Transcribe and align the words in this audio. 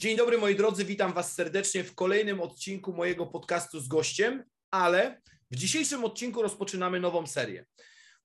Dzień 0.00 0.16
dobry 0.16 0.38
moi 0.38 0.56
drodzy, 0.56 0.84
witam 0.84 1.12
Was 1.12 1.34
serdecznie 1.34 1.84
w 1.84 1.94
kolejnym 1.94 2.40
odcinku 2.40 2.92
mojego 2.92 3.26
podcastu 3.26 3.80
z 3.80 3.88
gościem, 3.88 4.44
ale 4.70 5.20
w 5.50 5.56
dzisiejszym 5.56 6.04
odcinku 6.04 6.42
rozpoczynamy 6.42 7.00
nową 7.00 7.26
serię. 7.26 7.66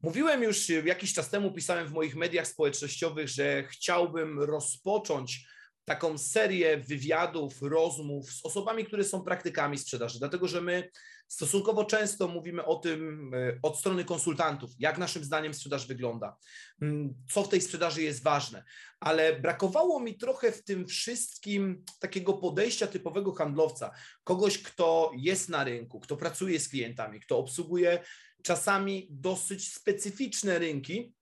Mówiłem 0.02 0.44
już 0.44 0.70
jakiś 0.70 1.14
czas 1.14 1.30
temu, 1.30 1.52
pisałem 1.52 1.88
w 1.88 1.92
moich 1.92 2.16
mediach 2.16 2.48
społecznościowych, 2.48 3.28
że 3.28 3.64
chciałbym 3.68 4.40
rozpocząć 4.40 5.48
taką 5.86 6.18
serię 6.18 6.78
wywiadów, 6.78 7.62
rozmów 7.62 8.32
z 8.32 8.46
osobami, 8.46 8.86
które 8.86 9.04
są 9.04 9.24
praktykami 9.24 9.78
sprzedaży, 9.78 10.20
dlatego 10.20 10.48
że 10.48 10.62
my 10.62 10.90
stosunkowo 11.28 11.86
często 11.86 12.28
mówimy 12.28 12.66
o 12.66 12.76
tym 12.76 13.32
e, 13.34 13.60
od 13.62 13.80
strony 13.80 14.06
konsultantów, 14.06 14.72
jak 14.80 14.98
naszym 14.98 15.24
zdaniem 15.24 15.54
sprzedaż 15.54 15.88
wygląda, 15.88 16.38
mm, 16.82 17.14
co 17.32 17.44
w 17.44 17.50
tej 17.50 17.62
sprzedaży 17.62 18.02
jest 18.02 18.24
ważne, 18.24 18.64
ale 19.00 19.40
brakowało 19.40 20.00
mi 20.00 20.18
trochę 20.18 20.52
w 20.52 20.64
tym 20.64 20.88
wszystkim 20.88 21.84
takiego 22.00 22.34
podejścia 22.34 22.88
typowego 22.88 23.34
handlowca, 23.34 23.92
kogoś, 24.24 24.62
kto 24.62 25.12
jest 25.18 25.50
na 25.50 25.64
rynku, 25.64 26.00
kto 26.00 26.18
pracuje 26.18 26.60
z 26.60 26.70
klientami, 26.70 27.20
kto 27.20 27.38
obsługuje 27.38 28.04
czasami 28.44 29.08
dosyć 29.10 29.74
specyficzne 29.74 30.60
rynki, 30.60 31.14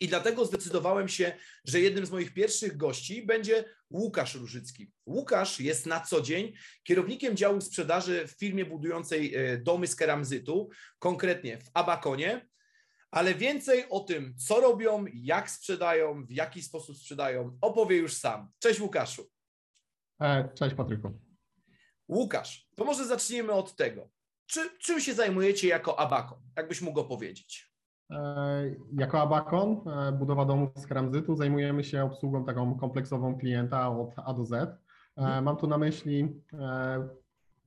i 0.00 0.08
dlatego 0.08 0.44
zdecydowałem 0.44 1.08
się, 1.08 1.32
że 1.64 1.80
jednym 1.80 2.06
z 2.06 2.10
moich 2.10 2.34
pierwszych 2.34 2.76
gości 2.76 3.26
będzie 3.26 3.64
Łukasz 3.90 4.34
Różycki. 4.34 4.92
Łukasz 5.06 5.60
jest 5.60 5.86
na 5.86 6.00
co 6.00 6.20
dzień 6.20 6.52
kierownikiem 6.82 7.36
działu 7.36 7.60
sprzedaży 7.60 8.26
w 8.26 8.30
firmie 8.30 8.64
budującej 8.64 9.34
e, 9.34 9.58
domy 9.58 9.86
z 9.86 9.96
keramzytu, 9.96 10.70
konkretnie 10.98 11.58
w 11.58 11.70
Abakonie. 11.74 12.48
Ale 13.10 13.34
więcej 13.34 13.84
o 13.88 14.00
tym, 14.00 14.34
co 14.36 14.60
robią, 14.60 15.04
jak 15.14 15.50
sprzedają, 15.50 16.26
w 16.26 16.30
jaki 16.30 16.62
sposób 16.62 16.96
sprzedają, 16.96 17.58
opowie 17.60 17.96
już 17.96 18.14
sam. 18.14 18.50
Cześć 18.58 18.80
Łukaszu. 18.80 19.30
E, 20.20 20.48
cześć 20.54 20.74
Patryku. 20.74 21.20
Łukasz, 22.08 22.68
to 22.76 22.84
może 22.84 23.06
zacznijmy 23.06 23.52
od 23.52 23.76
tego. 23.76 24.10
Czy, 24.46 24.78
czym 24.78 25.00
się 25.00 25.14
zajmujecie 25.14 25.68
jako 25.68 25.98
Abakon? 25.98 26.38
Jakbyś 26.56 26.80
mógł 26.80 27.00
opowiedzieć? 27.00 27.69
E, 28.10 28.74
jako 28.92 29.20
Abacon, 29.20 29.80
e, 29.86 30.12
budowa 30.12 30.44
domów 30.44 30.70
z 30.76 30.86
keramzytu, 30.86 31.36
zajmujemy 31.36 31.84
się 31.84 32.04
obsługą 32.04 32.44
taką 32.44 32.74
kompleksową 32.74 33.38
klienta 33.38 33.88
od 33.88 34.10
A 34.16 34.34
do 34.34 34.44
Z. 34.44 34.52
E, 34.52 34.76
mhm. 35.16 35.44
Mam 35.44 35.56
tu 35.56 35.66
na 35.66 35.78
myśli, 35.78 36.42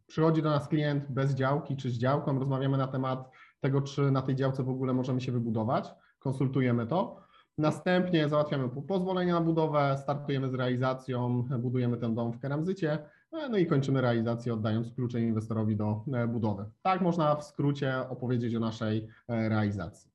przychodzi 0.07 0.41
do 0.41 0.49
nas 0.49 0.67
klient 0.67 1.11
bez 1.11 1.33
działki 1.33 1.75
czy 1.77 1.89
z 1.89 1.97
działką, 1.97 2.39
rozmawiamy 2.39 2.77
na 2.77 2.87
temat 2.87 3.31
tego, 3.59 3.81
czy 3.81 4.11
na 4.11 4.21
tej 4.21 4.35
działce 4.35 4.63
w 4.63 4.69
ogóle 4.69 4.93
możemy 4.93 5.21
się 5.21 5.31
wybudować, 5.31 5.93
konsultujemy 6.19 6.87
to. 6.87 7.23
Następnie 7.57 8.29
załatwiamy 8.29 8.69
pozwolenie 8.87 9.33
na 9.33 9.41
budowę, 9.41 9.95
startujemy 9.97 10.49
z 10.49 10.53
realizacją, 10.53 11.43
budujemy 11.59 11.97
ten 11.97 12.15
dom 12.15 12.33
w 12.33 12.39
keramzycie, 12.39 12.99
no 13.31 13.57
i 13.57 13.65
kończymy 13.65 14.01
realizację 14.01 14.53
oddając 14.53 14.91
klucze 14.91 15.21
inwestorowi 15.21 15.75
do 15.75 16.03
budowy. 16.27 16.65
Tak 16.81 17.01
można 17.01 17.35
w 17.35 17.43
skrócie 17.43 18.09
opowiedzieć 18.09 18.55
o 18.55 18.59
naszej 18.59 19.07
realizacji. 19.27 20.12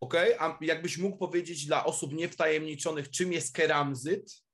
Ok, 0.00 0.14
a 0.38 0.58
jakbyś 0.60 0.98
mógł 0.98 1.16
powiedzieć 1.16 1.66
dla 1.66 1.84
osób 1.84 2.12
niewtajemniczonych, 2.12 3.10
czym 3.10 3.32
jest 3.32 3.56
keramzyt? 3.56 4.46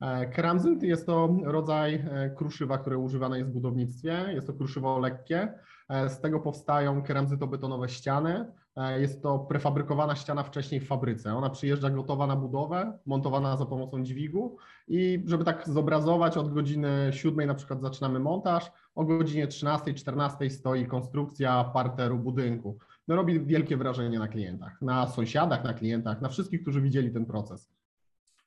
E, 0.00 0.26
keramzyt 0.26 0.82
jest 0.82 1.06
to 1.06 1.36
rodzaj 1.44 1.94
e, 1.94 2.30
kruszywa, 2.36 2.78
które 2.78 2.98
używane 2.98 3.38
jest 3.38 3.50
w 3.50 3.54
budownictwie. 3.54 4.26
Jest 4.32 4.46
to 4.46 4.52
kruszywo 4.52 4.98
lekkie. 4.98 5.52
E, 5.88 6.08
z 6.08 6.20
tego 6.20 6.40
powstają 6.40 7.02
keramzytobetonowe 7.02 7.88
ściany. 7.88 8.52
Jest 8.98 9.22
to 9.22 9.38
prefabrykowana 9.38 10.16
ściana 10.16 10.42
wcześniej 10.42 10.80
w 10.80 10.86
fabryce. 10.86 11.34
Ona 11.34 11.50
przyjeżdża 11.50 11.90
gotowa 11.90 12.26
na 12.26 12.36
budowę, 12.36 12.98
montowana 13.06 13.56
za 13.56 13.66
pomocą 13.66 14.04
dźwigu 14.04 14.56
i 14.88 15.22
żeby 15.26 15.44
tak 15.44 15.68
zobrazować, 15.68 16.36
od 16.36 16.54
godziny 16.54 17.10
7 17.12 17.46
na 17.46 17.54
przykład 17.54 17.82
zaczynamy 17.82 18.18
montaż, 18.18 18.72
o 18.94 19.04
godzinie 19.04 19.46
13-14 19.48 20.50
stoi 20.50 20.86
konstrukcja 20.86 21.64
parteru 21.64 22.18
budynku 22.18 22.78
no 23.08 23.16
robi 23.16 23.40
wielkie 23.40 23.76
wrażenie 23.76 24.18
na 24.18 24.28
klientach, 24.28 24.82
na 24.82 25.06
sąsiadach, 25.06 25.64
na 25.64 25.74
klientach, 25.74 26.20
na 26.20 26.28
wszystkich, 26.28 26.62
którzy 26.62 26.80
widzieli 26.80 27.10
ten 27.10 27.26
proces. 27.26 27.72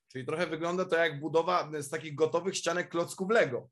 Czyli 0.07 0.25
trochę 0.25 0.47
wygląda 0.47 0.85
to 0.85 0.95
jak 0.95 1.19
budowa 1.19 1.69
z 1.79 1.89
takich 1.89 2.15
gotowych 2.15 2.57
ścianek 2.57 2.89
klocków 2.89 3.29
Lego. 3.29 3.69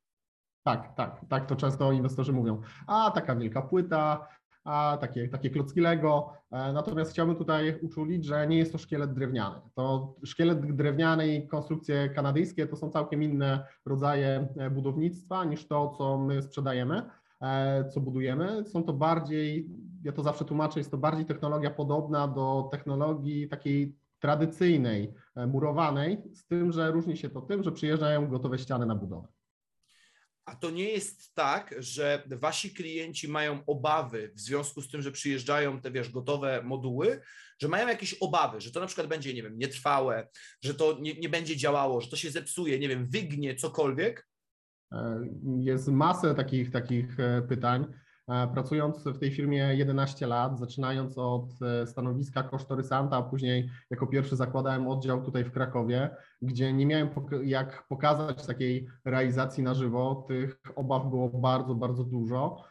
Tak, 0.63 0.95
tak, 0.95 1.21
tak 1.29 1.45
to 1.45 1.55
często 1.55 1.91
inwestorzy 1.91 2.33
mówią. 2.33 2.61
A 2.87 3.11
taka 3.11 3.35
wielka 3.35 3.61
płyta, 3.61 4.27
a 4.67 4.97
takie, 5.01 5.27
takie 5.29 5.49
klocki 5.49 5.81
Lego. 5.81 6.33
E, 6.51 6.73
natomiast 6.73 7.11
chciałbym 7.11 7.35
tutaj 7.35 7.79
uczulić, 7.81 8.25
że 8.25 8.47
nie 8.47 8.57
jest 8.57 8.71
to 8.71 8.77
szkielet 8.77 9.13
drewniany. 9.13 9.55
To 9.75 10.15
szkielet 10.25 10.75
drewniany 10.75 11.35
i 11.35 11.47
konstrukcje 11.47 12.09
kanadyjskie 12.09 12.67
to 12.67 12.75
są 12.75 12.89
całkiem 12.89 13.23
inne 13.23 13.67
rodzaje 13.85 14.47
e, 14.57 14.69
budownictwa 14.69 15.45
niż 15.45 15.67
to, 15.67 15.89
co 15.97 16.17
my 16.17 16.41
sprzedajemy. 16.41 17.01
E, 17.41 17.89
co 17.89 18.01
budujemy. 18.01 18.65
Są 18.65 18.83
to 18.83 18.93
bardziej, 18.93 19.69
ja 20.07 20.13
to 20.13 20.23
zawsze 20.23 20.45
tłumaczę, 20.45 20.79
jest 20.79 20.91
to 20.91 20.97
bardziej 20.97 21.25
technologia 21.25 21.69
podobna 21.69 22.27
do 22.27 22.69
technologii 22.71 23.49
takiej 23.49 23.95
tradycyjnej, 24.19 25.13
e, 25.35 25.47
murowanej, 25.47 26.17
z 26.33 26.45
tym, 26.45 26.71
że 26.71 26.91
różni 26.91 27.17
się 27.17 27.29
to 27.29 27.41
tym, 27.41 27.63
że 27.63 27.71
przyjeżdżają 27.71 28.27
gotowe 28.27 28.59
ściany 28.59 28.85
na 28.85 28.95
budowę. 28.95 29.27
A 30.45 30.55
to 30.55 30.69
nie 30.69 30.89
jest 30.89 31.35
tak, 31.35 31.75
że 31.77 32.23
wasi 32.27 32.73
klienci 32.73 33.27
mają 33.27 33.65
obawy 33.65 34.31
w 34.35 34.39
związku 34.39 34.81
z 34.81 34.89
tym, 34.89 35.01
że 35.01 35.11
przyjeżdżają 35.11 35.81
te, 35.81 35.91
wiesz, 35.91 36.09
gotowe 36.09 36.61
moduły, 36.63 37.21
że 37.59 37.67
mają 37.67 37.87
jakieś 37.87 38.13
obawy, 38.13 38.61
że 38.61 38.71
to 38.71 38.79
na 38.79 38.87
przykład 38.87 39.07
będzie, 39.07 39.33
nie 39.33 39.43
wiem, 39.43 39.57
nietrwałe, 39.57 40.27
że 40.61 40.73
to 40.73 40.97
nie, 40.99 41.13
nie 41.13 41.29
będzie 41.29 41.57
działało, 41.57 42.01
że 42.01 42.09
to 42.09 42.15
się 42.15 42.31
zepsuje, 42.31 42.79
nie 42.79 42.87
wiem, 42.87 43.05
wygnie, 43.05 43.55
cokolwiek, 43.55 44.27
jest 45.59 45.87
masę 45.87 46.35
takich, 46.35 46.71
takich 46.71 47.19
e, 47.19 47.41
pytań. 47.41 47.85
E, 48.27 48.47
pracując 48.47 49.03
w 49.03 49.19
tej 49.19 49.31
firmie 49.31 49.75
11 49.75 50.27
lat, 50.27 50.59
zaczynając 50.59 51.17
od 51.17 51.61
e, 51.61 51.87
stanowiska 51.87 52.43
kosztorysanta, 52.43 53.17
a 53.17 53.21
później 53.21 53.69
jako 53.89 54.07
pierwszy 54.07 54.35
zakładałem 54.35 54.87
oddział 54.87 55.23
tutaj 55.23 55.43
w 55.43 55.51
Krakowie, 55.51 56.09
gdzie 56.41 56.73
nie 56.73 56.85
miałem 56.85 57.09
jak 57.43 57.87
pokazać 57.87 58.45
takiej 58.45 58.87
realizacji 59.05 59.63
na 59.63 59.73
żywo. 59.73 60.25
Tych 60.27 60.61
obaw 60.75 61.09
było 61.09 61.29
bardzo, 61.29 61.75
bardzo 61.75 62.03
dużo. 62.03 62.63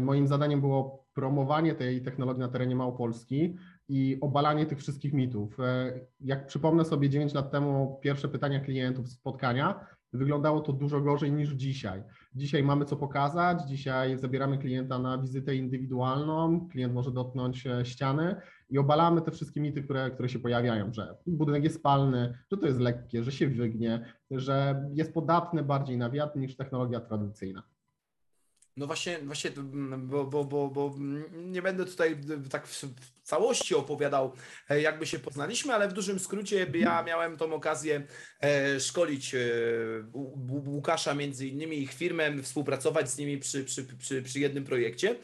Moim 0.00 0.26
zadaniem 0.26 0.60
było 0.60 1.04
promowanie 1.14 1.74
tej 1.74 2.02
technologii 2.02 2.40
na 2.40 2.48
terenie 2.48 2.76
Małopolski 2.76 3.56
i 3.88 4.18
obalanie 4.20 4.66
tych 4.66 4.78
wszystkich 4.78 5.12
mitów. 5.12 5.56
Jak 6.20 6.46
przypomnę 6.46 6.84
sobie 6.84 7.08
9 7.08 7.34
lat 7.34 7.50
temu 7.50 7.98
pierwsze 8.02 8.28
pytania 8.28 8.60
klientów 8.60 9.08
spotkania, 9.08 9.86
Wyglądało 10.12 10.60
to 10.60 10.72
dużo 10.72 11.00
gorzej 11.00 11.32
niż 11.32 11.50
dzisiaj. 11.50 12.02
Dzisiaj 12.34 12.62
mamy 12.62 12.84
co 12.84 12.96
pokazać, 12.96 13.68
dzisiaj 13.68 14.18
zabieramy 14.18 14.58
klienta 14.58 14.98
na 14.98 15.18
wizytę 15.18 15.54
indywidualną, 15.54 16.68
klient 16.68 16.94
może 16.94 17.10
dotknąć 17.10 17.66
e, 17.66 17.84
ściany 17.84 18.36
i 18.70 18.78
obalamy 18.78 19.22
te 19.22 19.30
wszystkie 19.30 19.60
mity, 19.60 19.82
które, 19.82 20.10
które 20.10 20.28
się 20.28 20.38
pojawiają, 20.38 20.92
że 20.92 21.16
budynek 21.26 21.64
jest 21.64 21.76
spalny, 21.76 22.38
że 22.52 22.56
to 22.56 22.66
jest 22.66 22.80
lekkie, 22.80 23.24
że 23.24 23.32
się 23.32 23.48
wygnie, 23.48 24.04
że 24.30 24.84
jest 24.94 25.14
podatny 25.14 25.62
bardziej 25.62 25.98
na 25.98 26.10
wiatr 26.10 26.38
niż 26.38 26.56
technologia 26.56 27.00
tradycyjna. 27.00 27.62
No 28.80 28.86
właśnie, 28.86 29.18
właśnie 29.18 29.50
bo, 29.98 30.24
bo, 30.24 30.44
bo, 30.44 30.68
bo 30.68 30.94
nie 31.32 31.62
będę 31.62 31.84
tutaj 31.84 32.16
tak 32.50 32.66
w 32.66 33.22
całości 33.22 33.74
opowiadał, 33.74 34.32
e, 34.68 34.80
jakby 34.80 35.06
się 35.06 35.18
poznaliśmy, 35.18 35.74
ale 35.74 35.88
w 35.88 35.92
dużym 35.92 36.18
skrócie 36.18 36.66
ja 36.74 37.02
miałem 37.02 37.36
tą 37.36 37.52
okazję 37.52 38.06
e, 38.40 38.80
szkolić 38.80 39.34
e, 39.34 39.38
Łukasza 40.66 41.14
między 41.14 41.46
innymi 41.46 41.82
ich 41.82 41.92
firmę, 41.92 42.42
współpracować 42.42 43.10
z 43.10 43.18
nimi 43.18 43.38
przy, 43.38 43.64
przy, 43.64 43.84
przy, 43.84 44.22
przy 44.22 44.40
jednym 44.40 44.64
projekcie. 44.64 45.16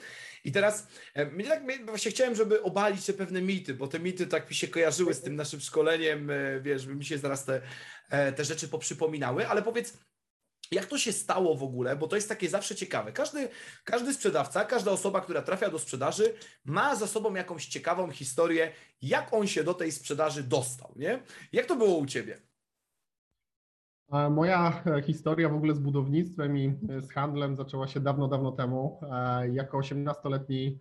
I 0.44 0.52
teraz 0.52 0.88
mnie 1.32 1.44
tak, 1.44 1.86
właśnie 1.86 2.10
chciałem, 2.10 2.34
żeby 2.34 2.62
obalić 2.62 3.06
te 3.06 3.12
pewne 3.12 3.42
mity, 3.42 3.74
bo 3.74 3.88
te 3.88 3.98
mity 3.98 4.26
tak 4.26 4.50
mi 4.50 4.56
się 4.56 4.68
kojarzyły 4.68 5.14
z 5.14 5.22
tym 5.22 5.36
naszym 5.36 5.60
szkoleniem, 5.60 6.30
wiesz, 6.60 6.86
by 6.86 6.94
mi 6.94 7.04
się 7.04 7.18
zaraz 7.18 7.44
te, 7.44 7.60
te 8.36 8.44
rzeczy 8.44 8.68
poprzypominały, 8.68 9.48
ale 9.48 9.62
powiedz, 9.62 9.98
jak 10.70 10.86
to 10.86 10.98
się 10.98 11.12
stało 11.12 11.54
w 11.54 11.62
ogóle, 11.62 11.96
bo 11.96 12.06
to 12.08 12.16
jest 12.16 12.28
takie 12.28 12.48
zawsze 12.48 12.74
ciekawe. 12.74 13.12
Każdy, 13.12 13.48
każdy 13.84 14.14
sprzedawca, 14.14 14.64
każda 14.64 14.90
osoba, 14.90 15.20
która 15.20 15.42
trafia 15.42 15.70
do 15.70 15.78
sprzedaży, 15.78 16.34
ma 16.64 16.96
za 16.96 17.06
sobą 17.06 17.34
jakąś 17.34 17.66
ciekawą 17.66 18.10
historię, 18.10 18.72
jak 19.02 19.32
on 19.32 19.46
się 19.46 19.64
do 19.64 19.74
tej 19.74 19.92
sprzedaży 19.92 20.42
dostał, 20.42 20.92
nie? 20.96 21.22
Jak 21.52 21.66
to 21.66 21.76
było 21.76 21.96
u 21.96 22.06
Ciebie? 22.06 22.46
Moja 24.30 24.82
e, 24.86 25.02
historia 25.02 25.48
w 25.48 25.54
ogóle 25.54 25.74
z 25.74 25.78
budownictwem 25.78 26.58
i 26.58 26.74
e, 26.88 27.02
z 27.02 27.12
handlem 27.12 27.56
zaczęła 27.56 27.86
się 27.86 28.00
dawno, 28.00 28.28
dawno 28.28 28.52
temu. 28.52 29.00
E, 29.12 29.48
jako 29.48 29.78
18-letni 29.78 30.78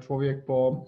człowiek 0.00 0.44
po, 0.44 0.84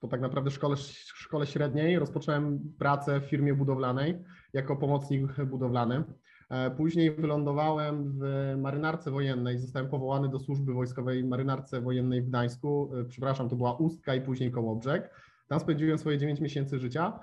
po 0.00 0.08
tak 0.08 0.20
naprawdę 0.20 0.50
szkole, 0.50 0.76
szkole 1.06 1.46
średniej 1.46 1.98
rozpocząłem 1.98 2.74
pracę 2.78 3.20
w 3.20 3.24
firmie 3.24 3.54
budowlanej 3.54 4.18
jako 4.52 4.76
pomocnik 4.76 5.44
budowlany. 5.44 6.04
E, 6.52 6.70
później 6.70 7.10
wylądowałem 7.10 8.12
w 8.12 8.54
marynarce 8.58 9.10
wojennej, 9.10 9.58
zostałem 9.58 9.88
powołany 9.88 10.28
do 10.28 10.38
służby 10.38 10.72
wojskowej 10.72 11.24
marynarce 11.24 11.80
wojennej 11.80 12.22
w 12.22 12.28
Gdańsku. 12.28 12.90
E, 13.00 13.04
przepraszam, 13.04 13.48
to 13.48 13.56
była 13.56 13.76
Ustka 13.76 14.14
i 14.14 14.20
później 14.20 14.50
Kołobrzeg. 14.50 15.10
Tam 15.48 15.60
spędziłem 15.60 15.98
swoje 15.98 16.18
9 16.18 16.40
miesięcy 16.40 16.78
życia. 16.78 17.20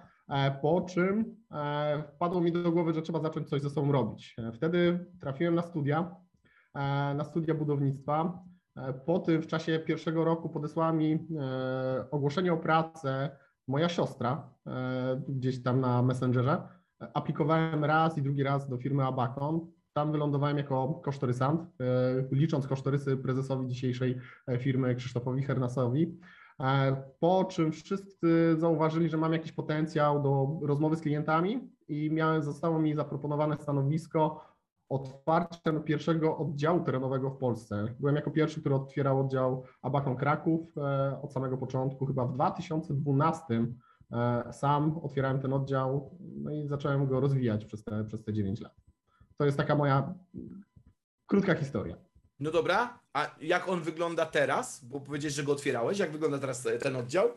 po 0.61 0.81
czym 0.81 1.35
wpadło 2.15 2.41
mi 2.41 2.51
do 2.51 2.71
głowy, 2.71 2.93
że 2.93 3.01
trzeba 3.01 3.19
zacząć 3.19 3.49
coś 3.49 3.61
ze 3.61 3.69
sobą 3.69 3.91
robić. 3.91 4.35
Wtedy 4.53 5.05
trafiłem 5.19 5.55
na 5.55 5.61
studia, 5.61 6.15
na 7.15 7.23
studia 7.23 7.53
budownictwa. 7.53 8.43
Po 9.05 9.19
tym 9.19 9.41
w 9.41 9.47
czasie 9.47 9.79
pierwszego 9.79 10.23
roku 10.23 10.49
podesłała 10.49 10.93
mi 10.93 11.27
ogłoszenie 12.11 12.53
o 12.53 12.57
pracę 12.57 13.29
moja 13.67 13.89
siostra 13.89 14.49
gdzieś 15.27 15.63
tam 15.63 15.81
na 15.81 16.01
Messengerze. 16.01 16.78
Aplikowałem 17.13 17.85
raz 17.85 18.17
i 18.17 18.21
drugi 18.21 18.43
raz 18.43 18.69
do 18.69 18.77
firmy 18.77 19.05
Abacon. 19.05 19.71
Tam 19.93 20.11
wylądowałem 20.11 20.57
jako 20.57 21.01
kosztorysant, 21.03 21.61
licząc 22.31 22.67
kosztorysy 22.67 23.17
prezesowi 23.17 23.67
dzisiejszej 23.67 24.17
firmy 24.59 24.95
Krzysztofowi 24.95 25.43
Hernasowi. 25.43 26.19
E, 26.59 26.95
po 27.19 27.45
czym 27.45 27.71
wszyscy 27.71 28.55
zauważyli, 28.57 29.09
że 29.09 29.17
mam 29.17 29.33
jakiś 29.33 29.51
potencjał 29.51 30.23
do 30.23 30.59
rozmowy 30.67 30.95
z 30.95 31.01
klientami 31.01 31.69
i 31.87 32.11
miałem, 32.11 32.43
zostało 32.43 32.79
mi 32.79 32.95
zaproponowane 32.95 33.57
stanowisko 33.57 34.45
otwarcia 34.89 35.79
pierwszego 35.85 36.37
oddziału 36.37 36.79
terenowego 36.79 37.29
w 37.29 37.37
Polsce. 37.37 37.95
Byłem 37.99 38.15
jako 38.15 38.31
pierwszy, 38.31 38.59
który 38.59 38.75
otwierał 38.75 39.19
oddział 39.19 39.63
Abakon 39.81 40.15
Kraków 40.15 40.77
e, 40.77 41.21
od 41.21 41.33
samego 41.33 41.57
początku, 41.57 42.05
chyba 42.05 42.25
w 42.25 42.33
2012 42.33 43.53
e, 43.53 43.65
sam 44.51 44.99
otwierałem 45.03 45.39
ten 45.39 45.53
oddział 45.53 46.17
no 46.19 46.51
i 46.51 46.67
zacząłem 46.67 47.07
go 47.07 47.19
rozwijać 47.19 47.65
przez 47.65 47.83
te, 47.83 48.03
przez 48.03 48.23
te 48.23 48.33
9 48.33 48.61
lat. 48.61 48.75
To 49.37 49.45
jest 49.45 49.57
taka 49.57 49.75
moja 49.75 50.13
krótka 51.27 51.55
historia. 51.55 51.95
No 52.39 52.51
dobra, 52.51 52.99
a 53.13 53.35
jak 53.41 53.69
on 53.69 53.81
wygląda 53.81 54.25
teraz? 54.25 54.85
Bo 54.85 55.01
powiedziałeś, 55.01 55.33
że 55.33 55.43
go 55.43 55.51
otwierałeś. 55.51 55.99
Jak 55.99 56.11
wygląda 56.11 56.39
teraz 56.39 56.67
ten 56.81 56.95
oddział? 56.95 57.29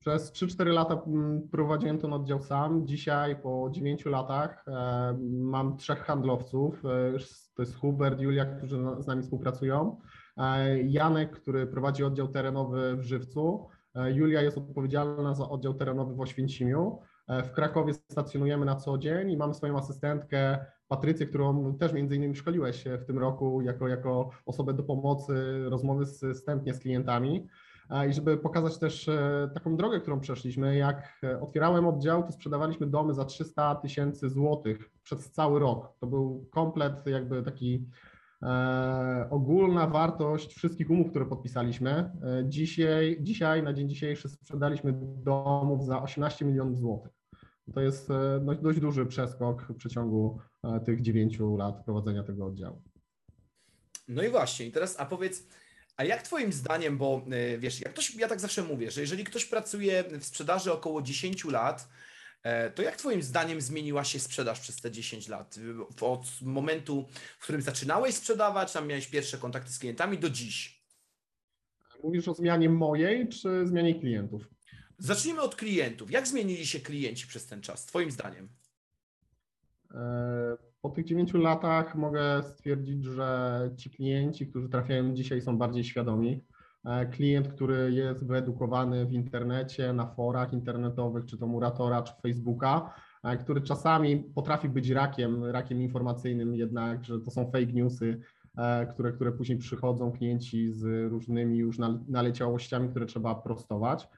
Przez 0.00 0.32
3-4 0.32 0.66
lata 0.66 1.02
mm, 1.06 1.48
prowadziłem 1.48 1.98
ten 1.98 2.12
oddział 2.12 2.42
sam. 2.42 2.86
Dzisiaj 2.86 3.36
po 3.36 3.68
9 3.72 4.04
latach 4.04 4.64
e, 4.68 5.16
mam 5.30 5.76
trzech 5.76 5.98
handlowców. 5.98 6.84
E, 6.84 7.18
to 7.54 7.62
jest 7.62 7.76
Hubert, 7.76 8.20
Julia, 8.20 8.44
którzy 8.44 8.76
z 8.98 9.06
nami 9.06 9.22
współpracują. 9.22 10.00
E, 10.36 10.82
Janek, 10.82 11.40
który 11.40 11.66
prowadzi 11.66 12.04
oddział 12.04 12.28
terenowy 12.28 12.96
w 12.96 13.02
Żywcu. 13.02 13.68
Julia 13.94 14.42
jest 14.42 14.58
odpowiedzialna 14.58 15.34
za 15.34 15.48
oddział 15.48 15.74
terenowy 15.74 16.14
w 16.14 16.20
Oświęcimiu. 16.20 16.98
W 17.28 17.50
Krakowie 17.50 17.94
stacjonujemy 17.94 18.66
na 18.66 18.76
co 18.76 18.98
dzień 18.98 19.30
i 19.30 19.36
mamy 19.36 19.54
swoją 19.54 19.78
asystentkę 19.78 20.58
Patrycję, 20.88 21.26
którą 21.26 21.74
też 21.74 21.92
między 21.92 22.16
innymi 22.16 22.36
szkoliłeś 22.36 22.84
w 23.00 23.04
tym 23.04 23.18
roku 23.18 23.62
jako, 23.62 23.88
jako 23.88 24.30
osobę 24.46 24.74
do 24.74 24.82
pomocy, 24.82 25.64
rozmowy 25.68 26.04
wstępnie 26.34 26.74
z 26.74 26.78
klientami. 26.78 27.48
I 28.08 28.12
żeby 28.12 28.36
pokazać 28.36 28.78
też 28.78 29.08
e, 29.08 29.50
taką 29.54 29.76
drogę, 29.76 30.00
którą 30.00 30.20
przeszliśmy, 30.20 30.76
jak 30.76 31.18
e, 31.24 31.40
otwierałem 31.40 31.86
oddział, 31.86 32.22
to 32.22 32.32
sprzedawaliśmy 32.32 32.86
domy 32.86 33.14
za 33.14 33.24
300 33.24 33.74
tysięcy 33.74 34.30
złotych 34.30 34.90
przez 35.02 35.32
cały 35.32 35.60
rok. 35.60 35.92
To 36.00 36.06
był 36.06 36.48
komplet 36.50 37.06
jakby 37.06 37.42
taki 37.42 37.74
e, 37.74 38.13
ogólna 39.30 39.86
wartość 39.86 40.54
wszystkich 40.54 40.90
umów, 40.90 41.10
które 41.10 41.26
podpisaliśmy. 41.26 41.90
E, 41.90 42.10
dzisiaj, 42.48 43.18
dzisiaj, 43.20 43.62
na 43.62 43.72
dzień 43.72 43.88
dzisiejszy 43.88 44.28
sprzedaliśmy 44.28 44.94
domów 45.24 45.86
za 45.86 46.02
18 46.02 46.44
milionów 46.44 46.78
złotych. 46.78 47.12
To 47.74 47.80
jest 47.80 48.08
dość, 48.40 48.60
dość 48.60 48.80
duży 48.80 49.06
przeskok 49.06 49.62
w 49.62 49.74
przeciągu 49.74 50.40
tych 50.86 51.02
9 51.02 51.38
lat 51.58 51.84
prowadzenia 51.84 52.22
tego 52.22 52.46
oddziału. 52.46 52.82
No 54.08 54.22
i 54.22 54.28
właśnie, 54.28 54.70
teraz, 54.70 55.00
a 55.00 55.06
powiedz, 55.06 55.46
a 55.96 56.04
jak 56.04 56.22
Twoim 56.22 56.52
zdaniem, 56.52 56.98
bo 56.98 57.24
wiesz, 57.58 57.80
jak 57.80 57.92
ktoś, 57.92 58.14
ja 58.14 58.28
tak 58.28 58.40
zawsze 58.40 58.62
mówię, 58.62 58.90
że 58.90 59.00
jeżeli 59.00 59.24
ktoś 59.24 59.44
pracuje 59.44 60.04
w 60.20 60.24
sprzedaży 60.24 60.72
około 60.72 61.02
10 61.02 61.44
lat, 61.44 61.80
e, 61.82 62.13
to 62.74 62.82
jak 62.82 62.96
Twoim 62.96 63.22
zdaniem 63.22 63.60
zmieniła 63.60 64.04
się 64.04 64.20
sprzedaż 64.20 64.60
przez 64.60 64.76
te 64.76 64.90
10 64.90 65.28
lat? 65.28 65.58
Od 66.00 66.26
momentu, 66.42 67.06
w 67.38 67.42
którym 67.42 67.62
zaczynałeś 67.62 68.14
sprzedawać, 68.14 68.72
tam 68.72 68.86
miałeś 68.86 69.06
pierwsze 69.06 69.38
kontakty 69.38 69.70
z 69.70 69.78
klientami, 69.78 70.18
do 70.18 70.30
dziś? 70.30 70.84
Mówisz 72.02 72.28
o 72.28 72.34
zmianie 72.34 72.70
mojej 72.70 73.28
czy 73.28 73.66
zmianie 73.66 73.94
klientów? 73.94 74.48
Zacznijmy 74.98 75.40
od 75.40 75.56
klientów. 75.56 76.10
Jak 76.10 76.28
zmienili 76.28 76.66
się 76.66 76.80
klienci 76.80 77.26
przez 77.26 77.46
ten 77.46 77.60
czas, 77.60 77.86
Twoim 77.86 78.10
zdaniem? 78.10 78.48
E, 79.94 80.56
po 80.82 80.90
tych 80.90 81.04
dziewięciu 81.04 81.38
latach 81.38 81.94
mogę 81.94 82.42
stwierdzić, 82.42 83.04
że 83.04 83.70
ci 83.76 83.90
klienci, 83.90 84.46
którzy 84.46 84.68
trafiają 84.68 85.14
dzisiaj, 85.14 85.40
są 85.40 85.58
bardziej 85.58 85.84
świadomi. 85.84 86.44
E, 86.84 87.06
klient, 87.06 87.48
który 87.48 87.92
jest 87.92 88.26
wyedukowany 88.26 89.06
w 89.06 89.12
internecie, 89.12 89.92
na 89.92 90.06
forach 90.06 90.52
internetowych, 90.52 91.24
czy 91.24 91.38
to 91.38 91.46
Muratora, 91.46 92.02
czy 92.02 92.12
Facebooka, 92.22 92.94
e, 93.22 93.36
który 93.36 93.60
czasami 93.60 94.16
potrafi 94.16 94.68
być 94.68 94.90
rakiem, 94.90 95.44
rakiem 95.44 95.82
informacyjnym, 95.82 96.54
jednak, 96.54 97.04
że 97.04 97.20
to 97.20 97.30
są 97.30 97.44
fake 97.44 97.72
newsy, 97.72 98.20
które, 98.90 99.12
które 99.12 99.32
później 99.32 99.58
przychodzą 99.58 100.12
klienci 100.12 100.72
z 100.72 101.10
różnymi 101.10 101.58
już 101.58 101.78
naleciałościami, 102.08 102.88
które 102.88 103.06
trzeba 103.06 103.34
prostować. 103.34 104.08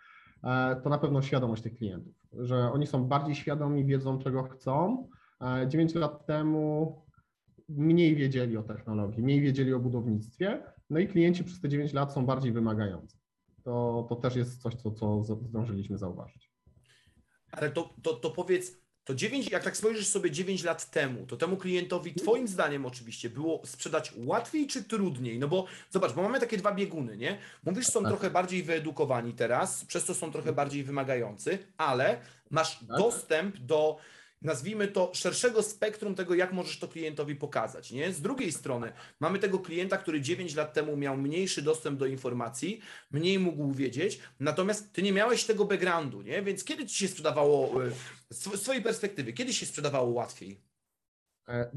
To 0.82 0.90
na 0.90 0.98
pewno 0.98 1.22
świadomość 1.22 1.62
tych 1.62 1.74
klientów, 1.74 2.14
że 2.32 2.72
oni 2.72 2.86
są 2.86 3.04
bardziej 3.04 3.34
świadomi, 3.34 3.84
wiedzą 3.84 4.18
czego 4.18 4.42
chcą, 4.42 5.08
9 5.68 5.94
lat 5.94 6.26
temu 6.26 6.96
mniej 7.68 8.16
wiedzieli 8.16 8.56
o 8.56 8.62
technologii, 8.62 9.22
mniej 9.22 9.40
wiedzieli 9.40 9.74
o 9.74 9.80
budownictwie, 9.80 10.62
no 10.91 10.99
i 10.99 11.09
klienci 11.09 11.44
przez 11.44 11.61
te 11.61 11.69
9 11.69 11.93
lat 11.93 12.15
są 12.15 12.27
bardziej 12.27 12.53
wymagający. 12.53 13.17
To, 13.62 14.06
to 14.09 14.17
też 14.17 14.37
jest 14.37 14.62
coś, 14.62 14.75
co, 14.75 14.91
co 14.91 15.25
zdążyliśmy 15.25 15.99
zauważyć. 15.99 16.50
Ale 17.53 17.71
to, 17.71 17.94
to, 18.03 18.15
to 18.15 18.31
powiedz, 18.31 18.73
to 19.05 19.15
9, 19.15 19.50
jak 19.50 19.65
tak 19.65 19.77
spojrzysz 19.77 20.06
sobie 20.06 20.31
9 20.31 20.65
lat 20.65 20.91
temu, 20.91 21.27
to 21.27 21.37
temu 21.37 21.56
klientowi, 21.56 22.15
twoim 22.15 22.49
zdaniem 22.49 22.87
oczywiście, 22.87 23.31
było 23.31 23.62
sprzedać 23.67 24.12
łatwiej 24.17 24.67
czy 24.67 24.85
trudniej? 24.85 25.38
No 25.38 25.49
bo 25.49 25.67
zobacz, 25.91 26.12
bo 26.12 26.23
mamy 26.23 26.41
takie 26.41 26.56
dwa 26.56 26.75
bieguny, 26.75 27.17
nie? 27.17 27.38
Mówisz, 27.65 27.87
są 27.87 28.00
tak. 28.03 28.11
trochę 28.11 28.31
bardziej 28.31 28.62
wyedukowani 28.62 29.33
teraz, 29.33 29.85
przez 29.85 30.05
to 30.05 30.15
są 30.15 30.33
trochę 30.33 30.53
bardziej 30.53 30.85
wymagający, 30.85 31.59
ale 31.77 32.21
masz 32.50 32.79
tak. 32.79 32.99
dostęp 32.99 33.59
do 33.59 33.97
nazwijmy 34.43 34.88
to, 34.88 35.11
szerszego 35.15 35.62
spektrum 35.62 36.15
tego, 36.15 36.35
jak 36.35 36.53
możesz 36.53 36.79
to 36.79 36.88
klientowi 36.88 37.37
pokazać. 37.37 37.93
Nie? 37.93 38.12
Z 38.12 38.21
drugiej 38.21 38.53
strony 38.53 38.93
mamy 39.21 39.38
tego 39.38 39.59
klienta, 39.59 39.97
który 39.97 40.21
9 40.21 40.55
lat 40.55 40.73
temu 40.73 40.97
miał 40.97 41.17
mniejszy 41.17 41.62
dostęp 41.62 41.99
do 41.99 42.06
informacji, 42.06 42.81
mniej 43.11 43.38
mógł 43.38 43.73
wiedzieć, 43.73 44.21
natomiast 44.41 44.93
ty 44.93 45.03
nie 45.03 45.12
miałeś 45.12 45.44
tego 45.44 45.65
backgroundu, 45.65 46.23
nie? 46.23 46.43
więc 46.43 46.65
kiedy 46.65 46.87
ci 46.87 46.99
się 46.99 47.09
sprzedawało, 47.09 47.85
e, 47.85 47.91
z 48.31 48.61
swojej 48.61 48.83
perspektywy, 48.83 49.33
kiedy 49.33 49.53
się 49.53 49.67
sprzedawało 49.67 50.11
łatwiej? 50.11 50.61
E, 51.49 51.71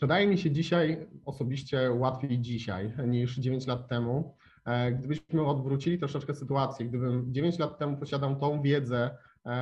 wydaje 0.00 0.26
mi 0.26 0.38
się 0.38 0.50
dzisiaj 0.50 1.06
osobiście 1.24 1.90
łatwiej 1.90 2.38
dzisiaj 2.38 2.92
niż 3.06 3.36
9 3.36 3.66
lat 3.66 3.88
temu. 3.88 4.36
E, 4.64 4.92
gdybyśmy 4.92 5.46
odwrócili 5.46 5.98
troszeczkę 5.98 6.34
sytuację, 6.34 6.86
gdybym 6.86 7.34
9 7.34 7.58
lat 7.58 7.78
temu 7.78 7.96
posiadał 7.96 8.36
tą 8.36 8.62
wiedzę, 8.62 9.16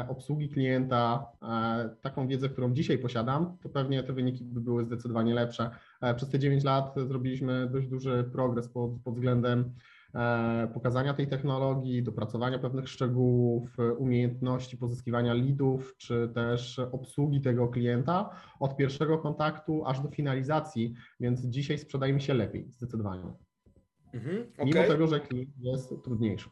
obsługi 0.08 0.48
klienta, 0.48 1.26
e, 1.42 1.96
taką 2.02 2.28
wiedzę, 2.28 2.48
którą 2.48 2.72
dzisiaj 2.72 2.98
posiadam, 2.98 3.56
to 3.62 3.68
pewnie 3.68 4.02
te 4.02 4.12
wyniki 4.12 4.44
by 4.44 4.60
były 4.60 4.84
zdecydowanie 4.84 5.34
lepsze. 5.34 5.70
E, 6.00 6.14
przez 6.14 6.30
te 6.30 6.38
9 6.38 6.64
lat 6.64 6.94
zrobiliśmy 7.06 7.68
dość 7.72 7.88
duży 7.88 8.24
progres 8.32 8.68
pod, 8.68 8.90
pod 9.04 9.14
względem 9.14 9.72
pokazania 10.74 11.14
tej 11.14 11.28
technologii, 11.28 12.02
dopracowania 12.02 12.58
pewnych 12.58 12.88
szczegółów, 12.88 13.76
umiejętności 13.98 14.76
pozyskiwania 14.76 15.34
leadów, 15.34 15.94
czy 15.96 16.30
też 16.34 16.78
obsługi 16.78 17.40
tego 17.40 17.68
klienta 17.68 18.30
od 18.60 18.76
pierwszego 18.76 19.18
kontaktu 19.18 19.86
aż 19.86 20.00
do 20.00 20.08
finalizacji, 20.08 20.94
więc 21.20 21.46
dzisiaj 21.46 21.78
sprzedajemy 21.78 22.20
się 22.20 22.34
lepiej, 22.34 22.72
zdecydowanie. 22.76 23.32
Mhm, 24.12 24.42
okay. 24.52 24.66
Mimo 24.66 24.82
tego, 24.82 25.06
że 25.06 25.20
klient 25.20 25.50
jest 25.58 25.94
trudniejszy. 26.04 26.50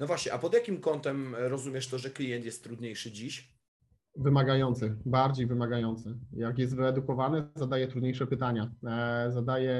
No 0.00 0.06
właśnie, 0.06 0.32
a 0.32 0.38
pod 0.38 0.54
jakim 0.54 0.80
kątem 0.80 1.34
rozumiesz 1.38 1.88
to, 1.88 1.98
że 1.98 2.10
klient 2.10 2.44
jest 2.44 2.64
trudniejszy 2.64 3.12
dziś? 3.12 3.58
Wymagający, 4.16 4.96
bardziej 5.06 5.46
wymagający. 5.46 6.18
Jak 6.32 6.58
jest 6.58 6.76
wyedukowany, 6.76 7.44
zadaje 7.54 7.88
trudniejsze 7.88 8.26
pytania, 8.26 8.70
e, 8.86 9.30
zadaje, 9.30 9.76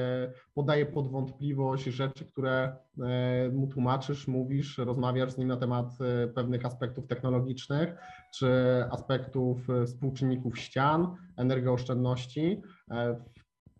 podaje 0.54 0.86
pod 0.86 1.10
wątpliwość 1.10 1.84
rzeczy, 1.84 2.24
które 2.24 2.76
e, 2.98 3.48
mu 3.48 3.66
tłumaczysz, 3.66 4.28
mówisz, 4.28 4.78
rozmawiasz 4.78 5.32
z 5.32 5.38
nim 5.38 5.48
na 5.48 5.56
temat 5.56 5.86
e, 6.00 6.28
pewnych 6.28 6.66
aspektów 6.66 7.06
technologicznych, 7.06 7.94
czy 8.34 8.48
aspektów 8.90 9.68
współczynników 9.86 10.58
ścian, 10.58 11.16
energooszczędności. 11.36 12.62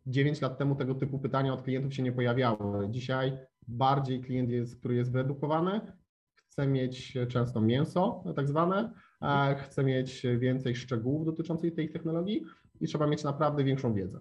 9 0.07 0.40
lat 0.40 0.59
temu 0.59 0.75
tego 0.75 0.95
typu 0.95 1.18
pytania 1.18 1.52
od 1.52 1.62
klientów 1.62 1.95
się 1.95 2.02
nie 2.02 2.12
pojawiały. 2.12 2.90
Dzisiaj 2.90 3.38
bardziej 3.68 4.21
klient 4.21 4.50
jest, 4.50 4.78
który 4.78 4.95
jest 4.95 5.12
wyedukowany, 5.12 5.80
chce 6.59 6.67
mieć 6.67 7.15
często 7.29 7.61
mięso, 7.61 8.25
tak 8.37 8.49
zwane, 8.49 8.93
chce 9.59 9.85
mieć 9.85 10.27
więcej 10.38 10.77
szczegółów 10.77 11.27
dotyczących 11.27 11.75
tej 11.75 11.91
technologii 11.91 12.45
i 12.81 12.87
trzeba 12.87 13.07
mieć 13.07 13.25
naprawdę 13.25 13.65
większą 13.65 13.95
wiedzę. 13.95 14.21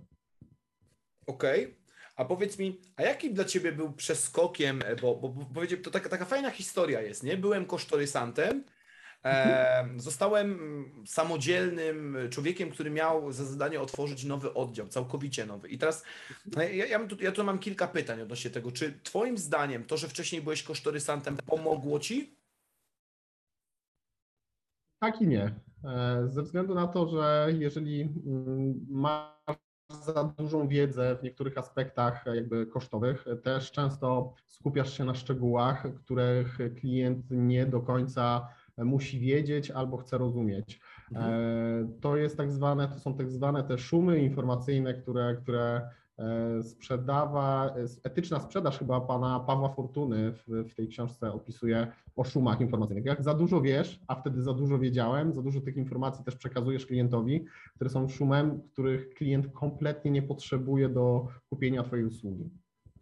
Okej. 1.27 1.63
Okay. 1.65 1.75
A 2.15 2.25
powiedz 2.25 2.59
mi, 2.59 2.81
a 2.95 3.03
jaki 3.03 3.33
dla 3.33 3.45
Ciebie 3.45 3.71
był 3.71 3.93
przeskokiem, 3.93 4.83
bo, 5.01 5.15
bo, 5.15 5.29
bo 5.29 5.61
to 5.83 5.91
taka, 5.91 6.09
taka 6.09 6.25
fajna 6.25 6.49
historia 6.49 7.01
jest, 7.01 7.23
nie? 7.23 7.37
Byłem 7.37 7.65
kosztorysantem, 7.65 8.63
E, 9.27 9.89
zostałem 9.97 10.59
samodzielnym 11.05 12.17
człowiekiem, 12.29 12.71
który 12.71 12.89
miał 12.89 13.31
za 13.31 13.45
zadanie 13.45 13.81
otworzyć 13.81 14.23
nowy 14.23 14.53
oddział, 14.53 14.87
całkowicie 14.87 15.45
nowy. 15.45 15.69
I 15.69 15.77
teraz 15.77 16.03
e, 16.57 16.75
ja, 16.75 16.85
ja, 16.85 17.07
tu, 17.07 17.15
ja 17.23 17.31
tu 17.31 17.43
mam 17.43 17.59
kilka 17.59 17.87
pytań 17.87 18.21
odnośnie 18.21 18.51
tego. 18.51 18.71
Czy 18.71 18.99
Twoim 19.03 19.37
zdaniem 19.37 19.83
to, 19.83 19.97
że 19.97 20.07
wcześniej 20.07 20.41
byłeś 20.41 20.63
kosztorysantem, 20.63 21.37
pomogło 21.45 21.99
Ci? 21.99 22.37
Tak 24.99 25.21
i 25.21 25.27
nie. 25.27 25.55
E, 25.83 26.27
ze 26.27 26.43
względu 26.43 26.75
na 26.75 26.87
to, 26.87 27.07
że 27.07 27.47
jeżeli 27.59 28.01
mm, 28.01 28.85
masz 28.89 29.57
za 29.89 30.23
dużą 30.23 30.67
wiedzę 30.67 31.15
w 31.15 31.23
niektórych 31.23 31.57
aspektach 31.57 32.25
jakby 32.25 32.65
kosztowych, 32.65 33.25
też 33.43 33.71
często 33.71 34.33
skupiasz 34.45 34.97
się 34.97 35.05
na 35.05 35.15
szczegółach, 35.15 35.87
których 35.95 36.57
klient 36.79 37.25
nie 37.31 37.65
do 37.65 37.81
końca 37.81 38.47
musi 38.85 39.19
wiedzieć 39.19 39.71
albo 39.71 39.97
chce 39.97 40.17
rozumieć. 40.17 40.79
Mhm. 41.11 41.33
E, 41.33 41.99
to 42.01 42.17
jest 42.17 42.37
tak 42.37 42.51
zwane, 42.51 42.87
to 42.87 42.99
są 42.99 43.13
tak 43.13 43.31
zwane 43.31 43.63
te 43.63 43.77
szumy 43.77 44.19
informacyjne, 44.19 44.93
które, 44.93 45.35
które 45.35 45.89
e, 46.19 46.63
sprzedawa, 46.63 47.75
etyczna 48.03 48.39
sprzedaż 48.39 48.79
chyba 48.79 49.01
pana 49.01 49.39
Pawła 49.39 49.69
Fortuny 49.69 50.31
w, 50.31 50.47
w, 50.47 50.75
tej 50.75 50.87
książce 50.87 51.33
opisuje 51.33 51.87
o 52.15 52.23
szumach 52.23 52.61
informacyjnych. 52.61 53.05
Jak 53.05 53.23
za 53.23 53.33
dużo 53.33 53.61
wiesz, 53.61 53.99
a 54.07 54.15
wtedy 54.15 54.41
za 54.41 54.53
dużo 54.53 54.79
wiedziałem, 54.79 55.33
za 55.33 55.41
dużo 55.41 55.61
tych 55.61 55.77
informacji 55.77 56.25
też 56.25 56.35
przekazujesz 56.35 56.85
klientowi, 56.85 57.45
które 57.75 57.89
są 57.89 58.09
szumem, 58.09 58.61
których 58.73 59.09
klient 59.09 59.47
kompletnie 59.47 60.11
nie 60.11 60.21
potrzebuje 60.21 60.89
do 60.89 61.27
kupienia 61.49 61.83
twojej 61.83 62.05
usługi. 62.05 62.49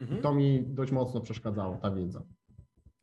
Mhm. 0.02 0.22
To 0.22 0.36
mi 0.36 0.64
dość 0.68 0.92
mocno 0.92 1.22
przeszkadzało, 1.22 1.78
ta 1.82 1.92
wiedza. 1.92 2.22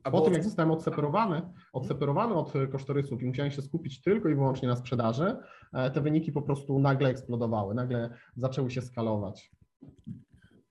A 0.05 0.11
po 0.11 0.21
tym, 0.21 0.33
jak 0.33 0.45
zostałem 0.45 0.71
odseparowany, 0.71 1.43
odseparowany 1.73 2.35
od 2.35 2.53
kosztorysów 2.73 3.23
i 3.23 3.27
musiałem 3.27 3.53
się 3.53 3.63
skupić 3.63 4.03
tylko 4.03 4.29
i 4.29 4.35
wyłącznie 4.35 4.69
na 4.69 4.77
sprzedaży, 4.77 5.37
e, 5.73 5.91
te 5.91 6.01
wyniki 6.01 6.33
po 6.33 6.43
prostu 6.43 6.79
nagle 6.79 7.09
eksplodowały, 7.09 7.75
nagle 7.75 8.17
zaczęły 8.37 8.71
się 8.71 8.83
skalować. 8.83 9.51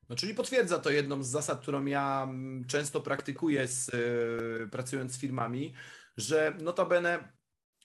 No, 0.09 0.15
czyli 0.15 0.35
potwierdza 0.35 0.79
to 0.79 0.89
jedną 0.89 1.23
z 1.23 1.27
zasad, 1.27 1.61
którą 1.61 1.85
ja 1.85 2.23
mm, 2.23 2.65
często 2.65 3.01
praktykuję 3.01 3.67
z, 3.67 3.93
yy, 3.93 4.67
pracując 4.71 5.11
z 5.11 5.19
firmami, 5.19 5.73
że 6.17 6.53
notabene 6.61 7.33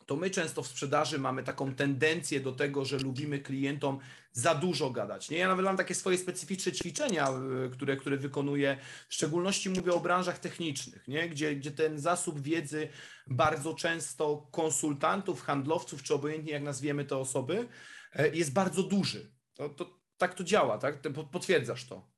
to 0.06 0.16
my 0.16 0.30
często 0.30 0.62
w 0.62 0.66
sprzedaży 0.66 1.18
mamy 1.18 1.42
taką 1.42 1.74
tendencję 1.74 2.40
do 2.40 2.52
tego, 2.52 2.84
że 2.84 2.98
lubimy 2.98 3.38
klientom 3.38 3.98
za 4.32 4.54
dużo 4.54 4.90
gadać. 4.90 5.30
Nie? 5.30 5.38
Ja 5.38 5.48
nawet 5.48 5.64
mam 5.64 5.76
takie 5.76 5.94
swoje 5.94 6.18
specyficzne 6.18 6.72
ćwiczenia, 6.72 7.28
y, 7.66 7.70
które, 7.70 7.96
które 7.96 8.16
wykonuję, 8.16 8.78
w 9.08 9.14
szczególności 9.14 9.70
mówię 9.70 9.92
o 9.92 10.00
branżach 10.00 10.38
technicznych, 10.38 11.08
nie? 11.08 11.28
Gdzie, 11.28 11.56
gdzie 11.56 11.70
ten 11.70 11.98
zasób 11.98 12.40
wiedzy 12.40 12.88
bardzo 13.26 13.74
często 13.74 14.48
konsultantów, 14.52 15.42
handlowców, 15.42 16.02
czy 16.02 16.14
obojętnie 16.14 16.52
jak 16.52 16.62
nazwiemy 16.62 17.04
te 17.04 17.16
osoby, 17.16 17.68
e, 18.12 18.36
jest 18.36 18.52
bardzo 18.52 18.82
duży. 18.82 19.32
To, 19.54 19.68
to, 19.68 20.00
tak 20.18 20.34
to 20.34 20.44
działa, 20.44 20.78
tak? 20.78 21.02
Potwierdzasz 21.32 21.84
to. 21.84 22.15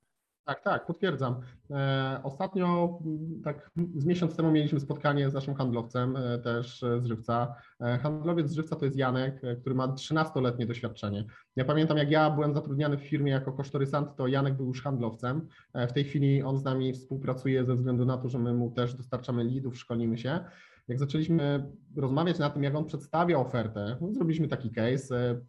Tak, 0.49 0.63
tak, 0.63 0.87
potwierdzam. 0.87 1.41
E, 1.71 2.21
ostatnio, 2.23 2.99
tak 3.45 3.71
z 3.97 4.05
miesiąc 4.05 4.37
temu 4.37 4.51
mieliśmy 4.51 4.81
spotkanie 4.81 5.31
z 5.31 5.35
naszym 5.35 5.55
handlowcem, 5.55 6.17
e, 6.17 6.39
też 6.39 6.85
z 6.99 7.05
Żywca. 7.05 7.55
E, 7.81 7.99
handlowiec 7.99 8.51
z 8.51 8.55
Żywca 8.55 8.77
to 8.77 8.85
jest 8.85 8.97
Janek, 8.97 9.43
który 9.61 9.75
ma 9.75 9.89
13-letnie 9.89 10.67
doświadczenie. 10.67 11.25
Ja 11.57 11.65
pamiętam, 11.65 11.99
jak 11.99 12.11
ja 12.11 12.31
byłem 12.31 12.55
zatrudniany 12.55 12.97
w 12.97 13.01
firmie 13.01 13.33
jako 13.33 13.53
kosztorysant, 13.53 14.17
to 14.17 14.27
Janek 14.27 14.55
był 14.55 14.67
już 14.67 14.83
handlowcem. 14.83 15.49
W 15.75 15.93
tej 15.93 16.05
chwili 16.05 16.43
on 16.43 16.59
z 16.59 16.65
nami 16.65 16.93
współpracuje 16.93 17.65
ze 17.65 17.75
względu 17.75 18.05
na 18.05 18.19
to, 18.19 18.29
że 18.29 18.39
my 18.39 18.55
mu 18.55 18.71
też 18.71 18.95
dostarczamy 18.95 19.45
leadów, 19.45 19.79
szkolimy 19.79 20.19
się. 20.19 20.41
Jak 20.89 20.99
zaczęliśmy 20.99 21.73
rozmawiać 21.97 22.39
na 22.39 22.51
tym, 22.51 22.63
jak 22.63 22.75
on 22.75 22.85
przedstawia 22.85 23.39
ofertę, 23.39 23.97
no, 24.01 24.13
zrobiliśmy 24.13 24.49
taki 24.49 24.71
case. 24.71 25.41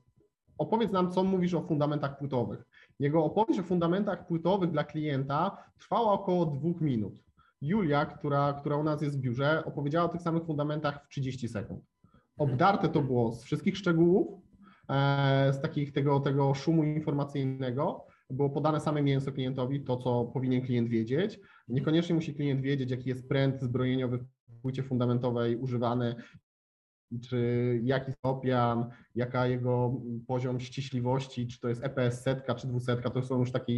Opowiedz 0.58 0.91
nam, 0.91 1.12
co 1.12 1.24
mówisz 1.24 1.53
o 1.53 1.62
fundamentach 1.62 2.18
płytowych. 2.18 2.65
Jego 3.00 3.24
opowieść 3.24 3.60
o 3.60 3.63
fundamentach 3.63 4.27
płytowych 4.27 4.72
dla 4.72 4.84
klienta 4.84 5.58
trwała 5.77 6.12
około 6.12 6.46
dwóch 6.46 6.82
minut. 6.82 7.24
Julia, 7.62 8.06
która, 8.06 8.53
która 8.53 8.77
u 8.77 8.84
nas 8.84 9.01
jest 9.01 9.18
w 9.18 9.22
biurze, 9.22 9.65
opowiedziała 9.65 10.06
o 10.06 10.10
tych 10.10 10.22
samych 10.22 10.44
fundamentach 10.44 11.06
w 11.06 11.10
30 11.10 11.48
sekund. 11.48 11.84
Obdarte 12.38 12.89
to 12.89 13.01
było 13.01 13.32
z 13.32 13.44
wszystkich 13.44 13.77
szczegółów, 13.77 14.41
e, 14.89 15.53
z 15.53 15.62
takich 15.62 15.94
tego, 15.94 16.20
tego 16.20 16.53
szumu 16.53 16.84
informacyjnego. 16.84 18.06
Było 18.29 18.50
podane 18.50 18.79
same 18.79 19.01
mięso 19.01 19.32
klientowi, 19.32 19.84
to 19.84 19.98
co 19.98 20.25
powinien 20.25 20.62
klient 20.62 20.89
wiedzieć. 20.89 21.39
Niekoniecznie 21.68 22.15
musi 22.15 22.36
klient 22.36 22.62
wiedzieć, 22.62 22.91
jaki 22.91 23.10
jest 23.10 23.29
pręt 23.29 23.62
zbrojeniowy 23.62 24.18
w 24.18 24.62
płycie 24.62 24.84
fundamentowej 24.84 25.56
używany, 25.56 26.15
czy 27.30 27.80
jaki 27.84 28.12
stopian, 28.12 28.89
jaka 29.16 29.48
jego 29.48 30.01
poziom 30.28 30.60
ściśliwości, 30.60 31.48
czy 31.48 31.60
to 31.60 31.70
jest 31.70 31.84
EPS 31.84 32.22
setka, 32.22 32.56
czy 32.56 32.68
dwusetka, 32.68 33.10
to 33.10 33.24
są 33.24 33.39
już 33.39 33.51
takie 33.51 33.74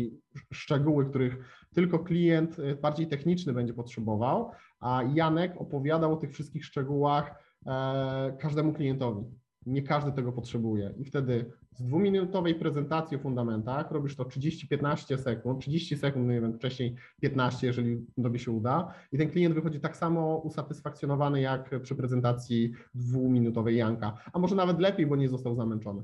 szczegóły, 0.54 1.06
których 1.06 1.66
tylko 1.74 2.00
klient 2.00 2.60
y, 2.60 2.76
bardziej 2.76 3.08
techniczny 3.08 3.54
będzie 3.54 3.74
potrzebował, 3.74 4.52
a 4.80 5.04
Janek 5.14 5.62
opowiadał 5.62 6.14
o 6.14 6.18
tych 6.18 6.32
wszystkich 6.32 6.66
szczegółach 6.66 7.44
e, 7.66 8.38
każdemu 8.40 8.74
klientowi. 8.74 9.41
Nie 9.66 9.82
każdy 9.82 10.12
tego 10.12 10.32
potrzebuje. 10.32 10.94
I 10.98 11.06
wtedy 11.06 11.52
z 11.76 11.84
dwuminutowej 11.84 12.56
prezentacji 12.56 13.18
o 13.18 13.20
fundamentach 13.20 13.92
robisz 13.92 14.16
to 14.16 14.24
30-15 14.24 15.18
sekund, 15.18 15.62
30 15.62 15.98
sekund, 15.98 16.30
nie 16.30 16.42
wiem, 16.42 16.54
wcześniej 16.54 16.96
15, 17.22 17.68
jeżeli 17.68 18.06
tobie 18.24 18.40
się 18.40 18.52
uda. 18.52 18.94
I 19.12 19.18
ten 19.18 19.30
klient 19.30 19.56
wychodzi 19.56 19.80
tak 19.80 19.98
samo 19.98 20.38
usatysfakcjonowany 20.38 21.42
jak 21.42 21.82
przy 21.82 21.96
prezentacji 21.96 22.72
dwuminutowej 22.96 23.78
Janka, 23.78 24.18
a 24.34 24.40
może 24.40 24.56
nawet 24.56 24.80
lepiej, 24.80 25.06
bo 25.06 25.16
nie 25.16 25.30
został 25.30 25.56
zamęczony. 25.56 26.04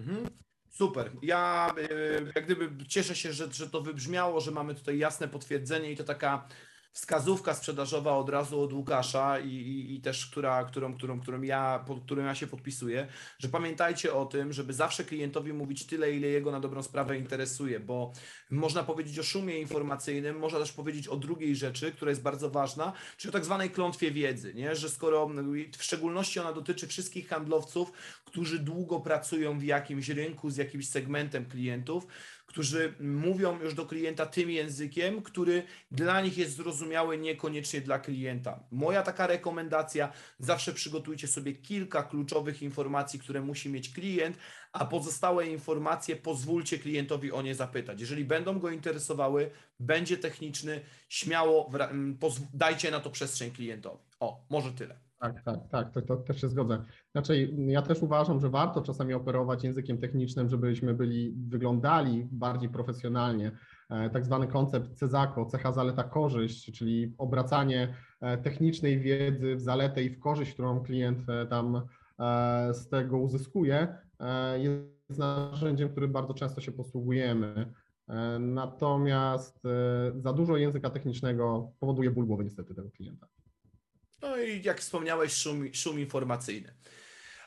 Mhm. 0.00 0.26
Super. 0.70 1.10
Ja 1.22 1.74
y, 1.78 2.32
jak 2.34 2.44
gdyby 2.44 2.84
cieszę 2.86 3.14
się, 3.14 3.32
że, 3.32 3.52
że 3.52 3.70
to 3.70 3.80
wybrzmiało, 3.80 4.40
że 4.40 4.50
mamy 4.50 4.74
tutaj 4.74 4.98
jasne 4.98 5.28
potwierdzenie 5.28 5.92
i 5.92 5.96
to 5.96 6.04
taka 6.04 6.48
wskazówka 6.94 7.54
sprzedażowa 7.54 8.16
od 8.16 8.28
razu 8.28 8.60
od 8.60 8.72
Łukasza 8.72 9.38
i, 9.38 9.48
i, 9.48 9.94
i, 9.94 10.00
też, 10.00 10.26
która, 10.26 10.64
którą, 10.64 10.94
którą, 10.94 11.20
którą, 11.20 11.42
ja, 11.42 11.84
pod 11.86 12.04
którą 12.04 12.24
ja 12.24 12.34
się 12.34 12.46
podpisuję, 12.46 13.06
że 13.38 13.48
pamiętajcie 13.48 14.14
o 14.14 14.26
tym, 14.26 14.52
żeby 14.52 14.72
zawsze 14.72 15.04
klientowi 15.04 15.52
mówić 15.52 15.86
tyle, 15.86 16.12
ile 16.12 16.28
jego 16.28 16.50
na 16.50 16.60
dobrą 16.60 16.82
sprawę 16.82 17.18
interesuje, 17.18 17.80
bo 17.80 18.12
można 18.50 18.84
powiedzieć 18.84 19.18
o 19.18 19.22
szumie 19.22 19.58
informacyjnym, 19.58 20.38
można 20.38 20.58
też 20.58 20.72
powiedzieć 20.72 21.08
o 21.08 21.16
drugiej 21.16 21.56
rzeczy, 21.56 21.92
która 21.92 22.10
jest 22.10 22.22
bardzo 22.22 22.50
ważna, 22.50 22.92
czyli 23.16 23.30
o 23.30 23.32
tak 23.32 23.44
zwanej 23.44 23.70
klątwie 23.70 24.10
wiedzy, 24.10 24.54
nie? 24.54 24.76
że 24.76 24.90
skoro 24.90 25.30
w 25.78 25.82
szczególności 25.84 26.40
ona 26.40 26.52
dotyczy 26.52 26.86
wszystkich 26.86 27.28
handlowców, 27.28 27.92
którzy 28.24 28.58
długo 28.58 29.00
pracują 29.00 29.58
w 29.58 29.62
jakimś 29.62 30.08
rynku 30.08 30.50
z 30.50 30.56
jakimś 30.56 30.88
segmentem 30.88 31.46
klientów, 31.46 32.06
którzy 32.54 32.94
mówią 33.00 33.60
już 33.60 33.74
do 33.74 33.86
klienta 33.86 34.26
tym 34.26 34.50
językiem, 34.50 35.22
który 35.22 35.62
dla 35.90 36.20
nich 36.20 36.38
jest 36.38 36.56
zrozumiały, 36.56 37.18
niekoniecznie 37.18 37.80
dla 37.80 37.98
klienta. 37.98 38.60
Moja 38.70 39.02
taka 39.02 39.26
rekomendacja: 39.26 40.12
zawsze 40.38 40.72
przygotujcie 40.72 41.28
sobie 41.28 41.52
kilka 41.52 42.02
kluczowych 42.02 42.62
informacji, 42.62 43.18
które 43.18 43.40
musi 43.40 43.68
mieć 43.68 43.92
klient, 43.92 44.36
a 44.72 44.84
pozostałe 44.84 45.46
informacje 45.46 46.16
pozwólcie 46.16 46.78
klientowi 46.78 47.32
o 47.32 47.42
nie 47.42 47.54
zapytać. 47.54 48.00
Jeżeli 48.00 48.24
będą 48.24 48.58
go 48.58 48.70
interesowały, 48.70 49.50
będzie 49.80 50.16
techniczny, 50.16 50.80
śmiało 51.08 51.70
dajcie 52.52 52.90
na 52.90 53.00
to 53.00 53.10
przestrzeń 53.10 53.50
klientowi. 53.50 54.02
O, 54.20 54.46
może 54.50 54.72
tyle. 54.72 55.03
Tak, 55.18 55.42
tak, 55.42 55.68
tak, 55.70 55.90
to, 55.92 56.02
to 56.02 56.16
też 56.16 56.40
się 56.40 56.48
zgodzę. 56.48 56.84
Znaczy, 57.12 57.54
ja 57.66 57.82
też 57.82 58.02
uważam, 58.02 58.40
że 58.40 58.50
warto 58.50 58.82
czasami 58.82 59.14
operować 59.14 59.64
językiem 59.64 59.98
technicznym, 59.98 60.48
żebyśmy 60.48 60.94
byli, 60.94 61.34
wyglądali 61.48 62.28
bardziej 62.32 62.68
profesjonalnie. 62.68 63.52
E, 63.90 64.10
tak 64.10 64.24
zwany 64.24 64.46
koncept 64.46 64.94
CEZAKO, 64.94 65.46
cecha, 65.46 65.72
zaleta, 65.72 66.04
korzyść, 66.04 66.78
czyli 66.78 67.14
obracanie 67.18 67.94
e, 68.20 68.38
technicznej 68.38 69.00
wiedzy 69.00 69.56
w 69.56 69.60
zaletę 69.60 70.02
i 70.02 70.10
w 70.10 70.20
korzyść, 70.20 70.52
którą 70.52 70.80
klient 70.80 71.28
e, 71.28 71.46
tam 71.46 71.82
z 72.72 72.88
tego 72.88 73.18
uzyskuje, 73.18 73.98
jest 74.56 75.18
narzędziem, 75.18 75.88
którym 75.88 76.12
bardzo 76.12 76.34
często 76.34 76.60
się 76.60 76.72
posługujemy. 76.72 77.72
Natomiast 78.40 79.62
za 80.16 80.32
dużo 80.32 80.56
języka 80.56 80.90
technicznego 80.90 81.72
powoduje 81.80 82.10
ból 82.10 82.26
głowy 82.26 82.44
niestety 82.44 82.74
tego 82.74 82.90
klienta. 82.90 83.26
No 84.24 84.36
i 84.36 84.62
jak 84.62 84.80
wspomniałeś, 84.80 85.32
szum, 85.32 85.74
szum 85.74 86.00
informacyjny. 86.00 86.74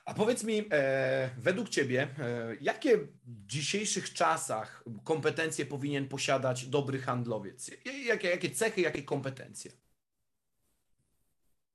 A 0.05 0.13
powiedz 0.13 0.43
mi, 0.43 0.65
e, 0.71 1.29
według 1.37 1.69
Ciebie, 1.69 2.07
e, 2.19 2.55
jakie 2.61 2.97
w 2.97 3.45
dzisiejszych 3.45 4.13
czasach 4.13 4.83
kompetencje 5.03 5.65
powinien 5.65 6.07
posiadać 6.07 6.65
dobry 6.65 6.99
handlowiec? 6.99 7.71
Jakie, 8.07 8.29
jakie 8.29 8.49
cechy, 8.49 8.81
jakie 8.81 9.03
kompetencje? 9.03 9.71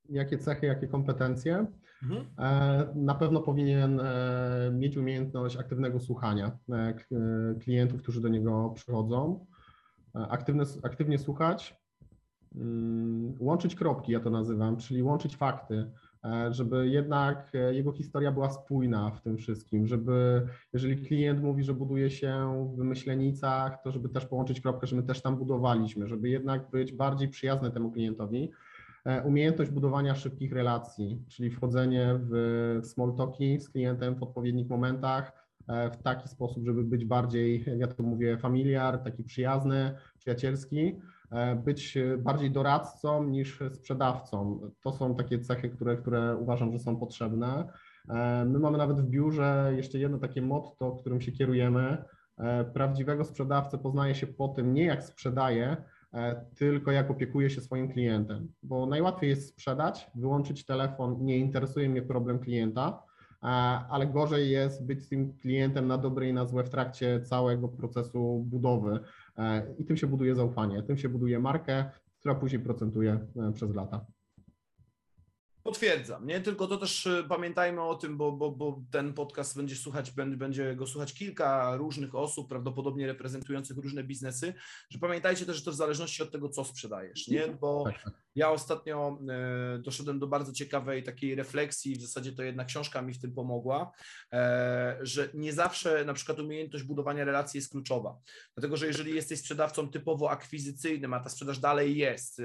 Jakie 0.09 0.39
cechy, 0.39 0.67
jakie 0.67 0.87
kompetencje? 0.87 1.67
Mhm. 2.03 2.27
E, 2.39 2.93
na 2.95 3.15
pewno 3.15 3.41
powinien 3.41 4.01
e, 4.01 4.71
mieć 4.73 4.97
umiejętność 4.97 5.57
aktywnego 5.57 6.01
słuchania 6.01 6.59
e, 6.73 6.95
klientów, 7.61 8.03
którzy 8.03 8.21
do 8.21 8.29
niego 8.29 8.73
przychodzą. 8.75 9.47
Aktywne, 10.15 10.65
aktywnie 10.83 11.19
słuchać, 11.19 11.82
łączyć 13.39 13.75
kropki, 13.75 14.13
ja 14.13 14.21
to 14.21 14.31
nazywam, 14.31 14.77
czyli 14.77 15.03
łączyć 15.03 15.37
fakty, 15.37 15.91
E, 16.25 16.53
żeby 16.53 16.89
jednak 16.89 17.51
e, 17.55 17.75
jego 17.75 17.93
historia 17.93 18.33
była 18.33 18.51
spójna 18.51 19.11
w 19.11 19.21
tym 19.21 19.37
wszystkim, 19.37 19.87
żeby 19.87 20.47
jeżeli 20.73 21.07
klient 21.07 21.43
mówi, 21.43 21.65
że 21.65 21.75
buduje 21.75 22.11
się 22.11 22.69
w 22.77 22.79
Myślenicach, 22.79 23.83
to 23.83 23.93
żeby 23.93 24.09
też 24.09 24.27
połączyć 24.27 24.61
kropkę, 24.61 24.87
że 24.87 24.97
my 24.97 25.03
też 25.03 25.23
tam 25.23 25.37
budowaliśmy, 25.37 26.07
żeby 26.07 26.29
jednak 26.29 26.71
być 26.71 26.93
bardziej 26.93 27.29
przyjazny 27.29 27.71
temu 27.71 27.91
klientowi. 27.91 28.51
E, 29.05 29.23
umiejętność 29.23 29.71
budowania 29.71 30.15
szybkich 30.15 30.53
relacji, 30.53 31.23
czyli 31.29 31.51
wchodzenie 31.51 32.21
w 32.21 32.81
small 32.85 33.15
talki 33.17 33.61
z 33.61 33.69
klientem 33.69 34.15
w 34.15 34.23
odpowiednich 34.23 34.69
momentach, 34.69 35.43
w 35.93 36.03
taki 36.03 36.29
sposób, 36.29 36.65
żeby 36.65 36.85
być 36.85 37.05
bardziej, 37.05 37.65
ja 37.77 37.87
to 37.87 38.03
mówię, 38.03 38.39
familiar, 38.39 38.99
taki 38.99 39.25
przyjazny, 39.25 39.95
przyjacielski, 40.19 41.01
być 41.65 41.99
bardziej 42.19 42.51
doradcą 42.51 43.25
niż 43.25 43.61
sprzedawcą. 43.73 44.61
To 44.83 44.93
są 44.93 45.15
takie 45.15 45.39
cechy, 45.39 45.69
które, 45.69 45.97
które 45.97 46.37
uważam, 46.37 46.73
że 46.73 46.79
są 46.79 46.97
potrzebne. 46.97 47.69
E, 48.09 48.45
my 48.45 48.59
mamy 48.59 48.79
nawet 48.79 49.01
w 49.01 49.09
biurze 49.09 49.73
jeszcze 49.77 49.99
jedno 49.99 50.19
takie 50.19 50.43
motto, 50.43 50.93
którym 50.93 51.21
się 51.21 51.33
kierujemy. 51.33 52.05
E, 52.39 52.65
prawdziwego 52.65 53.25
sprzedawcę 53.25 53.79
poznaje 53.79 54.15
się 54.15 54.27
po 54.27 54.49
tym, 54.49 54.75
nie 54.75 54.85
jak 54.85 55.05
sprzedaje, 55.05 55.77
tylko 56.57 56.91
jak 56.91 57.11
opiekuje 57.11 57.51
się 57.51 57.61
swoim 57.61 57.93
klientem. 57.93 58.53
Bo 58.63 58.87
najłatwiej 58.87 59.31
jest 59.31 59.49
sprzedać, 59.49 60.11
wyłączyć 60.15 60.67
telefon, 60.67 61.25
nie 61.25 61.39
interesuje 61.39 61.89
mnie 61.89 62.03
problem 62.03 62.39
klienta, 62.39 63.03
ale 63.91 64.07
gorzej 64.07 64.51
jest 64.51 64.87
być 64.87 65.03
z 65.03 65.09
tym 65.09 65.33
klientem 65.39 65.87
na 65.87 65.99
dobre 65.99 66.29
i 66.29 66.33
na 66.33 66.47
złe 66.47 66.65
w 66.65 66.71
trakcie 66.71 67.21
całego 67.21 67.69
procesu 67.69 68.45
budowy. 68.47 69.01
E, 69.39 69.75
i 69.79 69.85
tym 69.85 69.97
się 69.97 70.07
buduje 70.07 70.35
zaufanie, 70.35 70.83
tym 70.83 70.97
się 70.97 71.09
buduje 71.09 71.39
markę, 71.39 71.91
która 72.19 72.35
później 72.35 72.63
procentuje 72.63 73.13
e, 73.37 73.53
przez 73.53 73.75
lata. 73.75 74.07
Potwierdzam, 75.63 76.27
nie? 76.27 76.41
Tylko 76.41 76.67
to 76.67 76.77
też 76.77 77.07
e, 77.07 77.25
pamiętajmy 77.29 77.83
o 77.83 77.95
tym, 77.95 78.17
bo, 78.17 78.33
bo, 78.33 78.51
bo 78.51 78.83
ten 78.91 79.15
podcast 79.15 79.57
będzie 79.57 79.77
słuchać, 79.77 80.11
będzie 80.11 80.77
go 80.77 80.87
słuchać 80.87 81.15
kilka 81.15 81.77
różnych 81.77 82.15
osób, 82.15 82.49
prawdopodobnie 82.49 83.07
reprezentujących 83.07 83.77
różne 83.77 84.05
biznesy, 84.05 84.55
że 84.91 84.99
pamiętajcie 84.99 85.47
też, 85.47 85.57
że 85.57 85.63
to 85.63 85.71
w 85.71 85.75
zależności 85.75 86.23
od 86.23 86.31
tego, 86.31 86.49
co 86.49 86.65
sprzedajesz, 86.65 87.29
nie? 87.29 87.49
Bo 87.61 87.85
tak, 87.85 88.03
tak. 88.03 88.15
ja 88.35 88.51
ostatnio 88.51 89.19
e, 89.29 89.79
doszedłem 89.79 90.19
do 90.19 90.27
bardzo 90.27 90.53
ciekawej 90.53 91.03
takiej 91.03 91.35
refleksji, 91.35 91.97
w 91.97 92.03
zasadzie 92.03 92.33
to 92.33 92.43
jedna 92.43 92.65
książka 92.65 93.03
mi 93.03 93.15
w 93.15 93.21
tym 93.21 93.35
pomogła, 93.35 93.93
e, 94.33 94.99
że 95.01 95.29
nie 95.35 95.53
zawsze 95.53 96.05
na 96.05 96.15
przykład 96.15 96.39
umiejętność 96.39 96.85
budowania 96.85 97.25
relacji 97.25 97.59
jest 97.59 97.71
kluczowa, 97.71 98.19
dlatego, 98.55 98.77
że 98.77 98.87
jeżeli 98.87 99.15
jesteś 99.15 99.39
sprzedawcą 99.41 99.91
typowo 99.91 100.31
akwizycyjnym, 100.31 101.15
a 101.15 101.21
ta 101.21 101.29
sprzedaż 101.29 101.59
dalej 101.59 101.97
jest, 101.97 102.43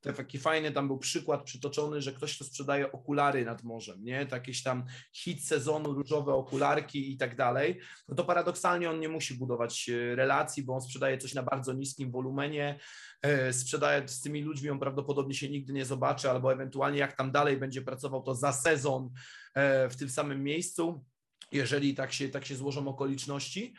to 0.00 0.12
taki 0.12 0.38
fajny 0.38 0.72
tam 0.72 0.86
był 0.86 0.98
przykład 0.98 1.42
przytoczony, 1.42 2.02
że 2.02 2.12
ktoś, 2.12 2.34
kto 2.34 2.44
sprzedaje 2.54 2.92
okulary 2.92 3.44
nad 3.44 3.62
morzem, 3.62 4.04
nie? 4.04 4.26
To 4.26 4.36
jakieś 4.36 4.62
tam 4.62 4.84
hit 5.12 5.44
sezonu, 5.44 5.92
różowe 5.92 6.32
okularki 6.32 7.12
i 7.12 7.16
tak 7.16 7.36
dalej, 7.36 7.80
no 8.08 8.14
to 8.14 8.24
paradoksalnie 8.24 8.90
on 8.90 9.00
nie 9.00 9.08
musi 9.08 9.34
budować 9.34 9.88
e, 9.88 10.14
relacji, 10.14 10.62
bo 10.62 10.74
on 10.74 10.80
sprzedaje 10.80 11.18
coś 11.18 11.34
na 11.34 11.42
bardzo 11.42 11.72
niskim 11.72 12.10
wolumenie, 12.10 12.78
e, 13.22 13.52
sprzedaje 13.52 14.08
z 14.08 14.20
tymi 14.20 14.42
ludźmi, 14.42 14.70
on 14.70 14.78
prawdopodobnie 14.78 15.34
się 15.34 15.48
nigdy 15.48 15.72
nie 15.72 15.84
zobaczy, 15.84 16.30
albo 16.30 16.52
ewentualnie 16.52 16.98
jak 16.98 17.16
tam 17.16 17.32
dalej 17.32 17.56
będzie 17.56 17.82
pracował, 17.82 18.22
to 18.22 18.34
za 18.34 18.52
sezon 18.52 19.10
e, 19.54 19.88
w 19.88 19.96
tym 19.96 20.10
samym 20.10 20.42
miejscu, 20.42 21.04
jeżeli 21.52 21.94
tak 21.94 22.12
się, 22.12 22.28
tak 22.28 22.44
się 22.44 22.56
złożą 22.56 22.88
okoliczności. 22.88 23.74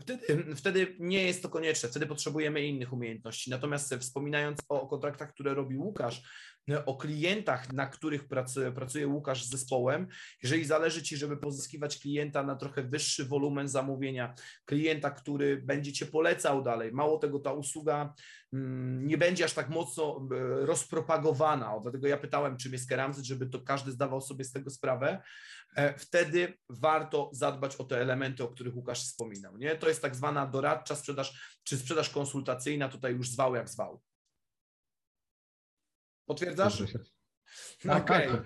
Wtedy, 0.00 0.54
wtedy 0.56 0.96
nie 0.98 1.22
jest 1.22 1.42
to 1.42 1.48
konieczne, 1.48 1.88
wtedy 1.88 2.06
potrzebujemy 2.06 2.66
innych 2.66 2.92
umiejętności. 2.92 3.50
Natomiast 3.50 3.94
wspominając 3.94 4.58
o 4.68 4.86
kontraktach, 4.86 5.32
które 5.34 5.54
robi 5.54 5.76
Łukasz, 5.76 6.22
o 6.86 6.96
klientach, 6.96 7.72
na 7.72 7.86
których 7.86 8.28
pracuje, 8.74 9.06
Łukasz 9.06 9.44
z 9.44 9.50
zespołem. 9.50 10.06
Jeżeli 10.42 10.64
zależy 10.64 11.02
Ci, 11.02 11.16
żeby 11.16 11.36
pozyskiwać 11.36 11.98
klienta 11.98 12.42
na 12.42 12.56
trochę 12.56 12.82
wyższy 12.82 13.24
wolumen 13.24 13.68
zamówienia, 13.68 14.34
klienta, 14.64 15.10
który 15.10 15.62
będzie 15.62 15.92
Cię 15.92 16.06
polecał 16.06 16.62
dalej, 16.62 16.92
mało 16.92 17.18
tego, 17.18 17.38
ta 17.38 17.52
usługa 17.52 18.14
mm, 18.52 19.06
nie 19.06 19.18
będzie 19.18 19.44
aż 19.44 19.52
tak 19.52 19.68
mocno 19.68 20.28
e, 20.32 20.66
rozpropagowana. 20.66 21.80
Dlatego 21.82 22.06
ja 22.06 22.16
pytałem, 22.16 22.56
czym 22.56 22.72
jest 22.72 22.88
Keramzyt, 22.88 23.24
żeby 23.24 23.46
to 23.46 23.60
każdy 23.60 23.92
zdawał 23.92 24.20
sobie 24.20 24.44
z 24.44 24.52
tego 24.52 24.70
sprawę. 24.70 25.22
E, 25.76 25.98
wtedy 25.98 26.58
warto 26.68 27.30
zadbać 27.32 27.76
o 27.76 27.84
te 27.84 28.00
elementy, 28.00 28.44
o 28.44 28.48
których 28.48 28.76
Łukasz 28.76 29.02
wspominał. 29.04 29.56
Nie? 29.56 29.76
To 29.76 29.88
jest 29.88 30.02
tak 30.02 30.16
zwana 30.16 30.46
doradcza 30.46 30.96
sprzedaż, 30.96 31.58
czy 31.64 31.76
sprzedaż 31.76 32.10
konsultacyjna, 32.10 32.88
tutaj 32.88 33.12
już 33.12 33.30
zwał 33.30 33.54
jak 33.54 33.68
zwał. 33.68 34.02
Potwierdzasz? 36.26 36.82
Tak, 37.82 38.02
okay. 38.02 38.28
tak, 38.28 38.44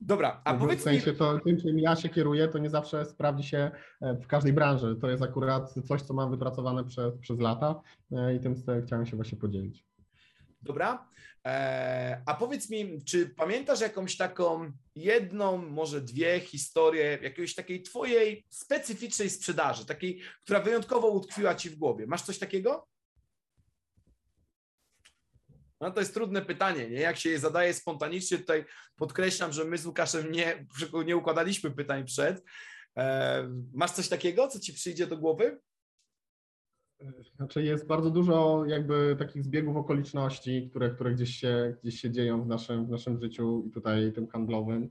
Dobra, 0.00 0.40
a 0.44 0.54
powiedz 0.54 0.80
w 0.80 0.82
sensie 0.82 1.12
to 1.12 1.38
tym, 1.38 1.60
czym 1.60 1.78
ja 1.78 1.96
się 1.96 2.08
kieruję, 2.08 2.48
to 2.48 2.58
nie 2.58 2.70
zawsze 2.70 3.04
sprawdzi 3.04 3.48
się 3.48 3.70
e, 4.00 4.14
w 4.14 4.26
każdej 4.26 4.52
branży. 4.52 4.96
To 5.00 5.10
jest 5.10 5.22
akurat 5.22 5.74
coś, 5.88 6.02
co 6.02 6.14
mam 6.14 6.30
wypracowane 6.30 6.84
przez, 6.84 7.18
przez 7.18 7.40
lata 7.40 7.80
e, 8.12 8.34
i 8.34 8.40
tym 8.40 8.54
chciałem 8.86 9.06
się 9.06 9.16
właśnie 9.16 9.38
podzielić. 9.38 9.84
Dobra. 10.62 11.08
E, 11.46 12.22
a 12.26 12.34
powiedz 12.34 12.70
mi, 12.70 13.04
czy 13.04 13.26
pamiętasz 13.26 13.80
jakąś 13.80 14.16
taką 14.16 14.72
jedną, 14.94 15.58
może 15.58 16.00
dwie 16.00 16.40
historie 16.40 17.18
jakiejś 17.22 17.54
takiej 17.54 17.82
twojej 17.82 18.44
specyficznej 18.48 19.30
sprzedaży, 19.30 19.86
takiej, 19.86 20.20
która 20.42 20.60
wyjątkowo 20.60 21.08
utkwiła 21.08 21.54
ci 21.54 21.70
w 21.70 21.76
głowie? 21.76 22.06
Masz 22.06 22.22
coś 22.22 22.38
takiego? 22.38 22.86
No 25.80 25.90
to 25.90 26.00
jest 26.00 26.14
trudne 26.14 26.42
pytanie, 26.42 26.90
nie? 26.90 27.00
Jak 27.00 27.16
się 27.16 27.30
je 27.30 27.38
zadaje 27.38 27.74
spontanicznie, 27.74 28.38
tutaj 28.38 28.64
podkreślam, 28.96 29.52
że 29.52 29.64
my 29.64 29.78
z 29.78 29.86
Łukaszem 29.86 30.32
nie, 30.32 30.66
nie 31.06 31.16
układaliśmy 31.16 31.70
pytań 31.70 32.04
przed. 32.04 32.44
E, 32.96 33.48
masz 33.72 33.90
coś 33.90 34.08
takiego, 34.08 34.48
co 34.48 34.60
ci 34.60 34.72
przyjdzie 34.72 35.06
do 35.06 35.16
głowy? 35.16 35.60
Znaczy 37.36 37.62
jest 37.62 37.86
bardzo 37.86 38.10
dużo 38.10 38.64
jakby 38.66 39.16
takich 39.18 39.44
zbiegów 39.44 39.76
okoliczności, 39.76 40.68
które, 40.70 40.90
które 40.90 41.14
gdzieś, 41.14 41.36
się, 41.36 41.76
gdzieś 41.82 42.00
się 42.00 42.10
dzieją 42.10 42.42
w 42.42 42.46
naszym, 42.46 42.86
w 42.86 42.90
naszym 42.90 43.20
życiu 43.20 43.64
i 43.66 43.70
tutaj 43.70 44.12
tym 44.12 44.28
handlowym. 44.28 44.88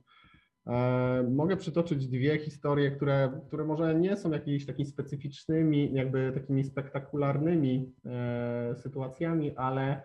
E, 0.67 1.23
mogę 1.31 1.57
przytoczyć 1.57 2.07
dwie 2.07 2.39
historie, 2.39 2.91
które, 2.91 3.41
które 3.47 3.63
może 3.63 3.95
nie 3.95 4.17
są 4.17 4.31
jakimiś 4.31 4.65
takimi 4.65 4.89
specyficznymi, 4.89 5.93
jakby 5.93 6.31
takimi 6.33 6.63
spektakularnymi 6.63 7.93
e, 8.05 8.75
sytuacjami, 8.75 9.55
ale 9.55 10.03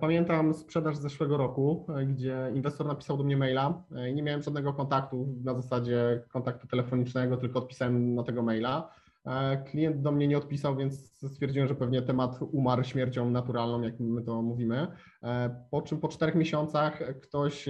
pamiętam 0.00 0.54
sprzedaż 0.54 0.96
z 0.96 1.00
zeszłego 1.00 1.36
roku, 1.36 1.86
e, 1.96 2.06
gdzie 2.06 2.52
inwestor 2.54 2.86
napisał 2.86 3.16
do 3.16 3.24
mnie 3.24 3.36
maila 3.36 3.82
e, 3.96 4.10
i 4.10 4.14
nie 4.14 4.22
miałem 4.22 4.42
żadnego 4.42 4.72
kontaktu 4.72 5.34
na 5.44 5.54
zasadzie 5.54 6.22
kontaktu 6.28 6.66
telefonicznego, 6.66 7.36
tylko 7.36 7.58
odpisałem 7.58 8.14
na 8.14 8.22
tego 8.22 8.42
maila. 8.42 8.90
Klient 9.70 10.02
do 10.02 10.12
mnie 10.12 10.28
nie 10.28 10.38
odpisał, 10.38 10.76
więc 10.76 11.22
stwierdziłem, 11.32 11.68
że 11.68 11.74
pewnie 11.74 12.02
temat 12.02 12.38
umarł 12.52 12.84
śmiercią 12.84 13.30
naturalną, 13.30 13.82
jak 13.82 14.00
my 14.00 14.22
to 14.22 14.42
mówimy. 14.42 14.86
Po 15.70 15.82
czym 15.82 15.98
po 15.98 16.08
czterech 16.08 16.34
miesiącach 16.34 17.20
ktoś, 17.22 17.68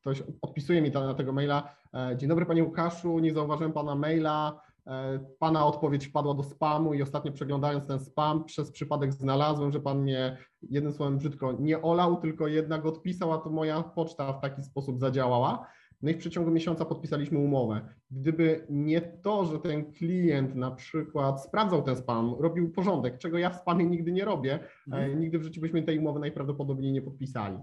ktoś 0.00 0.22
odpisuje 0.42 0.82
mi 0.82 0.90
na 0.90 1.14
tego 1.14 1.32
maila. 1.32 1.74
Dzień 2.16 2.28
dobry 2.28 2.46
Panie 2.46 2.64
Łukaszu, 2.64 3.18
nie 3.18 3.32
zauważyłem 3.32 3.72
Pana 3.72 3.94
maila. 3.94 4.60
E, 4.86 5.18
pana 5.38 5.66
odpowiedź 5.66 6.06
wpadła 6.06 6.34
do 6.34 6.42
spamu 6.42 6.94
i 6.94 7.02
ostatnio 7.02 7.32
przeglądając 7.32 7.86
ten 7.86 8.00
spam 8.00 8.44
przez 8.44 8.70
przypadek 8.70 9.12
znalazłem, 9.12 9.72
że 9.72 9.80
pan 9.80 10.02
mnie 10.02 10.36
jednym 10.62 10.92
słowem 10.92 11.18
brzydko 11.18 11.52
nie 11.52 11.82
olał, 11.82 12.16
tylko 12.16 12.48
jednak 12.48 12.86
odpisał, 12.86 13.32
a 13.32 13.38
to 13.38 13.50
moja 13.50 13.82
poczta 13.82 14.32
w 14.32 14.40
taki 14.40 14.62
sposób 14.62 15.00
zadziałała. 15.00 15.66
No 16.02 16.10
i 16.10 16.14
w 16.14 16.18
przeciągu 16.18 16.50
miesiąca 16.50 16.84
podpisaliśmy 16.84 17.38
umowę. 17.38 17.80
Gdyby 18.10 18.66
nie 18.70 19.00
to, 19.00 19.44
że 19.44 19.58
ten 19.58 19.92
klient 19.92 20.54
na 20.54 20.70
przykład 20.70 21.42
sprawdzał 21.42 21.82
ten 21.82 21.96
spam, 21.96 22.34
robił 22.38 22.72
porządek, 22.72 23.18
czego 23.18 23.38
ja 23.38 23.50
w 23.50 23.56
spamie 23.56 23.86
nigdy 23.86 24.12
nie 24.12 24.24
robię, 24.24 24.54
e, 24.54 24.60
mhm. 24.86 25.20
nigdy 25.20 25.38
w 25.38 25.42
życiu 25.42 25.60
byśmy 25.60 25.82
tej 25.82 25.98
umowy 25.98 26.20
najprawdopodobniej 26.20 26.92
nie 26.92 27.02
podpisali. 27.02 27.58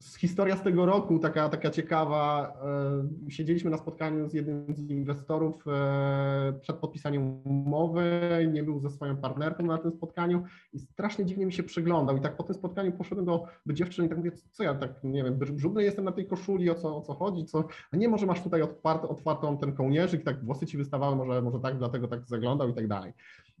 Historia 0.00 0.56
z 0.56 0.62
tego 0.62 0.86
roku, 0.86 1.18
taka, 1.18 1.48
taka 1.48 1.70
ciekawa. 1.70 2.52
E, 3.26 3.30
siedzieliśmy 3.30 3.70
na 3.70 3.78
spotkaniu 3.78 4.28
z 4.28 4.34
jednym 4.34 4.74
z 4.74 4.90
inwestorów 4.90 5.64
e, 5.68 6.52
przed 6.60 6.76
podpisaniem 6.76 7.42
umowy, 7.44 8.10
nie 8.52 8.62
był 8.62 8.80
ze 8.80 8.90
swoją 8.90 9.16
partnerką 9.16 9.66
na 9.66 9.78
tym 9.78 9.92
spotkaniu 9.92 10.44
i 10.72 10.78
strasznie 10.78 11.24
dziwnie 11.24 11.46
mi 11.46 11.52
się 11.52 11.62
przyglądał. 11.62 12.16
I 12.16 12.20
tak 12.20 12.36
po 12.36 12.42
tym 12.42 12.54
spotkaniu 12.54 12.92
poszedłem 12.92 13.26
do, 13.26 13.44
do 13.66 13.72
dziewczyny 13.74 14.06
i 14.06 14.08
tak 14.08 14.18
mówię, 14.18 14.32
co 14.50 14.62
ja 14.62 14.74
tak, 14.74 15.04
nie 15.04 15.24
wiem, 15.24 15.34
brudny 15.34 15.82
jestem 15.82 16.04
na 16.04 16.12
tej 16.12 16.26
koszuli, 16.26 16.70
o 16.70 16.74
co, 16.74 16.96
o 16.96 17.00
co 17.00 17.14
chodzi, 17.14 17.44
co, 17.44 17.64
a 17.92 17.96
nie, 17.96 18.08
może 18.08 18.26
masz 18.26 18.42
tutaj 18.42 18.62
otwarty, 18.62 19.08
otwartą 19.08 19.58
ten 19.58 19.72
kołnierzyk, 19.72 20.24
tak 20.24 20.44
włosy 20.44 20.66
ci 20.66 20.76
wystawały, 20.76 21.16
może, 21.16 21.42
może 21.42 21.60
tak, 21.60 21.78
dlatego 21.78 22.08
tak 22.08 22.28
zaglądał 22.28 22.68
i 22.68 22.74
tak 22.74 22.88
dalej. 22.88 23.12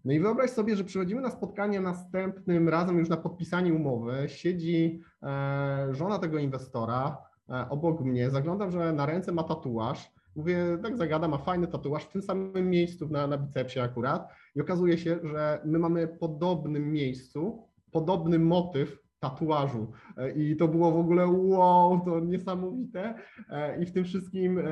No 0.04 0.12
i 0.12 0.20
wyobraź 0.20 0.50
sobie, 0.50 0.76
że 0.76 0.84
przychodzimy 0.84 1.20
na 1.20 1.30
spotkanie 1.30 1.80
następnym 1.80 2.68
razem 2.68 2.98
już 2.98 3.08
na 3.08 3.16
podpisanie 3.16 3.74
umowy, 3.74 4.24
siedzi 4.26 5.00
e, 5.22 5.88
żona 5.90 6.18
tego 6.18 6.38
inwestora 6.38 7.18
e, 7.48 7.66
obok 7.70 8.00
mnie, 8.00 8.30
zaglądam, 8.30 8.70
że 8.70 8.92
na 8.92 9.06
ręce 9.06 9.32
ma 9.32 9.42
tatuaż, 9.42 10.12
mówię, 10.36 10.78
tak 10.82 10.96
zagada, 10.96 11.28
ma 11.28 11.38
fajny 11.38 11.66
tatuaż 11.66 12.04
w 12.04 12.12
tym 12.12 12.22
samym 12.22 12.70
miejscu, 12.70 13.08
na, 13.08 13.26
na 13.26 13.38
bicepsie 13.38 13.80
akurat. 13.80 14.28
I 14.56 14.60
okazuje 14.60 14.98
się, 14.98 15.18
że 15.22 15.60
my 15.64 15.78
mamy 15.78 16.06
w 16.06 16.18
podobnym 16.18 16.92
miejscu, 16.92 17.68
podobny 17.90 18.38
motyw 18.38 19.09
tatuażu. 19.20 19.92
E, 20.16 20.30
I 20.30 20.56
to 20.56 20.68
było 20.68 20.92
w 20.92 20.96
ogóle 20.96 21.26
wow, 21.26 22.00
to 22.04 22.20
niesamowite. 22.20 23.14
E, 23.50 23.82
I 23.82 23.86
w 23.86 23.92
tym 23.92 24.04
wszystkim 24.04 24.58
e, 24.58 24.62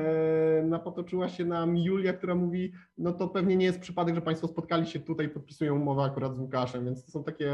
napotoczyła 0.63 1.29
się 1.29 1.45
nam 1.45 1.77
Julia, 1.77 2.13
która 2.13 2.35
mówi, 2.35 2.71
no 2.97 3.13
to 3.13 3.27
pewnie 3.27 3.57
nie 3.57 3.65
jest 3.65 3.79
przypadek, 3.79 4.15
że 4.15 4.21
Państwo 4.21 4.47
spotkali 4.47 4.87
się 4.87 4.99
tutaj, 4.99 5.29
podpisują 5.29 5.75
umowę 5.75 6.03
akurat 6.03 6.35
z 6.35 6.39
Łukaszem, 6.39 6.85
więc 6.85 7.05
to 7.05 7.11
są 7.11 7.23
takie 7.23 7.51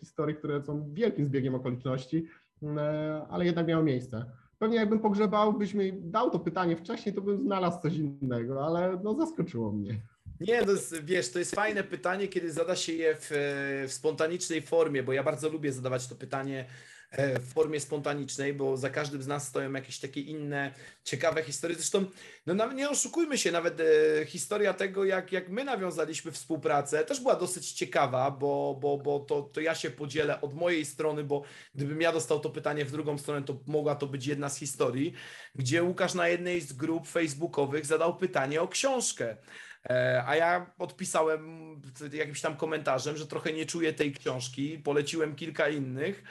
historie, 0.00 0.34
które 0.34 0.62
są 0.62 0.94
wielkim 0.94 1.26
zbiegiem 1.26 1.54
okoliczności, 1.54 2.26
ale 3.28 3.44
jednak 3.44 3.66
miały 3.66 3.84
miejsce. 3.84 4.24
Pewnie 4.58 4.76
jakbym 4.76 5.00
pogrzebał, 5.00 5.52
byś 5.52 5.74
mi 5.74 5.92
dał 5.92 6.30
to 6.30 6.38
pytanie 6.38 6.76
wcześniej, 6.76 7.14
to 7.14 7.20
bym 7.20 7.42
znalazł 7.42 7.82
coś 7.82 7.96
innego, 7.96 8.66
ale 8.66 9.00
no 9.04 9.14
zaskoczyło 9.14 9.72
mnie. 9.72 10.00
Nie, 10.40 10.64
to 10.64 10.70
jest, 10.70 11.04
wiesz, 11.04 11.30
to 11.32 11.38
jest 11.38 11.54
fajne 11.54 11.84
pytanie, 11.84 12.28
kiedy 12.28 12.52
zada 12.52 12.76
się 12.76 12.92
je 12.92 13.16
w, 13.20 13.28
w 13.88 13.92
spontanicznej 13.92 14.62
formie, 14.62 15.02
bo 15.02 15.12
ja 15.12 15.22
bardzo 15.22 15.48
lubię 15.48 15.72
zadawać 15.72 16.06
to 16.06 16.14
pytanie 16.14 16.66
e, 17.10 17.40
w 17.40 17.52
formie 17.52 17.80
spontanicznej, 17.80 18.54
bo 18.54 18.76
za 18.76 18.90
każdym 18.90 19.22
z 19.22 19.26
nas 19.26 19.48
stoją 19.48 19.72
jakieś 19.72 19.98
takie 19.98 20.20
inne 20.20 20.74
ciekawe 21.04 21.42
historie. 21.42 21.76
Zresztą, 21.76 22.04
no 22.46 22.72
nie 22.72 22.90
oszukujmy 22.90 23.38
się, 23.38 23.52
nawet 23.52 23.80
e, 23.80 23.84
historia 24.26 24.74
tego, 24.74 25.04
jak, 25.04 25.32
jak 25.32 25.48
my 25.48 25.64
nawiązaliśmy 25.64 26.32
współpracę, 26.32 27.04
też 27.04 27.20
była 27.20 27.36
dosyć 27.36 27.72
ciekawa, 27.72 28.30
bo, 28.30 28.78
bo, 28.80 28.98
bo 28.98 29.20
to, 29.20 29.42
to 29.42 29.60
ja 29.60 29.74
się 29.74 29.90
podzielę 29.90 30.40
od 30.40 30.54
mojej 30.54 30.84
strony, 30.84 31.24
bo 31.24 31.42
gdybym 31.74 32.00
ja 32.00 32.12
dostał 32.12 32.40
to 32.40 32.50
pytanie 32.50 32.84
w 32.84 32.92
drugą 32.92 33.18
stronę, 33.18 33.42
to 33.42 33.60
mogła 33.66 33.94
to 33.94 34.06
być 34.06 34.26
jedna 34.26 34.48
z 34.48 34.58
historii, 34.58 35.12
gdzie 35.54 35.82
Łukasz 35.82 36.14
na 36.14 36.28
jednej 36.28 36.60
z 36.60 36.72
grup 36.72 37.08
facebookowych 37.08 37.86
zadał 37.86 38.16
pytanie 38.16 38.62
o 38.62 38.68
książkę. 38.68 39.36
E, 39.84 40.24
a 40.26 40.36
ja 40.36 40.74
odpisałem 40.78 41.72
jakimś 42.12 42.40
tam 42.40 42.56
komentarzem, 42.56 43.16
że 43.16 43.26
trochę 43.26 43.52
nie 43.52 43.66
czuję 43.66 43.92
tej 43.92 44.12
książki, 44.12 44.78
poleciłem 44.78 45.36
kilka 45.36 45.68
innych. 45.68 46.22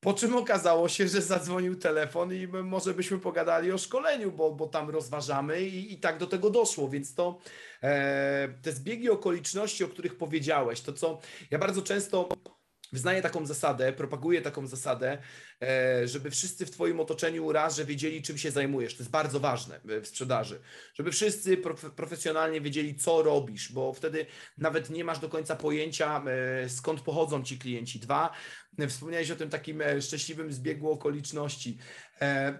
Po 0.00 0.14
czym 0.14 0.36
okazało 0.36 0.88
się, 0.88 1.08
że 1.08 1.22
zadzwonił 1.22 1.76
telefon 1.76 2.34
i 2.34 2.46
może 2.46 2.94
byśmy 2.94 3.18
pogadali 3.18 3.72
o 3.72 3.78
szkoleniu, 3.78 4.32
bo, 4.32 4.50
bo 4.50 4.66
tam 4.66 4.90
rozważamy 4.90 5.62
i, 5.62 5.92
i 5.92 6.00
tak 6.00 6.18
do 6.18 6.26
tego 6.26 6.50
doszło. 6.50 6.88
Więc 6.88 7.14
to 7.14 7.38
e, 7.82 8.48
te 8.62 8.72
zbiegi 8.72 9.10
okoliczności, 9.10 9.84
o 9.84 9.88
których 9.88 10.16
powiedziałeś, 10.16 10.80
to 10.80 10.92
co 10.92 11.20
ja 11.50 11.58
bardzo 11.58 11.82
często 11.82 12.28
Wyznaję 12.92 13.22
taką 13.22 13.46
zasadę, 13.46 13.92
propaguję 13.92 14.42
taką 14.42 14.66
zasadę, 14.66 15.18
e, 15.62 16.08
żeby 16.08 16.30
wszyscy 16.30 16.66
w 16.66 16.70
Twoim 16.70 17.00
otoczeniu 17.00 17.52
raz, 17.52 17.76
że 17.76 17.84
wiedzieli, 17.84 18.22
czym 18.22 18.38
się 18.38 18.50
zajmujesz. 18.50 18.94
To 18.94 19.02
jest 19.02 19.10
bardzo 19.10 19.40
ważne 19.40 19.80
w 19.84 20.06
sprzedaży. 20.06 20.60
Żeby 20.94 21.12
wszyscy 21.12 21.56
profesjonalnie 21.96 22.60
wiedzieli, 22.60 22.94
co 22.96 23.22
robisz, 23.22 23.72
bo 23.72 23.92
wtedy 23.92 24.26
nawet 24.58 24.90
nie 24.90 25.04
masz 25.04 25.18
do 25.18 25.28
końca 25.28 25.56
pojęcia, 25.56 26.24
e, 26.24 26.68
skąd 26.68 27.00
pochodzą 27.00 27.42
ci 27.42 27.58
klienci. 27.58 28.00
Dwa, 28.00 28.30
wspomniałeś 28.88 29.30
o 29.30 29.36
tym 29.36 29.50
takim 29.50 29.80
e, 29.80 30.02
szczęśliwym 30.02 30.52
zbiegu 30.52 30.90
okoliczności. 30.90 31.78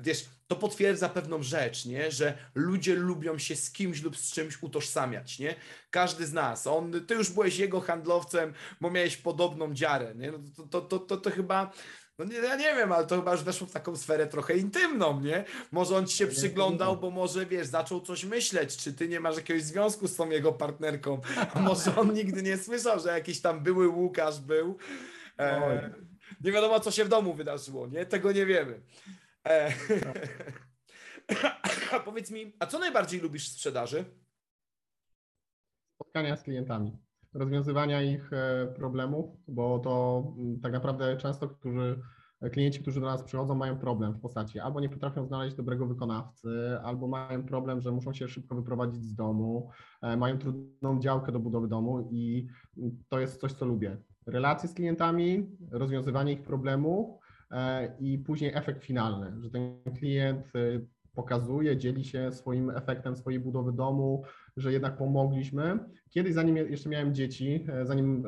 Wiesz, 0.01 0.25
to 0.49 0.57
potwierdza 0.57 1.09
pewną 1.09 1.42
rzecz, 1.42 1.87
nie? 1.87 2.11
że 2.11 2.38
ludzie 2.55 2.94
lubią 2.94 3.38
się 3.38 3.57
z 3.57 3.71
kimś 3.71 4.03
lub 4.03 4.16
z 4.16 4.33
czymś 4.33 4.62
utożsamiać. 4.62 5.38
Nie? 5.38 5.55
Każdy 5.90 6.27
z 6.27 6.33
nas. 6.33 6.66
On, 6.66 7.07
ty 7.07 7.14
już 7.14 7.31
byłeś 7.31 7.59
jego 7.59 7.81
handlowcem, 7.81 8.53
bo 8.81 8.90
miałeś 8.90 9.16
podobną 9.16 9.75
dziarę. 9.75 10.14
Nie? 10.14 10.33
No 10.33 10.38
to, 10.57 10.62
to, 10.62 10.81
to, 10.81 10.99
to, 10.99 11.16
to 11.16 11.31
chyba. 11.31 11.73
No 12.18 12.25
nie, 12.25 12.37
ja 12.37 12.57
nie 12.57 12.75
wiem, 12.75 12.92
ale 12.92 13.07
to 13.07 13.16
chyba 13.16 13.33
już 13.33 13.42
weszło 13.42 13.66
w 13.66 13.73
taką 13.73 13.97
sferę 13.97 14.27
trochę 14.27 14.57
intymną, 14.57 15.21
nie? 15.21 15.44
Może 15.73 15.97
on 15.97 16.07
ci 16.07 16.16
się 16.16 16.27
przyglądał, 16.27 16.97
bo 16.97 17.11
może, 17.11 17.47
wiesz, 17.47 17.66
zaczął 17.66 18.01
coś 18.01 18.25
myśleć, 18.25 18.77
czy 18.77 18.92
ty 18.92 19.09
nie 19.09 19.21
masz 19.21 19.37
jakiegoś 19.37 19.62
związku 19.62 20.09
z 20.09 20.16
tą 20.16 20.31
jego 20.31 20.53
partnerką, 20.53 21.21
a 21.55 21.61
może 21.61 21.97
on 21.97 22.14
nigdy 22.14 22.42
nie 22.42 22.59
słyszał, 22.59 23.01
że 23.01 23.09
jakiś 23.09 23.40
tam 23.40 23.61
były 23.61 23.88
Łukasz 23.88 24.40
był. 24.40 24.79
E, 25.38 25.90
nie 26.44 26.53
wiadomo, 26.53 26.81
co 26.81 26.90
się 26.90 27.05
w 27.05 27.09
domu 27.09 27.35
wydarzyło, 27.35 27.87
nie? 27.87 28.07
Tego 28.07 28.33
nie 28.33 28.47
wiemy. 28.47 28.81
E, 29.49 29.73
a 31.93 32.01
powiedz 32.01 32.31
mi, 32.31 32.53
a 32.59 32.67
co 32.67 32.79
najbardziej 32.79 33.21
lubisz 33.21 33.49
w 33.49 33.53
sprzedaży? 33.53 34.05
Spotkania 35.95 36.37
z 36.37 36.43
klientami, 36.43 36.99
rozwiązywania 37.35 38.03
ich 38.03 38.33
e, 38.33 38.67
problemów, 38.77 39.37
bo 39.49 39.79
to 39.79 40.25
mm, 40.39 40.61
tak 40.61 40.73
naprawdę 40.73 41.17
często, 41.17 41.49
którzy 41.49 42.01
klienci, 42.53 42.81
którzy 42.81 43.01
do 43.01 43.07
nas 43.07 43.23
przychodzą, 43.23 43.55
mają 43.55 43.79
problem 43.79 44.15
w 44.15 44.21
postaci 44.21 44.59
albo 44.59 44.81
nie 44.81 44.89
potrafią 44.89 45.27
znaleźć 45.27 45.57
dobrego 45.57 45.87
wykonawcy, 45.87 46.79
albo 46.83 47.09
mają 47.09 47.45
problem, 47.45 47.81
że 47.81 47.93
muszą 47.93 48.13
się 48.13 48.29
szybko 48.29 48.55
wyprowadzić 48.55 49.05
z 49.05 49.15
domu, 49.15 49.71
e, 50.03 50.17
mają 50.17 50.39
trudną 50.39 51.01
działkę 51.01 51.33
do 51.33 51.41
budowy 51.41 51.69
domu 51.69 52.09
i 52.11 52.47
mm, 52.79 53.05
to 53.09 53.21
jest 53.21 53.41
coś, 53.41 53.53
co 53.53 53.67
lubię. 53.67 53.97
Relacje 54.27 54.69
z 54.69 54.75
klientami, 54.75 55.47
rozwiązywanie 55.71 56.33
ich 56.33 56.43
problemów, 56.43 57.19
E, 57.19 57.28
i 58.01 58.19
później 58.19 58.51
efekt 58.55 58.85
finalny, 58.85 59.43
że 59.43 59.51
ten 59.51 59.81
klient 59.99 60.47
e, 60.47 60.81
pokazuje, 61.15 61.77
dzieli 61.77 62.05
się 62.05 62.33
swoim 62.33 62.71
efektem 62.71 63.17
swojej 63.17 63.41
budowy 63.41 63.73
domu, 63.73 64.25
że 64.57 64.73
jednak 64.73 64.97
pomogliśmy. 64.97 65.79
Kiedyś, 66.11 66.35
zanim 66.35 66.57
jeszcze 66.57 66.89
miałem 66.89 67.15
dzieci, 67.15 67.67
e, 67.69 67.87
zanim 67.87 68.25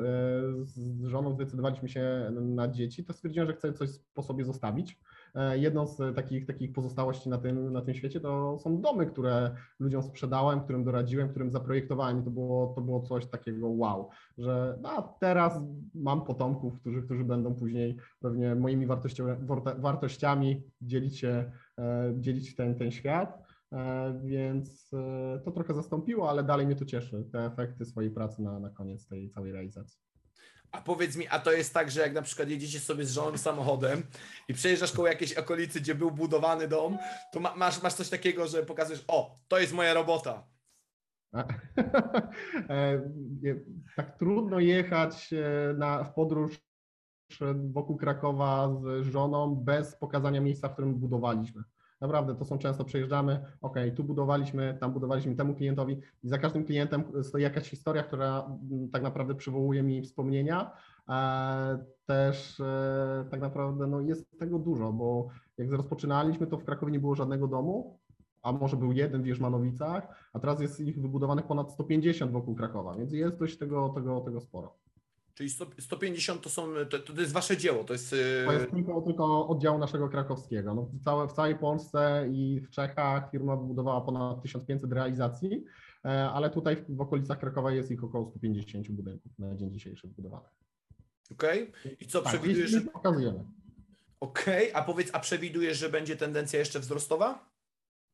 z 0.63 1.03
żoną 1.03 1.33
zdecydowaliśmy 1.33 1.89
się 1.89 2.31
na 2.41 2.67
dzieci, 2.67 3.03
to 3.03 3.13
stwierdziłem, 3.13 3.47
że 3.47 3.53
chcę 3.53 3.73
coś 3.73 3.89
po 4.13 4.23
sobie 4.23 4.45
zostawić. 4.45 4.99
E, 5.35 5.57
jedną 5.57 5.87
z 5.87 6.15
takich, 6.15 6.45
takich 6.45 6.73
pozostałości 6.73 7.29
na 7.29 7.37
tym, 7.37 7.73
na 7.73 7.81
tym 7.81 7.93
świecie 7.93 8.19
to 8.19 8.59
są 8.59 8.81
domy, 8.81 9.05
które 9.05 9.55
ludziom 9.79 10.03
sprzedałem, 10.03 10.61
którym 10.61 10.83
doradziłem, 10.83 11.29
którym 11.29 11.51
zaprojektowałem 11.51 12.21
i 12.21 12.23
to 12.23 12.31
było, 12.31 12.73
to 12.75 12.81
było 12.81 13.01
coś 13.01 13.25
takiego 13.25 13.69
wow, 13.69 14.09
że 14.37 14.79
a 14.83 15.01
teraz 15.01 15.59
mam 15.95 16.25
potomków, 16.25 16.79
którzy, 16.79 17.01
którzy 17.01 17.23
będą 17.23 17.55
później 17.55 17.97
pewnie 18.19 18.55
moimi 18.55 18.87
wartościami, 19.77 20.63
dzielić 20.81 21.19
się, 21.19 21.51
e, 21.79 22.13
dzielić 22.19 22.55
ten, 22.55 22.75
ten 22.75 22.91
świat. 22.91 23.43
E, 23.71 24.19
więc 24.23 24.89
to 25.45 25.51
trochę 25.51 25.73
zastąpiło, 25.73 26.29
ale 26.29 26.43
dalej 26.43 26.65
mnie 26.65 26.75
to 26.75 26.85
cieszy, 26.85 27.25
te 27.31 27.45
efekty 27.45 27.85
swojej 27.85 28.11
pracy 28.11 28.41
na, 28.41 28.59
na 28.59 28.69
koniec 28.69 29.07
tej 29.07 29.29
całej 29.29 29.51
realizacji. 29.51 30.10
A 30.71 30.81
powiedz 30.81 31.15
mi, 31.15 31.27
a 31.27 31.39
to 31.39 31.51
jest 31.51 31.73
tak, 31.73 31.91
że 31.91 32.01
jak 32.01 32.13
na 32.13 32.21
przykład 32.21 32.49
jedziecie 32.49 32.79
sobie 32.79 33.05
z 33.05 33.11
żoną 33.11 33.37
samochodem 33.37 34.03
i 34.47 34.53
przejeżdżasz 34.53 34.91
koło 34.91 35.07
jakiejś 35.07 35.33
okolicy, 35.33 35.81
gdzie 35.81 35.95
był 35.95 36.11
budowany 36.11 36.67
dom, 36.67 36.97
to 37.31 37.39
ma, 37.39 37.55
masz, 37.55 37.81
masz 37.81 37.93
coś 37.93 38.09
takiego, 38.09 38.47
że 38.47 38.63
pokazujesz, 38.63 39.03
o, 39.07 39.39
to 39.47 39.59
jest 39.59 39.73
moja 39.73 39.93
robota. 39.93 40.47
E, 42.69 43.01
tak 43.95 44.17
trudno 44.17 44.59
jechać 44.59 45.33
e, 45.33 45.73
na, 45.73 46.03
w 46.03 46.13
podróż 46.13 46.59
wokół 47.71 47.97
Krakowa 47.97 48.69
z 49.01 49.05
żoną 49.05 49.55
bez 49.55 49.95
pokazania 49.95 50.41
miejsca, 50.41 50.69
w 50.69 50.73
którym 50.73 50.95
budowaliśmy. 50.95 51.63
Naprawdę, 52.01 52.35
to 52.35 52.45
są 52.45 52.57
często 52.57 52.85
przejeżdżamy, 52.85 53.45
ok, 53.61 53.75
tu 53.95 54.03
budowaliśmy, 54.03 54.77
tam 54.79 54.93
budowaliśmy 54.93 55.35
temu 55.35 55.55
klientowi 55.55 56.01
i 56.23 56.29
za 56.29 56.37
każdym 56.37 56.65
klientem 56.65 57.03
stoi 57.23 57.41
jakaś 57.41 57.69
historia, 57.69 58.03
która 58.03 58.57
mm, 58.71 58.89
tak 58.89 59.03
naprawdę 59.03 59.35
przywołuje 59.35 59.83
mi 59.83 60.01
wspomnienia. 60.01 60.71
Też 62.05 62.59
e, 62.59 63.25
tak 63.31 63.41
naprawdę 63.41 63.87
no, 63.87 64.01
jest 64.01 64.39
tego 64.39 64.59
dużo, 64.59 64.93
bo 64.93 65.27
jak 65.57 65.71
rozpoczynaliśmy, 65.71 66.47
to 66.47 66.57
w 66.57 66.65
Krakowie 66.65 66.91
nie 66.91 66.99
było 66.99 67.15
żadnego 67.15 67.47
domu, 67.47 67.99
a 68.41 68.51
może 68.51 68.77
był 68.77 68.91
jeden 68.91 69.23
w 69.23 69.25
Jerzmanowicach, 69.25 70.29
a 70.33 70.39
teraz 70.39 70.61
jest 70.61 70.79
ich 70.79 71.01
wybudowanych 71.01 71.47
ponad 71.47 71.71
150 71.71 72.31
wokół 72.31 72.55
Krakowa, 72.55 72.95
więc 72.95 73.11
jest 73.13 73.37
dość 73.37 73.57
tego, 73.57 73.89
tego, 73.89 74.21
tego 74.21 74.41
sporo. 74.41 74.80
Czyli 75.33 75.49
150 75.79 76.41
to 76.41 76.49
są, 76.49 76.73
to, 76.89 76.99
to 76.99 77.21
jest 77.21 77.33
wasze 77.33 77.57
dzieło, 77.57 77.83
to 77.83 77.93
jest... 77.93 78.13
Y, 78.13 78.43
to 78.45 78.53
jest 78.53 78.71
tylko, 78.71 79.01
tylko 79.01 79.47
oddział 79.47 79.77
naszego 79.77 80.09
krakowskiego. 80.09 80.73
No, 80.73 80.81
w, 80.81 81.03
całe, 81.03 81.27
w 81.27 81.33
całej 81.33 81.55
Polsce 81.55 82.27
i 82.31 82.61
w 82.61 82.69
Czechach 82.69 83.31
firma 83.31 83.55
wybudowała 83.55 84.01
ponad 84.01 84.41
1500 84.41 84.91
realizacji, 84.91 85.63
e, 86.05 86.29
ale 86.29 86.49
tutaj 86.49 86.75
w, 86.75 86.95
w 86.95 87.01
okolicach 87.01 87.39
Krakowa 87.39 87.71
jest 87.71 87.91
ich 87.91 88.03
około 88.03 88.29
150 88.29 88.91
budynków 88.91 89.39
na 89.39 89.55
dzień 89.55 89.71
dzisiejszy 89.71 90.07
wybudowanych. 90.07 90.51
Okej. 91.31 91.69
Okay. 91.69 91.97
I 91.99 92.05
co 92.05 92.21
tak, 92.21 92.33
przewidujesz? 92.33 92.71
Że... 92.71 92.81
Pokazujemy. 92.81 93.43
Okej, 94.19 94.71
okay. 94.71 94.81
a 94.81 94.85
powiedz, 94.85 95.09
a 95.13 95.19
przewidujesz, 95.19 95.77
że 95.77 95.89
będzie 95.89 96.15
tendencja 96.15 96.59
jeszcze 96.59 96.79
wzrostowa? 96.79 97.51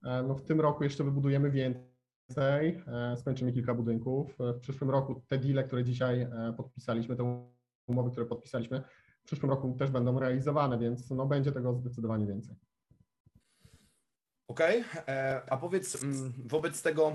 E, 0.04 0.24
no 0.24 0.36
w 0.36 0.46
tym 0.46 0.62
roku 0.62 0.84
jeszcze 0.84 1.04
wybudujemy 1.04 1.52
więcej 1.52 1.97
więcej, 2.28 2.84
e, 2.88 3.18
skończymy 3.18 3.54
kilka 3.54 3.74
budynków. 3.74 4.42
E, 4.42 4.54
w 4.54 4.60
przyszłym 4.60 4.90
roku 4.90 5.24
te 5.28 5.38
deale, 5.38 5.64
które 5.64 5.84
dzisiaj 5.84 6.22
e, 6.22 6.54
podpisaliśmy, 6.58 7.16
te 7.16 7.48
umowy, 7.88 8.12
które 8.12 8.26
podpisaliśmy, 8.26 8.84
w 9.24 9.26
przyszłym 9.26 9.50
roku 9.50 9.76
też 9.80 9.92
będą 9.92 10.20
realizowane, 10.20 10.80
więc 10.80 11.10
no, 11.10 11.26
będzie 11.26 11.52
tego 11.52 11.74
zdecydowanie 11.74 12.26
więcej. 12.26 12.56
Okej, 14.48 14.84
okay. 15.04 15.50
a 15.50 15.58
powiedz 15.58 16.04
mm, 16.04 16.34
wobec 16.46 16.82
tego, 16.82 17.14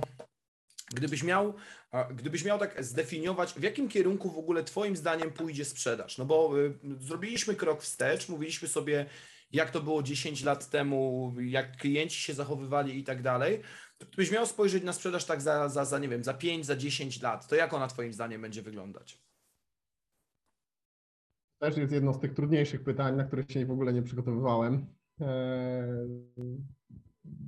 gdybyś 0.94 1.22
miał, 1.22 1.55
gdybyś 2.11 2.44
miał 2.44 2.59
tak 2.59 2.85
zdefiniować, 2.85 3.53
w 3.53 3.62
jakim 3.62 3.88
kierunku 3.88 4.31
w 4.31 4.38
ogóle 4.38 4.64
Twoim 4.64 4.96
zdaniem 4.96 5.31
pójdzie 5.31 5.64
sprzedaż? 5.64 6.18
No 6.18 6.25
bo 6.25 6.61
y, 6.61 6.79
zrobiliśmy 7.01 7.55
krok 7.55 7.83
wstecz, 7.83 8.29
mówiliśmy 8.29 8.68
sobie, 8.68 9.07
jak 9.53 9.71
to 9.71 9.81
było 9.81 10.03
10 10.03 10.45
lat 10.45 10.71
temu, 10.71 11.33
jak 11.41 11.77
klienci 11.77 12.21
się 12.21 12.35
zachowywali 12.35 12.99
i 12.99 13.05
tak 13.05 13.23
dalej. 13.23 13.61
Gdybyś 13.99 14.31
miał 14.31 14.47
spojrzeć 14.47 14.85
na 14.85 14.93
sprzedaż 14.93 15.25
tak 15.25 15.43
za, 15.43 15.69
za, 15.69 15.85
za, 15.85 15.99
nie 15.99 16.09
wiem, 16.09 16.25
za 16.25 16.35
5, 16.35 16.67
za 16.67 16.77
10 16.77 17.23
lat, 17.23 17.49
to 17.49 17.55
jak 17.55 17.75
ona 17.75 17.88
Twoim 17.88 18.12
zdaniem 18.12 18.43
będzie 18.43 18.62
wyglądać? 18.62 19.23
też 21.62 21.77
jest 21.77 21.93
jedno 21.93 22.15
z 22.15 22.21
tych 22.21 22.35
trudniejszych 22.35 22.85
pytań, 22.85 23.17
na 23.17 23.25
które 23.25 23.45
się 23.49 23.67
w 23.67 23.71
ogóle 23.71 23.93
nie 23.93 24.03
przygotowywałem. 24.03 24.87
E, 25.21 25.87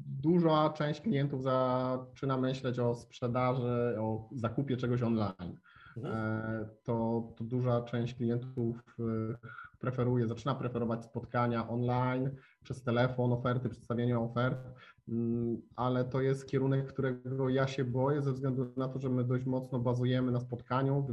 duża 0.06 0.70
część 0.70 1.00
klientów 1.00 1.42
zaczyna 1.42 2.36
myśleć 2.36 2.78
o 2.78 2.94
sprzedaży, 2.94 3.96
o 4.00 4.28
zakupie 4.34 4.76
czegoś 4.76 5.02
online. 5.02 5.58
Mhm. 5.96 6.14
E, 6.16 6.68
to, 6.84 7.28
to 7.36 7.44
duża 7.44 7.82
część 7.82 8.14
klientów 8.14 8.96
e, 8.98 9.36
preferuje, 9.78 10.28
zaczyna 10.28 10.54
preferować 10.54 11.04
spotkania 11.04 11.68
online, 11.68 12.30
przez 12.62 12.82
telefon, 12.82 13.32
oferty, 13.32 13.68
przedstawianie 13.68 14.18
ofert, 14.18 14.58
mm, 15.08 15.62
ale 15.76 16.04
to 16.04 16.20
jest 16.20 16.48
kierunek, 16.48 16.86
którego 16.86 17.48
ja 17.48 17.66
się 17.66 17.84
boję 17.84 18.22
ze 18.22 18.32
względu 18.32 18.72
na 18.76 18.88
to, 18.88 18.98
że 18.98 19.08
my 19.08 19.24
dość 19.24 19.44
mocno 19.44 19.78
bazujemy 19.78 20.32
na 20.32 20.40
spotkaniu, 20.40 21.06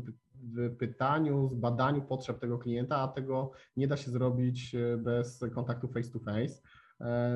pytaniu, 0.79 1.49
zbadaniu 1.49 2.01
potrzeb 2.01 2.39
tego 2.39 2.57
klienta, 2.57 2.97
a 2.97 3.07
tego 3.07 3.51
nie 3.77 3.87
da 3.87 3.97
się 3.97 4.11
zrobić 4.11 4.75
e, 4.75 4.97
bez 4.97 5.45
kontaktu 5.55 5.87
face 5.87 6.11
to 6.11 6.19
face. 6.19 6.61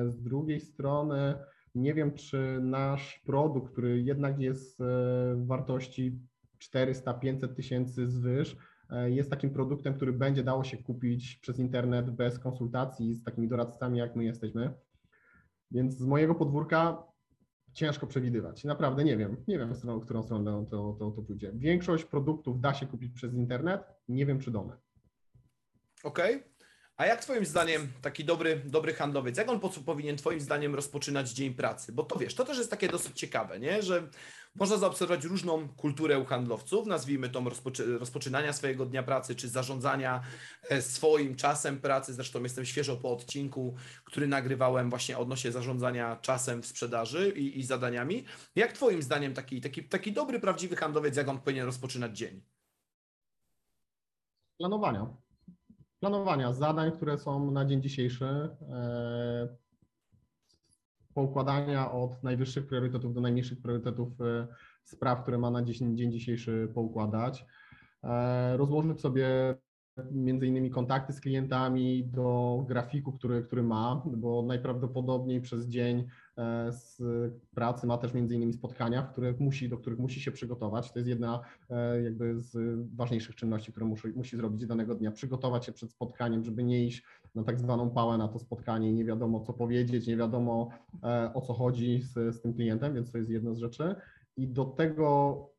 Z 0.06 0.22
drugiej 0.22 0.60
strony, 0.60 1.34
nie 1.74 1.94
wiem, 1.94 2.14
czy 2.14 2.58
nasz 2.62 3.22
produkt, 3.26 3.72
który 3.72 4.02
jednak 4.02 4.40
jest 4.40 4.82
w 5.34 5.46
wartości 5.46 6.18
400-500 6.58 7.54
tysięcy 7.54 8.06
zwyż, 8.06 8.52
e, 8.52 8.56
jest 9.06 9.30
takim 9.30 9.50
produktem, 9.50 9.94
który 9.94 10.12
będzie 10.12 10.42
dało 10.44 10.64
się 10.64 10.76
kupić 10.76 11.36
przez 11.36 11.58
internet 11.58 12.10
bez 12.10 12.38
konsultacji 12.38 13.14
z 13.14 13.24
takimi 13.24 13.48
doradcami, 13.48 13.98
jak 13.98 14.16
my 14.16 14.24
jesteśmy. 14.24 14.74
Więc 15.70 15.98
z 15.98 16.06
mojego 16.06 16.34
podwórka 16.34 17.02
ciężko 17.72 18.06
przewidywać. 18.06 18.64
Naprawdę 18.64 19.04
nie 19.04 19.16
wiem. 19.16 19.36
Nie 19.48 19.58
wiem, 19.58 19.74
w 19.74 20.04
którą 20.04 20.22
stronę 20.22 20.66
to, 20.70 20.96
to, 20.98 21.10
to 21.10 21.22
pójdzie. 21.22 21.52
Większość 21.54 22.04
produktów 22.04 22.60
da 22.60 22.74
się 22.74 22.86
kupić 22.86 23.12
przez 23.12 23.34
internet. 23.34 23.82
Nie 24.08 24.26
wiem, 24.26 24.38
czy 24.38 24.50
domy. 24.50 24.72
Okej. 26.04 26.36
Okay. 26.36 26.55
A 26.96 27.06
jak 27.06 27.20
Twoim 27.20 27.46
zdaniem 27.46 27.92
taki 28.02 28.24
dobry, 28.24 28.62
dobry 28.64 28.94
handlowiec, 28.94 29.36
jak 29.36 29.48
on 29.48 29.60
powinien 29.86 30.16
Twoim 30.16 30.40
zdaniem 30.40 30.74
rozpoczynać 30.74 31.30
dzień 31.30 31.54
pracy? 31.54 31.92
Bo 31.92 32.02
to 32.02 32.18
wiesz, 32.18 32.34
to 32.34 32.44
też 32.44 32.58
jest 32.58 32.70
takie 32.70 32.88
dosyć 32.88 33.18
ciekawe, 33.18 33.60
nie? 33.60 33.82
że 33.82 34.08
można 34.54 34.76
zaobserwować 34.76 35.24
różną 35.24 35.68
kulturę 35.68 36.18
u 36.18 36.24
handlowców, 36.24 36.86
nazwijmy 36.86 37.28
to 37.28 37.40
rozpoczy 37.40 37.98
rozpoczynania 37.98 38.52
swojego 38.52 38.86
dnia 38.86 39.02
pracy, 39.02 39.34
czy 39.34 39.48
zarządzania 39.48 40.22
e, 40.68 40.82
swoim 40.82 41.36
czasem 41.36 41.80
pracy. 41.80 42.14
Zresztą 42.14 42.42
jestem 42.42 42.64
świeżo 42.64 42.96
po 42.96 43.12
odcinku, 43.12 43.74
który 44.04 44.26
nagrywałem 44.28 44.90
właśnie 44.90 45.18
odnośnie 45.18 45.52
zarządzania 45.52 46.18
czasem 46.22 46.62
w 46.62 46.66
sprzedaży 46.66 47.30
i, 47.36 47.58
i 47.58 47.62
zadaniami. 47.62 48.24
Jak 48.54 48.72
Twoim 48.72 49.02
zdaniem 49.02 49.34
taki, 49.34 49.60
taki, 49.60 49.84
taki 49.84 50.12
dobry, 50.12 50.40
prawdziwy 50.40 50.76
handlowiec, 50.76 51.16
jak 51.16 51.28
on 51.28 51.40
powinien 51.40 51.66
rozpoczynać 51.66 52.18
dzień? 52.18 52.42
Planowania 54.58 55.25
planowania 56.00 56.52
zadań, 56.52 56.92
które 56.92 57.18
są 57.18 57.50
na 57.50 57.64
dzień 57.64 57.82
dzisiejszy, 57.82 58.24
e, 58.24 59.48
poukładania 61.14 61.92
od 61.92 62.22
najwyższych 62.22 62.66
priorytetów 62.66 63.14
do 63.14 63.20
najmniejszych 63.20 63.62
priorytetów 63.62 64.20
e, 64.20 64.46
spraw, 64.84 65.22
które 65.22 65.38
ma 65.38 65.50
na 65.50 65.62
dzień, 65.62 66.12
dzisiejszy 66.12 66.68
poukładać, 66.74 67.46
e, 68.04 68.56
rozłożyć 68.56 69.00
sobie 69.00 69.56
między 70.12 70.46
innymi 70.46 70.70
kontakty 70.70 71.12
z 71.12 71.20
klientami 71.20 72.04
do 72.04 72.64
grafiku, 72.68 73.12
który, 73.12 73.42
który 73.42 73.62
ma, 73.62 74.02
bo 74.06 74.42
najprawdopodobniej 74.42 75.40
przez 75.40 75.68
dzień 75.68 76.06
z 76.70 77.02
pracy 77.54 77.86
ma 77.86 77.98
też 77.98 78.14
między 78.14 78.34
innymi 78.34 78.52
spotkania, 78.52 79.02
w 79.02 79.12
których 79.12 79.40
musi, 79.40 79.68
do 79.68 79.78
których 79.78 79.98
musi 79.98 80.20
się 80.20 80.32
przygotować. 80.32 80.92
To 80.92 80.98
jest 80.98 81.08
jedna 81.08 81.40
e, 81.70 82.02
jakby 82.02 82.40
z 82.40 82.80
ważniejszych 82.96 83.34
czynności, 83.34 83.72
które 83.72 83.86
musi, 83.86 84.08
musi 84.08 84.36
zrobić 84.36 84.66
danego 84.66 84.94
dnia. 84.94 85.10
Przygotować 85.10 85.64
się 85.64 85.72
przed 85.72 85.90
spotkaniem, 85.90 86.44
żeby 86.44 86.64
nie 86.64 86.84
iść 86.84 87.02
na 87.34 87.44
tak 87.44 87.60
zwaną 87.60 87.90
pałę 87.90 88.18
na 88.18 88.28
to 88.28 88.38
spotkanie 88.38 88.90
i 88.90 88.94
nie 88.94 89.04
wiadomo 89.04 89.40
co 89.40 89.52
powiedzieć, 89.52 90.06
nie 90.06 90.16
wiadomo 90.16 90.68
e, 91.02 91.30
o 91.34 91.40
co 91.40 91.54
chodzi 91.54 92.02
z, 92.02 92.36
z 92.36 92.40
tym 92.40 92.54
klientem, 92.54 92.94
więc 92.94 93.12
to 93.12 93.18
jest 93.18 93.30
jedna 93.30 93.54
z 93.54 93.58
rzeczy. 93.58 93.94
I 94.36 94.48
do 94.48 94.64
tego 94.64 95.55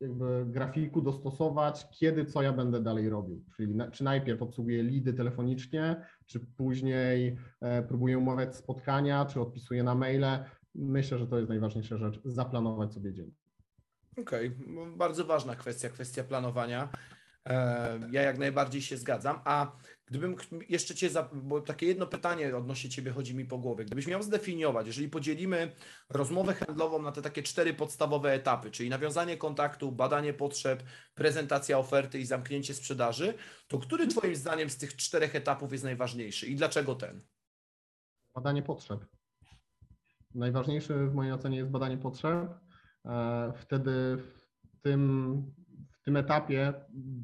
jakby 0.00 0.46
grafiku 0.46 1.02
dostosować, 1.02 1.86
kiedy 1.90 2.24
co 2.24 2.42
ja 2.42 2.52
będę 2.52 2.82
dalej 2.82 3.08
robił. 3.08 3.44
Czyli 3.56 3.74
na, 3.74 3.90
czy 3.90 4.04
najpierw 4.04 4.42
obsługuję 4.42 4.82
lidy 4.82 5.12
telefonicznie, 5.12 6.06
czy 6.26 6.40
później 6.40 7.36
e, 7.60 7.82
próbuję 7.82 8.18
umawiać 8.18 8.56
spotkania, 8.56 9.24
czy 9.24 9.40
odpisuję 9.40 9.82
na 9.82 9.94
maile. 9.94 10.44
Myślę, 10.74 11.18
że 11.18 11.26
to 11.26 11.36
jest 11.36 11.48
najważniejsza 11.48 11.96
rzecz, 11.96 12.20
zaplanować 12.24 12.92
sobie 12.92 13.12
dzień. 13.12 13.34
Okej, 14.20 14.48
okay. 14.48 14.96
bardzo 14.96 15.24
ważna 15.24 15.56
kwestia, 15.56 15.88
kwestia 15.88 16.24
planowania. 16.24 16.88
E, 17.48 18.00
ja 18.10 18.22
jak 18.22 18.38
najbardziej 18.38 18.82
się 18.82 18.96
zgadzam. 18.96 19.40
A 19.44 19.72
gdybym 20.06 20.36
jeszcze 20.68 20.94
Cię, 20.94 21.10
bo 21.32 21.60
takie 21.60 21.86
jedno 21.86 22.06
pytanie 22.06 22.56
odnośnie 22.56 22.90
Ciebie 22.90 23.10
chodzi 23.10 23.34
mi 23.34 23.44
po 23.44 23.58
głowie. 23.58 23.84
Gdybyś 23.84 24.06
miał 24.06 24.22
zdefiniować, 24.22 24.86
jeżeli 24.86 25.08
podzielimy 25.08 25.72
rozmowę 26.08 26.54
handlową 26.54 27.02
na 27.02 27.12
te 27.12 27.22
takie 27.22 27.42
cztery 27.42 27.74
podstawowe 27.74 28.32
etapy, 28.32 28.70
czyli 28.70 28.90
nawiązanie 28.90 29.36
kontaktu, 29.36 29.92
badanie 29.92 30.34
potrzeb, 30.34 30.82
prezentacja 31.14 31.78
oferty 31.78 32.18
i 32.18 32.26
zamknięcie 32.26 32.74
sprzedaży, 32.74 33.34
to 33.68 33.78
który 33.78 34.06
Twoim 34.06 34.36
zdaniem 34.36 34.70
z 34.70 34.76
tych 34.76 34.96
czterech 34.96 35.34
etapów 35.34 35.72
jest 35.72 35.84
najważniejszy 35.84 36.46
i 36.46 36.56
dlaczego 36.56 36.94
ten? 36.94 37.22
Badanie 38.34 38.62
potrzeb. 38.62 39.06
Najważniejsze 40.34 41.06
w 41.06 41.14
mojej 41.14 41.32
ocenie 41.32 41.56
jest 41.56 41.70
badanie 41.70 41.98
potrzeb. 41.98 42.50
E, 43.04 43.52
wtedy 43.56 44.16
w 44.16 44.80
tym 44.82 45.42
tym 46.06 46.16
etapie 46.16 46.74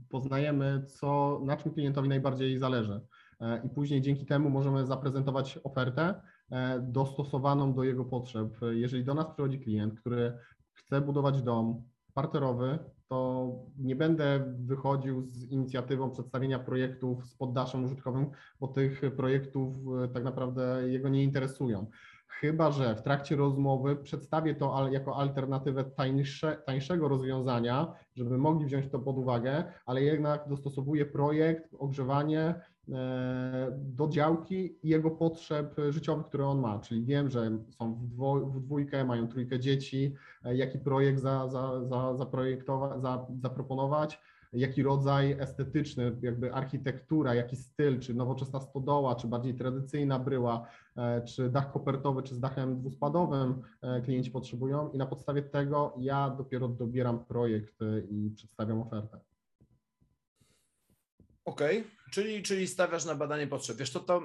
poznajemy, 0.08 0.82
co, 0.86 1.40
na 1.44 1.56
czym 1.56 1.72
klientowi 1.72 2.08
najbardziej 2.08 2.58
zależy. 2.58 3.00
E, 3.40 3.62
I 3.64 3.68
później 3.68 4.00
dzięki 4.00 4.26
temu 4.26 4.50
możemy 4.50 4.86
zaprezentować 4.86 5.58
ofertę 5.64 6.14
e, 6.50 6.80
dostosowaną 6.80 7.74
do 7.74 7.84
jego 7.84 8.04
potrzeb. 8.04 8.48
Jeżeli 8.70 9.04
do 9.04 9.14
nas 9.14 9.26
przychodzi 9.26 9.60
klient, 9.60 10.00
który 10.00 10.38
chce 10.72 11.00
budować 11.00 11.42
dom 11.42 11.82
parterowy, 12.14 12.78
to 13.08 13.48
nie 13.78 13.96
będę 13.96 14.54
wychodził 14.58 15.28
z 15.32 15.50
inicjatywą 15.50 16.10
przedstawienia 16.10 16.58
projektów 16.58 17.26
z 17.26 17.34
poddaszem 17.34 17.84
użytkowym, 17.84 18.26
bo 18.60 18.68
tych 18.68 19.00
projektów 19.16 19.76
e, 20.04 20.08
tak 20.08 20.24
naprawdę 20.24 20.88
jego 20.88 21.08
nie 21.08 21.22
interesują 21.22 21.86
chyba 22.40 22.70
że 22.70 22.94
w 22.94 23.02
trakcie 23.02 23.36
rozmowy 23.36 23.96
przedstawię 23.96 24.54
to 24.54 24.88
jako 24.88 25.16
alternatywę 25.16 25.84
tańsze, 25.84 26.56
tańszego 26.66 27.08
rozwiązania, 27.08 27.92
żeby 28.16 28.38
mogli 28.38 28.66
wziąć 28.66 28.88
to 28.88 28.98
pod 28.98 29.18
uwagę, 29.18 29.64
ale 29.86 30.02
jednak 30.02 30.48
dostosowuję 30.48 31.06
projekt, 31.06 31.74
ogrzewanie 31.78 32.54
e, 32.92 33.68
do 33.72 34.08
działki 34.08 34.78
i 34.82 34.88
jego 34.88 35.10
potrzeb 35.10 35.76
życiowych, 35.90 36.26
które 36.26 36.46
on 36.46 36.60
ma. 36.60 36.78
Czyli 36.78 37.04
wiem, 37.04 37.30
że 37.30 37.58
są 37.70 37.94
w, 37.94 38.40
w 38.56 38.60
dwójkę, 38.60 39.04
mają 39.04 39.28
trójkę 39.28 39.60
dzieci, 39.60 40.14
e, 40.44 40.56
jaki 40.56 40.78
projekt 40.78 41.20
za, 41.20 41.48
za, 41.48 41.84
za, 41.84 42.16
zaprojektować, 42.16 43.02
za, 43.02 43.26
zaproponować 43.42 44.18
jaki 44.52 44.82
rodzaj 44.82 45.36
estetyczny, 45.40 46.16
jakby 46.22 46.54
architektura, 46.54 47.34
jaki 47.34 47.56
styl, 47.56 48.00
czy 48.00 48.14
nowoczesna 48.14 48.60
stodoła, 48.60 49.14
czy 49.14 49.28
bardziej 49.28 49.54
tradycyjna 49.54 50.18
bryła, 50.18 50.66
czy 51.24 51.50
dach 51.50 51.72
kopertowy, 51.72 52.22
czy 52.22 52.34
z 52.34 52.40
dachem 52.40 52.78
dwuspadowym 52.78 53.62
e, 53.82 54.00
klienci 54.00 54.30
potrzebują 54.30 54.90
i 54.90 54.98
na 54.98 55.06
podstawie 55.06 55.42
tego 55.42 55.94
ja 55.98 56.30
dopiero 56.30 56.68
dobieram 56.68 57.24
projekt 57.24 57.82
e, 57.82 58.00
i 58.00 58.30
przedstawiam 58.30 58.80
ofertę. 58.80 59.20
Okej, 61.44 61.78
okay. 61.78 61.90
czyli, 62.10 62.42
czyli 62.42 62.66
stawiasz 62.66 63.04
na 63.04 63.14
badanie 63.14 63.46
potrzeb. 63.46 63.76
Wiesz, 63.76 63.90
to 63.90 64.00
to 64.00 64.22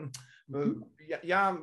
mhm. 0.50 0.84
ja, 1.08 1.18
ja, 1.24 1.58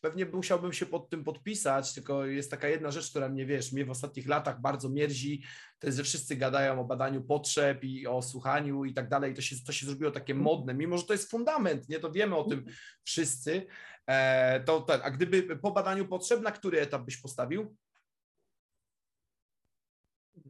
pewnie 0.00 0.26
musiałbym 0.26 0.72
się 0.72 0.86
pod 0.86 1.10
tym 1.10 1.24
podpisać, 1.24 1.94
tylko 1.94 2.26
jest 2.26 2.50
taka 2.50 2.68
jedna 2.68 2.90
rzecz, 2.90 3.10
która 3.10 3.28
mnie, 3.28 3.46
wiesz, 3.46 3.72
mnie 3.72 3.84
w 3.84 3.90
ostatnich 3.90 4.28
latach 4.28 4.60
bardzo 4.60 4.88
mierzi, 4.88 5.42
to 5.78 5.86
jest, 5.86 5.98
że 5.98 6.04
wszyscy 6.04 6.36
gadają 6.36 6.80
o 6.80 6.84
badaniu 6.84 7.22
potrzeb 7.22 7.84
i 7.84 8.06
o 8.06 8.22
słuchaniu 8.22 8.84
i 8.84 8.94
tak 8.94 9.08
dalej, 9.08 9.34
to 9.34 9.42
się, 9.42 9.56
to 9.66 9.72
się 9.72 9.86
zrobiło 9.86 10.10
takie 10.10 10.32
mhm. 10.32 10.44
modne, 10.44 10.74
mimo 10.74 10.98
że 10.98 11.04
to 11.04 11.12
jest 11.12 11.30
fundament, 11.30 11.88
nie, 11.88 12.00
to 12.00 12.12
wiemy 12.12 12.36
o 12.36 12.44
tym 12.44 12.58
mhm. 12.58 12.76
wszyscy, 13.04 13.66
e, 14.06 14.60
to, 14.60 14.80
to, 14.80 15.04
a 15.04 15.10
gdyby 15.10 15.56
po 15.56 15.70
badaniu 15.70 16.08
potrzeb, 16.08 16.42
na 16.42 16.52
który 16.52 16.80
etap 16.80 17.02
byś 17.02 17.16
postawił? 17.16 17.76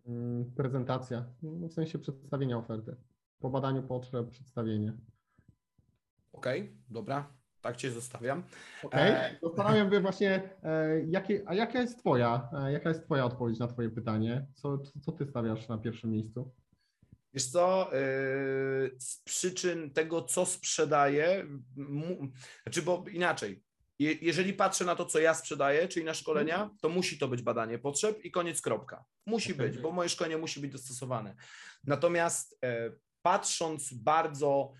Mm, 0.06 0.52
prezentacja, 0.56 1.24
w 1.42 1.72
sensie 1.72 1.98
przedstawienia 1.98 2.58
oferty 2.58 2.96
po 3.40 3.50
badaniu 3.50 3.82
potrzeb 3.82 4.30
przedstawienie. 4.30 4.92
Okej, 6.32 6.60
okay, 6.60 6.76
dobra, 6.88 7.32
tak 7.60 7.76
Cię 7.76 7.90
zostawiam. 7.90 8.42
Okej, 8.82 9.10
okay. 9.10 9.24
E, 9.24 9.38
zastanawiam 9.42 9.90
się 9.90 10.00
właśnie, 10.00 10.50
e, 10.62 11.00
jakie, 11.06 11.42
a 11.46 11.54
jaka 11.54 11.80
jest 11.80 11.98
Twoja, 11.98 12.48
e, 12.52 12.72
jaka 12.72 12.88
jest 12.88 13.04
Twoja 13.04 13.24
odpowiedź 13.24 13.58
na 13.58 13.66
Twoje 13.66 13.90
pytanie? 13.90 14.46
Co, 14.54 14.78
co 14.78 15.12
Ty 15.12 15.26
stawiasz 15.26 15.68
na 15.68 15.78
pierwszym 15.78 16.10
miejscu? 16.10 16.54
Wiesz 17.34 17.46
co, 17.46 17.90
z 18.98 19.22
przyczyn 19.24 19.90
tego, 19.90 20.22
co 20.22 20.46
sprzedaję, 20.46 21.46
znaczy 22.62 22.82
bo 22.82 23.04
inaczej, 23.12 23.62
jeżeli 23.98 24.52
patrzę 24.52 24.84
na 24.84 24.96
to, 24.96 25.06
co 25.06 25.18
ja 25.18 25.34
sprzedaję, 25.34 25.88
czyli 25.88 26.06
na 26.06 26.14
szkolenia, 26.14 26.54
mhm. 26.54 26.78
to 26.80 26.88
musi 26.88 27.18
to 27.18 27.28
być 27.28 27.42
badanie 27.42 27.78
potrzeb 27.78 28.24
i 28.24 28.30
koniec 28.30 28.60
kropka. 28.60 29.04
Musi 29.26 29.54
być, 29.54 29.78
bo 29.78 29.90
moje 29.90 30.08
szkolenie 30.08 30.38
musi 30.38 30.60
być 30.60 30.72
dostosowane. 30.72 31.34
Natomiast 31.84 32.58
patrząc 33.22 33.92
bardzo 33.92 34.72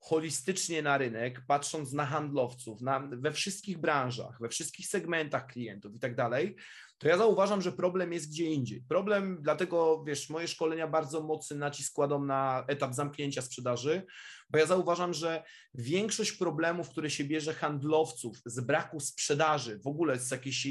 holistycznie 0.00 0.82
na 0.82 0.98
rynek, 0.98 1.42
patrząc 1.46 1.92
na 1.92 2.06
handlowców, 2.06 2.80
na, 2.80 3.00
we 3.00 3.32
wszystkich 3.32 3.78
branżach, 3.78 4.38
we 4.40 4.48
wszystkich 4.48 4.86
segmentach 4.86 5.46
klientów 5.46 5.94
i 5.94 5.98
tak 5.98 6.14
dalej, 6.14 6.56
to 6.98 7.08
ja 7.08 7.18
zauważam, 7.18 7.62
że 7.62 7.72
problem 7.72 8.12
jest 8.12 8.30
gdzie 8.30 8.44
indziej. 8.44 8.82
Problem, 8.88 9.38
dlatego 9.40 10.04
wiesz, 10.06 10.30
moje 10.30 10.48
szkolenia 10.48 10.88
bardzo 10.88 11.22
mocny 11.22 11.56
nacisk 11.56 11.94
kładą 11.94 12.24
na 12.24 12.64
etap 12.68 12.94
zamknięcia 12.94 13.42
sprzedaży, 13.42 14.06
bo 14.50 14.58
ja 14.58 14.66
zauważam, 14.66 15.14
że 15.14 15.42
większość 15.74 16.32
problemów, 16.32 16.88
które 16.88 17.10
się 17.10 17.24
bierze 17.24 17.54
handlowców 17.54 18.40
z 18.46 18.60
braku 18.60 19.00
sprzedaży, 19.00 19.78
w 19.78 19.86
ogóle 19.86 20.18
z 20.18 20.30
jakichś 20.30 20.66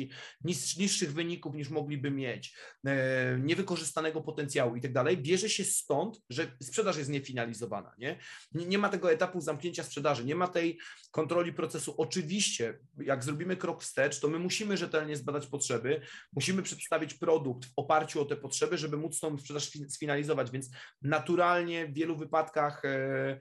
niższych 0.78 1.14
wyników 1.14 1.56
niż 1.56 1.70
mogliby 1.70 2.12
mieć, 2.12 2.56
e, 2.86 3.40
niewykorzystanego 3.40 4.22
potencjału 4.22 4.76
i 4.76 4.82
tak 4.82 4.94
dalej, 4.94 5.18
bierze 5.18 5.50
się 5.50 5.64
stąd, 5.64 6.22
że 6.30 6.58
sprzedaż 6.62 6.98
jest 6.98 7.10
niefinalizowana, 7.10 7.96
nie? 7.98 8.20
Nie 8.54 8.78
ma 8.78 8.90
tego 8.90 9.12
etapu 9.12 9.42
zamknięcia 9.42 9.84
sprzedaży, 9.84 10.26
nie 10.26 10.36
ma 10.36 10.48
tej 10.48 10.80
kontroli 11.12 11.54
procesu. 11.54 11.96
Oczywiście, 11.98 12.80
jak 12.98 13.24
zrobimy 13.24 13.58
krok 13.58 13.84
wstecz, 13.84 14.20
to 14.20 14.28
my 14.28 14.40
musimy 14.40 14.78
rzetelnie 14.78 15.16
zbadać 15.16 15.48
potrzeby, 15.48 16.02
musimy 16.34 16.64
przedstawić 16.64 17.14
produkt 17.14 17.66
w 17.66 17.74
oparciu 17.76 18.22
o 18.22 18.26
te 18.26 18.36
potrzeby, 18.36 18.78
żeby 18.78 18.98
móc 18.98 19.20
tą 19.20 19.38
sprzedaż 19.38 19.72
sfinalizować, 19.90 20.52
więc 20.52 20.70
naturalnie 21.02 21.88
w 21.88 21.94
wielu 21.94 22.18
wypadkach 22.18 22.86
e, 22.86 23.40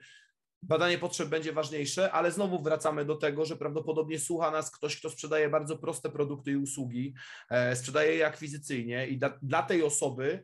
badanie 0.63 0.97
potrzeb 0.97 1.29
będzie 1.29 1.53
ważniejsze, 1.53 2.11
ale 2.11 2.31
znowu 2.31 2.63
wracamy 2.63 3.05
do 3.05 3.15
tego, 3.15 3.45
że 3.45 3.55
prawdopodobnie 3.55 4.19
słucha 4.19 4.51
nas 4.51 4.71
ktoś, 4.71 4.99
kto 4.99 5.09
sprzedaje 5.09 5.49
bardzo 5.49 5.77
proste 5.77 6.09
produkty 6.09 6.51
i 6.51 6.55
usługi, 6.55 7.13
e, 7.49 7.75
sprzedaje 7.75 8.15
je 8.15 8.27
akwizycyjnie 8.27 9.07
i 9.07 9.17
dla, 9.17 9.39
dla 9.41 9.63
tej 9.63 9.83
osoby 9.83 10.43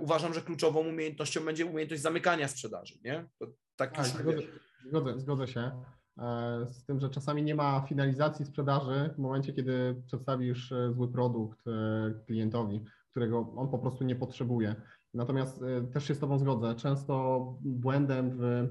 uważam, 0.00 0.34
że 0.34 0.42
kluczową 0.42 0.80
umiejętnością 0.80 1.44
będzie 1.44 1.66
umiejętność 1.66 2.02
zamykania 2.02 2.48
sprzedaży, 2.48 2.94
nie? 3.04 3.28
To 3.38 3.46
tak, 3.76 3.96
tak 3.96 4.06
zgodzę, 4.06 4.38
zgodzę, 4.88 5.20
zgodzę 5.20 5.46
się. 5.46 5.70
E, 6.18 6.66
z 6.70 6.84
tym, 6.84 7.00
że 7.00 7.10
czasami 7.10 7.42
nie 7.42 7.54
ma 7.54 7.86
finalizacji 7.88 8.46
sprzedaży 8.46 9.10
w 9.14 9.18
momencie, 9.18 9.52
kiedy 9.52 10.02
przedstawisz 10.06 10.72
e, 10.72 10.92
zły 10.92 11.12
produkt 11.12 11.58
klientowi, 12.26 12.84
którego 13.10 13.52
on 13.56 13.68
po 13.68 13.78
prostu 13.78 14.04
nie 14.04 14.16
potrzebuje. 14.16 14.74
Natomiast 15.14 15.60
też 15.92 16.08
się 16.08 16.14
z 16.14 16.18
Tobą 16.18 16.38
zgodzę. 16.38 16.74
Często 16.74 17.44
błędem 17.60 18.26
E, 18.26 18.30
w 18.32 18.68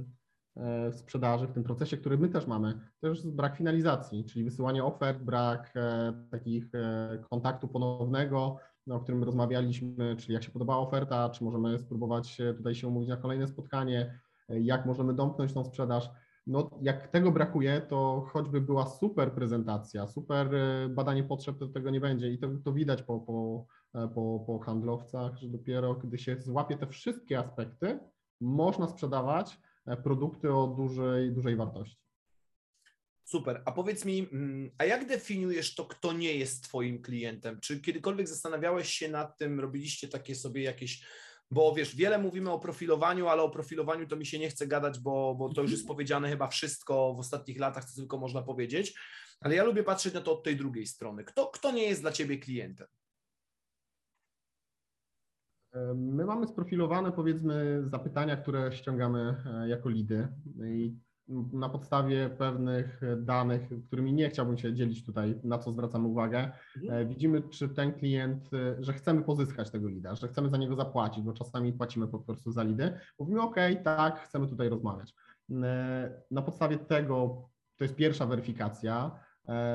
sprzedaży, 0.92 1.48
w 1.48 1.52
tym 1.52 1.64
procesie, 1.64 1.98
który 1.98 2.18
my 2.18 2.30
też 2.30 2.48
mamy, 2.48 2.80
to 3.02 3.08
brak 3.26 3.56
finalizacji, 3.56 4.26
czyli 4.26 4.46
wysyłanie 4.46 4.84
ofert, 4.84 5.24
brak 5.24 5.74
e, 5.76 6.14
takich 6.32 6.76
e, 6.76 7.18
kontaktu 7.30 7.68
ponownego, 7.68 8.58
no, 8.88 8.96
o 8.96 9.00
którym 9.00 9.24
rozmawialiśmy, 9.24 10.16
czyli 10.16 10.34
jak 10.34 10.44
się 10.44 10.52
podobała 10.52 10.80
oferta, 10.80 11.30
czy 11.30 11.44
możemy 11.44 11.80
spróbować 11.80 12.38
tutaj 12.58 12.76
się 12.76 12.88
umówić 12.88 13.10
na 13.10 13.18
kolejne 13.18 13.48
spotkanie, 13.48 14.20
jak 14.50 14.86
możemy 14.86 15.14
domknąć 15.14 15.54
tą 15.54 15.66
sprzedaż. 15.66 16.10
No, 16.48 16.70
jak 16.82 17.08
tego 17.08 17.32
brakuje, 17.32 17.82
to 17.82 18.26
choćby 18.32 18.62
była 18.62 18.86
super 18.86 19.32
prezentacja, 19.32 20.08
super 20.08 20.50
badanie 20.90 21.24
potrzeb, 21.24 21.58
to 21.60 21.68
tego 21.68 21.90
nie 21.90 22.00
będzie. 22.00 22.32
I 22.32 22.38
to, 22.38 22.48
to 22.64 22.74
widać 22.74 23.04
po, 23.04 23.20
po, 23.20 23.66
po, 24.08 24.44
po 24.48 24.60
handlowcach, 24.60 25.38
że 25.38 25.50
dopiero 25.50 25.96
gdy 25.96 26.18
się 26.18 26.36
złapie 26.40 26.78
te 26.78 26.88
wszystkie 26.88 27.40
aspekty, 27.40 28.00
można 28.42 28.88
sprzedawać 28.88 29.60
E, 29.60 29.67
produkty 29.96 30.54
o 30.54 30.68
dużej, 30.68 31.32
dużej 31.32 31.56
wartości. 31.56 31.98
Super. 33.24 33.62
A 33.66 33.72
powiedz 33.72 34.06
mi, 34.06 34.28
mm, 34.32 34.72
a 34.78 34.86
jak 34.86 35.08
definiujesz 35.08 35.76
to, 35.76 35.86
kto 35.86 36.14
nie 36.14 36.34
jest 36.34 36.64
Twoim 36.64 37.02
klientem? 37.02 37.60
Czy 37.60 37.82
kiedykolwiek 37.82 38.28
zastanawiałeś 38.28 38.90
się 38.90 39.10
nad 39.10 39.38
tym, 39.38 39.60
robiliście 39.60 40.08
takie 40.08 40.36
sobie 40.36 40.64
jakieś 40.64 41.02
bo 41.52 41.76
wiesz, 41.76 41.96
wiele 41.96 42.18
mówimy 42.18 42.52
o 42.52 42.60
profilowaniu, 42.60 43.28
ale 43.28 43.42
o 43.42 43.50
profilowaniu 43.50 44.08
to 44.08 44.16
mi 44.16 44.26
się 44.26 44.40
nie 44.40 44.50
chce 44.50 44.68
gadać, 44.68 45.00
bo, 45.00 45.36
bo 45.36 45.54
to 45.54 45.62
już 45.62 45.72
jest 45.72 45.88
powiedziane 45.88 46.30
chyba 46.30 46.48
wszystko 46.48 47.14
w 47.14 47.20
ostatnich 47.20 47.60
latach, 47.60 47.86
co 47.86 47.96
tylko 47.96 48.18
można 48.18 48.42
powiedzieć. 48.42 48.94
Ale 49.40 49.56
ja 49.56 49.64
lubię 49.64 49.84
patrzeć 49.84 50.14
na 50.14 50.22
to 50.22 50.34
od 50.34 50.44
tej 50.44 50.56
drugiej 50.56 50.88
strony. 50.88 51.24
Kto, 51.24 51.48
kto 51.48 51.72
nie 51.72 51.84
jest 51.84 52.02
dla 52.02 52.12
ciebie 52.12 52.38
klientem? 52.38 52.88
My 55.96 56.26
mamy 56.26 56.48
sprofilowane 56.48 57.12
powiedzmy 57.12 57.84
zapytania, 57.86 58.38
które 58.38 58.72
ściągamy 58.72 59.36
e, 59.46 59.68
jako 59.70 59.90
lidy 59.90 60.28
i 60.64 60.96
na 61.54 61.70
podstawie 61.70 62.30
pewnych 62.30 63.02
danych, 63.18 63.62
którymi 63.88 64.14
nie 64.14 64.30
chciałbym 64.30 64.58
się 64.58 64.74
dzielić 64.74 65.06
tutaj, 65.06 65.40
na 65.44 65.58
co 65.58 65.72
zwracamy 65.72 66.08
uwagę, 66.08 66.52
mhm. 66.78 67.02
E, 67.02 67.06
widzimy, 67.06 67.42
czy 67.42 67.70
ten 67.70 67.94
klient, 67.94 68.54
e, 68.54 68.84
że 68.84 68.94
chcemy 68.94 69.24
pozyskać 69.24 69.70
tego 69.70 69.88
lida, 69.88 70.16
że 70.16 70.28
chcemy 70.28 70.50
za 70.50 70.58
niego 70.58 70.76
zapłacić, 70.76 71.24
bo 71.24 71.34
czasami 71.34 71.74
płacimy 71.74 72.08
po 72.08 72.20
prostu 72.20 72.52
za 72.52 72.64
lidy. 72.64 73.00
Mówimy, 73.20 73.42
OK, 73.42 73.56
tak, 73.84 74.20
chcemy 74.20 74.48
tutaj 74.48 74.70
rozmawiać. 74.70 75.14
Na 76.32 76.42
podstawie 76.42 76.78
tego, 76.78 77.50
to 77.78 77.84
jest 77.84 77.96
pierwsza 77.96 78.26
weryfikacja. 78.26 79.20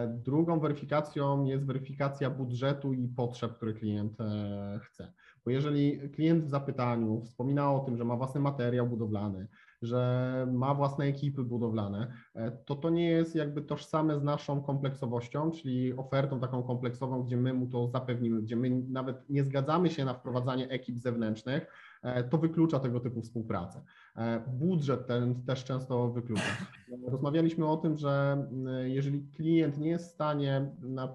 Drugą 0.09 0.61
weryfikacją 0.61 1.45
jest 1.45 1.67
weryfikacja 1.67 2.31
budżetu 2.31 2.93
i 2.93 3.09
potrzeb, 3.09 3.57
które 3.57 3.73
klient 3.73 4.19
chce. 4.81 5.13
Bo 5.45 5.51
jeżeli 5.51 6.11
klient 6.11 6.45
w 6.45 6.49
zapytaniu 6.49 7.23
wspomina 7.23 7.73
o 7.73 7.81
tym, 7.81 7.97
że 7.97 8.05
ma 8.05 8.17
własny 8.17 8.41
materiał 8.41 8.87
budowlany, 8.87 9.49
że 9.83 10.47
ma 10.53 10.75
własne 10.75 11.05
ekipy 11.05 11.45
budowlane, 11.45 12.13
e, 12.35 12.51
to 12.51 12.77
to 12.77 12.91
nie 12.91 13.11
jest 13.11 13.35
jakby 13.35 13.63
tożsame 13.63 14.19
z 14.19 14.23
naszą 14.23 14.63
kompleksowością, 14.63 15.51
czyli 15.51 15.93
ofertą 15.93 16.41
taką 16.41 16.63
kompleksową, 16.63 17.23
gdzie 17.23 17.37
my 17.37 17.55
mu 17.55 17.67
to 17.67 17.89
zapewnimy, 17.89 18.43
gdzie 18.43 18.57
my 18.57 18.71
nawet 18.71 19.31
nie 19.31 19.45
zgadzamy 19.45 19.91
się 19.91 20.05
na 20.05 20.15
wprowadzanie 20.15 20.69
ekip 20.69 20.99
zewnętrznych, 20.99 21.67
e, 22.03 22.25
to 22.25 22.39
wyklucza 22.39 22.79
tego 22.79 23.01
typu 23.01 23.23
współpracę. 23.23 23.83
E, 24.17 24.41
budżet 24.41 25.07
ten 25.07 25.45
też 25.45 25.65
często 25.65 26.11
wyklucza. 26.11 26.43
Rozmawialiśmy 27.07 27.67
o 27.67 27.77
tym, 27.77 27.97
że 27.97 28.47
jeżeli 28.85 29.29
klient 29.29 29.79
nie 29.79 29.91
jest 29.91 30.11
w 30.11 30.15
stanie 30.15 30.71
na, 30.83 31.15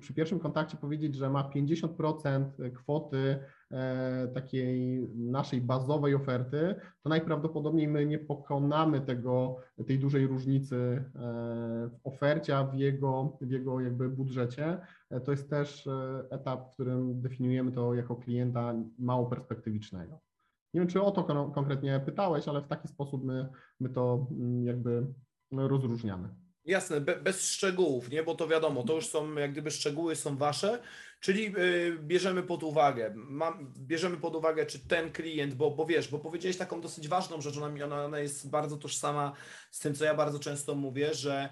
przy 0.00 0.14
pierwszym 0.14 0.40
kontakcie 0.40 0.76
powiedzieć, 0.76 1.14
że 1.14 1.30
ma 1.30 1.50
50% 1.50 2.72
kwoty 2.72 3.38
E, 3.72 4.28
takiej 4.34 5.00
naszej 5.14 5.60
bazowej 5.60 6.14
oferty, 6.14 6.74
to 7.02 7.08
najprawdopodobniej 7.08 7.88
my 7.88 8.06
nie 8.06 8.18
pokonamy 8.18 9.00
tego, 9.00 9.56
tej 9.86 9.98
dużej 9.98 10.26
różnicy 10.26 10.76
e, 10.76 11.20
w 11.88 11.98
ofercie, 12.04 12.58
a 12.58 12.64
w 12.64 12.74
jego, 12.74 13.38
w 13.40 13.50
jego 13.50 13.80
jakby 13.80 14.08
budżecie. 14.08 14.80
E, 15.10 15.20
to 15.20 15.30
jest 15.30 15.50
też 15.50 15.88
etap, 16.30 16.70
w 16.70 16.72
którym 16.72 17.20
definiujemy 17.20 17.72
to 17.72 17.94
jako 17.94 18.16
klienta 18.16 18.74
mało 18.98 19.26
perspektywicznego. 19.26 20.20
Nie 20.74 20.80
wiem, 20.80 20.88
czy 20.88 21.02
o 21.02 21.10
to 21.10 21.50
konkretnie 21.54 22.00
pytałeś, 22.00 22.48
ale 22.48 22.62
w 22.62 22.68
taki 22.68 22.88
sposób 22.88 23.24
my, 23.24 23.48
my 23.80 23.88
to 23.88 24.26
mm, 24.30 24.64
jakby 24.64 25.06
rozróżniamy. 25.52 26.28
Jasne, 26.64 27.00
bez 27.00 27.50
szczegółów, 27.50 28.10
nie? 28.10 28.22
Bo 28.22 28.34
to 28.34 28.48
wiadomo, 28.48 28.82
to 28.82 28.94
już 28.94 29.06
są, 29.06 29.34
jak 29.34 29.52
gdyby 29.52 29.70
szczegóły 29.70 30.16
są 30.16 30.36
wasze, 30.36 30.82
czyli 31.20 31.56
y, 31.58 31.98
bierzemy 32.00 32.42
pod 32.42 32.62
uwagę, 32.62 33.14
bierzemy 33.78 34.16
pod 34.16 34.36
uwagę, 34.36 34.66
czy 34.66 34.78
ten 34.88 35.12
klient, 35.12 35.54
bo, 35.54 35.70
bo 35.70 35.86
wiesz, 35.86 36.08
bo 36.08 36.18
powiedziałeś 36.18 36.56
taką 36.56 36.80
dosyć 36.80 37.08
ważną 37.08 37.40
rzecz, 37.40 37.56
ona, 37.56 37.84
ona, 37.84 38.04
ona 38.04 38.18
jest 38.18 38.50
bardzo 38.50 38.76
tożsama 38.76 39.32
z 39.70 39.78
tym, 39.78 39.94
co 39.94 40.04
ja 40.04 40.14
bardzo 40.14 40.38
często 40.38 40.74
mówię, 40.74 41.14
że 41.14 41.48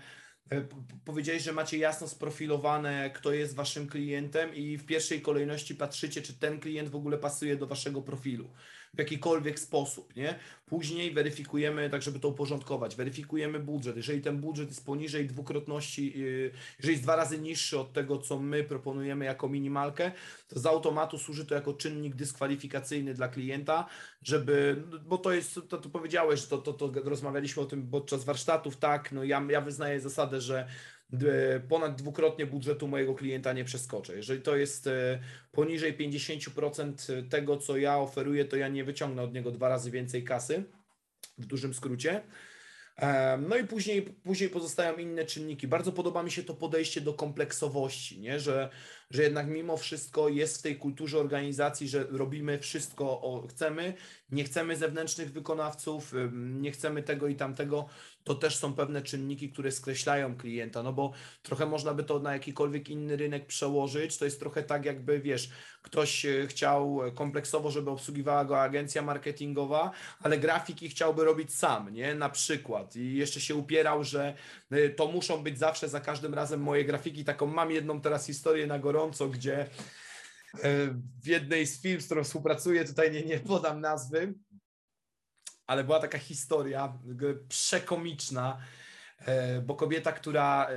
y, 0.53 0.69
Powiedziałeś, 1.05 1.43
że 1.43 1.53
macie 1.53 1.79
jasno 1.79 2.09
sprofilowane, 2.09 3.11
kto 3.11 3.33
jest 3.33 3.55
waszym 3.55 3.89
klientem, 3.89 4.55
i 4.55 4.77
w 4.77 4.87
pierwszej 4.87 5.23
kolejności 5.23 5.75
patrzycie, 5.75 6.23
czy 6.23 6.39
ten 6.39 6.61
klient 6.61 6.89
w 6.89 6.97
ogóle 6.97 7.19
pasuje 7.19 7.57
do 7.57 7.67
waszego 7.67 8.03
profilu 8.03 8.53
w 8.95 8.99
jakikolwiek 8.99 9.59
sposób, 9.61 10.17
nie? 10.17 10.39
Później 10.67 11.13
weryfikujemy, 11.13 11.91
tak 11.91 12.03
żeby 12.03 12.21
to 12.21 12.29
uporządkować, 12.29 12.97
weryfikujemy 12.97 13.59
budżet. 13.61 13.97
Jeżeli 13.97 14.21
ten 14.21 14.39
budżet 14.39 14.69
jest 14.69 14.87
poniżej 14.87 15.27
dwukrotności, 15.27 16.13
y, 16.17 16.53
jeżeli 16.79 16.93
jest 16.93 17.03
dwa 17.03 17.17
razy 17.17 17.39
niższy 17.39 17.79
od 17.79 17.93
tego, 17.93 18.19
co 18.19 18.39
my 18.39 18.65
proponujemy 18.65 19.25
jako 19.25 19.49
minimalkę, 19.49 20.13
to 20.49 20.61
z 20.61 20.67
automatu 20.67 21.19
służy 21.19 21.47
to 21.47 21.55
jako 21.55 21.75
czynnik 21.75 22.15
dyskwalifikacyjny 22.15 23.15
dla 23.15 23.29
klienta, 23.29 23.87
żeby, 24.23 24.83
bo 25.07 25.19
to 25.19 25.33
jest, 25.33 25.55
to, 25.69 25.79
to 25.79 25.89
powiedziałeś, 25.89 26.47
to, 26.47 26.59
to, 26.59 26.73
to 26.73 26.93
rozmawialiśmy 27.05 27.63
o 27.63 27.67
tym 27.67 27.91
podczas 27.91 28.25
warsztatów, 28.25 28.77
tak, 28.77 29.13
no 29.13 29.25
ja, 29.25 29.47
ja 29.51 29.61
wyznaję 29.61 30.01
zasadę, 30.01 30.41
że 30.41 30.69
ponad 31.69 31.97
dwukrotnie 31.97 32.47
budżetu 32.47 32.89
mojego 32.89 33.15
klienta 33.15 33.53
nie 33.53 33.65
przeskoczę. 33.65 34.17
Jeżeli 34.17 34.43
to 34.43 34.57
jest 34.57 34.87
e, 34.87 35.21
poniżej 35.53 35.99
50% 35.99 37.29
tego, 37.29 37.57
co 37.57 37.77
ja 37.77 37.99
oferuję, 37.99 38.45
to 38.45 38.57
ja 38.57 38.69
nie 38.69 38.85
wyciągnę 38.85 39.23
od 39.23 39.35
niego 39.35 39.51
dwa 39.51 39.69
razy 39.69 39.91
więcej 39.91 40.25
kasy, 40.25 40.65
w 41.39 41.47
dużym 41.47 41.75
skrócie. 41.75 42.23
No 43.49 43.57
i 43.57 43.65
później, 43.65 44.03
później 44.03 44.51
pozostają 44.51 44.97
inne 44.97 45.25
czynniki. 45.25 45.69
Bardzo 45.69 45.93
podoba 45.93 46.23
mi 46.23 46.31
się 46.31 46.43
to 46.43 46.55
podejście 46.55 47.01
do 47.01 47.15
kompleksowości, 47.15 48.21
nie? 48.21 48.41
Że, 48.41 48.71
że 49.11 49.23
jednak 49.23 49.47
mimo 49.47 49.77
wszystko 49.77 50.29
jest 50.29 50.59
w 50.59 50.63
tej 50.63 50.77
kulturze 50.77 51.19
organizacji, 51.19 51.89
że 51.89 52.07
robimy 52.11 52.59
wszystko, 52.59 53.05
o, 53.05 53.47
chcemy, 53.51 53.95
nie 54.31 54.45
chcemy 54.45 54.77
zewnętrznych 54.77 55.33
wykonawców, 55.33 56.13
nie 56.33 56.71
chcemy 56.71 57.03
tego 57.03 57.29
i 57.29 57.35
tamtego, 57.35 57.89
to 58.25 58.35
też 58.35 58.57
są 58.57 58.75
pewne 58.75 59.03
czynniki, 59.03 59.53
które 59.53 59.73
skreślają 59.73 60.37
klienta, 60.37 60.83
no 60.83 60.93
bo 60.93 61.13
trochę 61.43 61.67
można 61.67 61.95
by 61.95 62.05
to 62.05 62.19
na 62.19 62.33
jakikolwiek 62.33 62.89
inny 62.89 63.17
rynek 63.17 63.47
przełożyć, 63.47 64.19
to 64.19 64.25
jest 64.25 64.41
trochę 64.41 64.63
tak 64.63 64.85
jakby, 64.85 65.21
wiesz, 65.21 65.51
ktoś 65.83 66.27
e, 66.27 66.47
chciał 66.47 67.01
kompleksowo, 67.15 67.71
żeby 67.71 67.91
obsługiwała 67.91 68.45
go 68.45 68.61
agencja 68.61 69.03
marketingowa, 69.03 69.91
ale 70.23 70.39
grafiki 70.39 70.89
chciałby 70.89 71.25
robić 71.25 71.55
sam, 71.55 71.93
nie, 71.93 72.15
na 72.15 72.29
przykład. 72.29 72.97
I 72.97 73.15
jeszcze 73.15 73.41
się 73.41 73.55
upierał, 73.55 74.05
że 74.05 74.35
e, 74.71 74.89
to 74.89 75.07
muszą 75.07 75.43
być 75.43 75.59
zawsze 75.59 75.89
za 75.89 76.01
każdym 76.01 76.35
razem 76.35 76.61
moje 76.61 76.85
grafiki, 76.85 77.25
taką 77.25 77.47
mam 77.47 77.71
jedną 77.71 78.01
teraz 78.01 78.27
historię 78.27 78.67
na 78.67 78.79
gorąco, 78.79 79.00
gdzie 79.09 79.59
e, 79.59 79.69
w 81.23 81.27
jednej 81.27 81.67
z 81.67 81.83
firm, 81.83 82.01
z 82.01 82.07
którą 82.07 82.25
współpracuję, 82.25 82.85
tutaj 82.85 83.13
nie, 83.13 83.23
nie 83.23 83.41
podam 83.41 83.81
nazwy, 83.81 84.35
ale 85.67 85.85
była 85.85 86.01
taka 86.01 86.19
historia 86.19 86.99
przekomiczna, 87.49 88.61
e, 89.19 89.61
bo 89.61 89.75
kobieta, 89.75 90.13
która 90.13 90.69
e, 90.69 90.75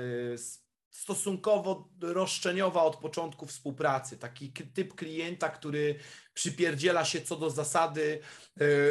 stosunkowo 0.89 1.89
roszczeniowa 2.01 2.83
od 2.83 2.95
początku 2.95 3.45
współpracy, 3.45 4.17
taki 4.17 4.51
typ 4.51 4.95
klienta, 4.95 5.49
który 5.49 5.95
przypierdziela 6.33 7.05
się 7.05 7.21
co 7.21 7.35
do 7.35 7.49
zasady, 7.49 8.19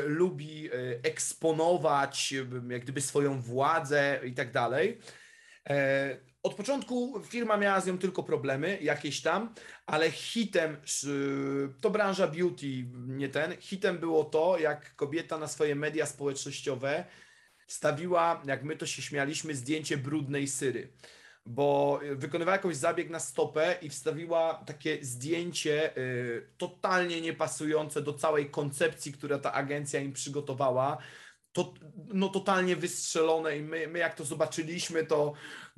lubi 0.05 0.71
eksponować 1.03 2.35
jak 2.69 2.83
gdyby 2.83 3.01
swoją 3.01 3.41
władzę 3.43 4.21
i 4.25 4.35
tak 4.35 4.53
dalej 4.53 5.01
od 6.43 6.55
początku 6.55 7.21
firma 7.25 7.57
miała 7.57 7.81
z 7.81 7.87
nią 7.87 7.99
tylko 7.99 8.23
problemy, 8.23 8.79
jakieś 8.81 9.23
tam, 9.23 9.55
ale 9.87 10.11
hitem, 10.11 10.77
to 11.81 11.91
branża 11.91 12.29
beauty, 12.29 12.67
nie 12.95 13.29
ten, 13.29 13.57
hitem 13.61 13.99
było 13.99 14.25
to, 14.25 14.59
jak 14.59 14.97
kobieta 14.97 15.39
na 15.39 15.49
swoje 15.49 15.75
media 15.75 16.07
społecznościowe 16.07 17.05
stawiła, 17.67 18.43
jak 18.47 18.65
my 18.65 18.77
to 18.77 18.87
się 18.87 19.03
śmialiśmy, 19.03 19.55
zdjęcie 19.55 19.97
brudnej 19.97 20.49
syry. 20.49 20.93
Bo 21.47 22.01
wykonywała 22.13 22.57
jakiś 22.57 22.77
zabieg 22.77 23.11
na 23.11 23.21
stopę 23.21 23.77
i 23.83 23.89
wstawiła 23.89 24.65
takie 24.67 24.99
zdjęcie 25.05 25.97
y, 25.97 26.49
totalnie 26.59 27.21
niepasujące 27.21 28.03
do 28.03 28.13
całej 28.13 28.51
koncepcji, 28.51 29.13
która 29.13 29.39
ta 29.39 29.53
agencja 29.53 30.01
im 30.01 30.13
przygotowała 30.13 30.99
to, 31.53 31.75
no 32.15 32.29
totalnie 32.29 32.77
wystrzelone 32.77 33.57
i 33.57 33.63
my, 33.63 33.89
my 33.89 33.99
jak 33.99 34.15
to 34.15 34.25
zobaczyliśmy, 34.25 35.07
to 35.07 35.33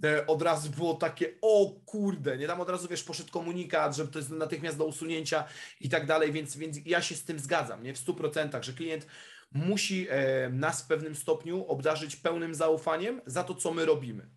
e, 0.05 0.27
od 0.27 0.43
razu 0.43 0.71
było 0.71 0.95
takie, 0.95 1.35
o 1.43 1.81
kurde, 1.87 2.39
nie 2.39 2.47
tam 2.47 2.61
od 2.61 2.71
razu, 2.71 2.89
wiesz, 2.89 3.03
poszedł 3.05 3.33
komunikat, 3.33 3.97
że 3.97 4.09
to 4.09 4.19
jest 4.19 4.31
natychmiast 4.31 4.79
do 4.79 4.85
usunięcia 4.85 5.45
i 5.81 5.89
tak 5.89 6.07
dalej, 6.07 6.33
więc, 6.33 6.57
więc 6.57 6.79
ja 6.87 7.03
się 7.03 7.15
z 7.15 7.25
tym 7.25 7.39
zgadzam, 7.39 7.83
nie, 7.83 7.95
w 7.95 7.99
stu 7.99 8.15
procentach, 8.15 8.63
że 8.63 8.73
klient 8.73 9.07
musi 9.53 10.07
e, 10.11 10.49
nas 10.49 10.83
w 10.83 10.87
pewnym 10.87 11.15
stopniu 11.15 11.67
obdarzyć 11.67 12.17
pełnym 12.17 12.55
zaufaniem 12.55 13.21
za 13.27 13.45
to, 13.45 13.55
co 13.55 13.75
my 13.75 13.85
robimy, 13.85 14.31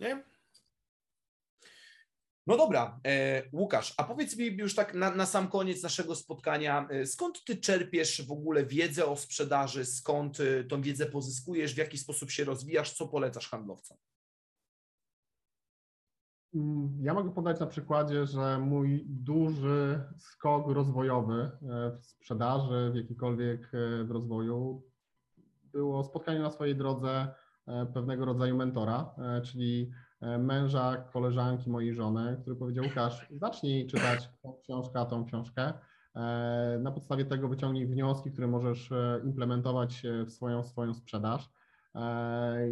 nie? 0.00 0.22
No 2.48 2.56
dobra, 2.56 3.00
e, 3.06 3.42
Łukasz, 3.52 3.94
a 3.96 4.04
powiedz 4.04 4.36
mi 4.36 4.46
już 4.46 4.74
tak 4.74 4.94
na, 4.94 5.14
na, 5.14 5.26
sam 5.26 5.48
koniec 5.48 5.82
naszego 5.82 6.14
spotkania, 6.14 6.88
e, 6.90 7.06
skąd 7.06 7.44
ty 7.44 7.56
czerpiesz 7.56 8.26
w 8.26 8.32
ogóle 8.32 8.66
wiedzę 8.66 9.06
o 9.06 9.16
sprzedaży, 9.16 9.84
skąd 9.84 10.40
e, 10.40 10.64
tą 10.64 10.82
wiedzę 10.82 11.06
pozyskujesz, 11.06 11.74
w 11.74 11.78
jaki 11.78 11.98
sposób 11.98 12.30
się 12.30 12.44
rozwijasz, 12.44 12.92
co 12.92 13.08
polecasz 13.08 13.48
handlowcom? 13.48 13.96
Mm, 16.54 16.98
ja 17.00 17.14
mogę 17.14 17.34
podać 17.34 17.60
na 17.60 17.66
przykładzie, 17.66 18.26
że 18.26 18.58
mój 18.58 19.04
duży 19.06 20.00
skok 20.18 20.68
rozwojowy 20.68 21.50
w 22.00 22.06
sprzedaży, 22.06 22.90
w 22.92 22.96
jakikolwiek 22.96 23.70
w 24.04 24.10
rozwoju, 24.10 24.82
było 25.62 26.04
spotkanie 26.04 26.40
na 26.40 26.50
swojej 26.50 26.76
drodze 26.76 27.34
pewnego 27.94 28.24
rodzaju 28.24 28.56
mentora, 28.56 29.14
czyli 29.44 29.90
męża, 30.20 30.96
koleżanki 30.96 31.70
mojej 31.70 31.94
żony, 31.94 32.38
który 32.42 32.56
powiedział, 32.56 32.84
Łukasz, 32.84 33.28
zacznij 33.30 33.86
czytać 33.86 34.28
tą 34.42 34.54
książkę, 34.62 35.06
tą 35.10 35.24
książkę. 35.24 35.72
E, 36.16 36.78
na 36.82 36.90
podstawie 36.90 37.24
tego 37.24 37.48
wyciągnij 37.48 37.86
wnioski, 37.86 38.30
które 38.30 38.46
możesz 38.46 38.92
e, 38.92 39.20
implementować 39.24 40.02
w 40.26 40.32
swoją, 40.32 40.64
swoją 40.64 40.94
sprzedaż. 40.94 41.50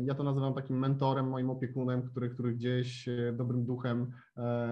Ja 0.05 0.15
to 0.15 0.25
nazywam 0.25 0.55
takim 0.55 0.79
mentorem, 0.79 1.29
moim 1.29 1.51
opiekunem, 1.51 2.03
który, 2.03 2.31
który 2.31 2.55
gdzieś 2.55 3.09
dobrym 3.33 3.65
duchem 3.65 4.13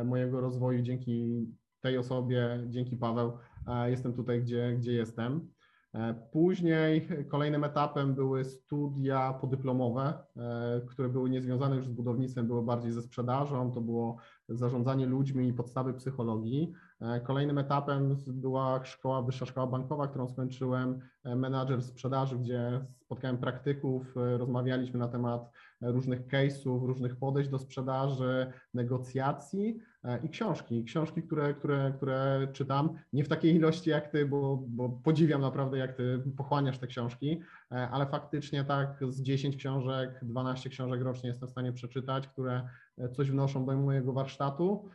mojego 0.05 0.41
rozwoju 0.41 0.83
dzięki 0.83 1.47
tej 1.81 1.99
osobie, 1.99 2.65
dzięki 2.69 2.97
Paweł, 2.97 3.39
jestem 3.87 4.15
tutaj, 4.15 4.43
gdzie, 4.43 4.77
gdzie 4.79 4.93
jestem. 4.93 5.49
E, 5.95 6.15
później 6.33 7.09
kolejnym 7.29 7.65
etapem 7.65 8.15
były 8.15 8.45
studia 8.45 9.33
podyplomowe, 9.41 10.19
e, 10.37 10.81
które 10.87 11.09
były 11.09 11.31
niezwiązane 11.31 11.77
już 11.77 11.87
z 11.87 11.91
budownictwem, 11.91 12.47
były 12.47 12.63
bardziej 12.63 12.93
ze 12.93 13.03
sprzedażą, 13.03 13.73
to 13.73 13.81
było 13.81 14.17
zarządzanie 14.49 15.07
ludźmi 15.07 15.49
i 15.49 15.53
podstawy 15.53 15.95
psychologii. 15.95 16.73
E, 17.01 17.21
kolejnym 17.21 17.59
etapem 17.59 18.17
była 18.27 18.85
szkoła, 18.85 19.23
wyższa 19.23 19.47
szkoła 19.47 19.67
bankowa, 19.67 20.09
którą 20.09 20.29
skończyłem, 20.29 21.01
menadżer 21.25 21.83
sprzedaży, 21.83 22.39
gdzie 22.39 22.81
spotkałem 23.01 23.39
praktyków, 23.39 24.15
rozmawialiśmy 24.15 24.99
na 24.99 25.09
temat 25.09 25.51
różnych 25.81 26.27
case'ów, 26.27 26.87
różnych 26.87 27.17
podejść 27.17 27.51
do 27.51 27.59
sprzedaży, 27.59 28.53
negocjacji 28.75 29.81
i 30.23 30.29
książki. 30.29 30.85
Książki, 30.85 31.23
które, 31.23 31.55
które, 31.55 31.93
które 31.97 32.49
czytam, 32.53 32.91
nie 33.13 33.25
w 33.25 33.29
takiej 33.29 33.55
ilości 33.55 33.91
jak 33.91 34.09
ty, 34.09 34.27
bo, 34.27 34.65
bo 34.69 34.89
podziwiam 34.89 35.41
naprawdę, 35.41 35.79
jak 35.79 35.97
ty 35.97 36.23
pochłaniasz 36.37 36.79
te 36.79 36.87
książki, 36.87 37.41
ale 37.71 38.07
faktycznie 38.07 38.65
tak 38.65 38.99
z 39.09 39.23
10 39.23 39.57
książek, 39.57 40.21
12 40.23 40.71
książek 40.71 41.03
rocznie 41.03 41.29
jestem 41.29 41.49
w 41.49 41.53
stanie 41.53 41.73
przeczytać, 41.73 42.29
które 42.29 42.69
coś 43.13 43.31
wnoszą 43.31 43.67
do 43.67 43.77
mojego 43.77 44.13
warsztatu. 44.13 44.89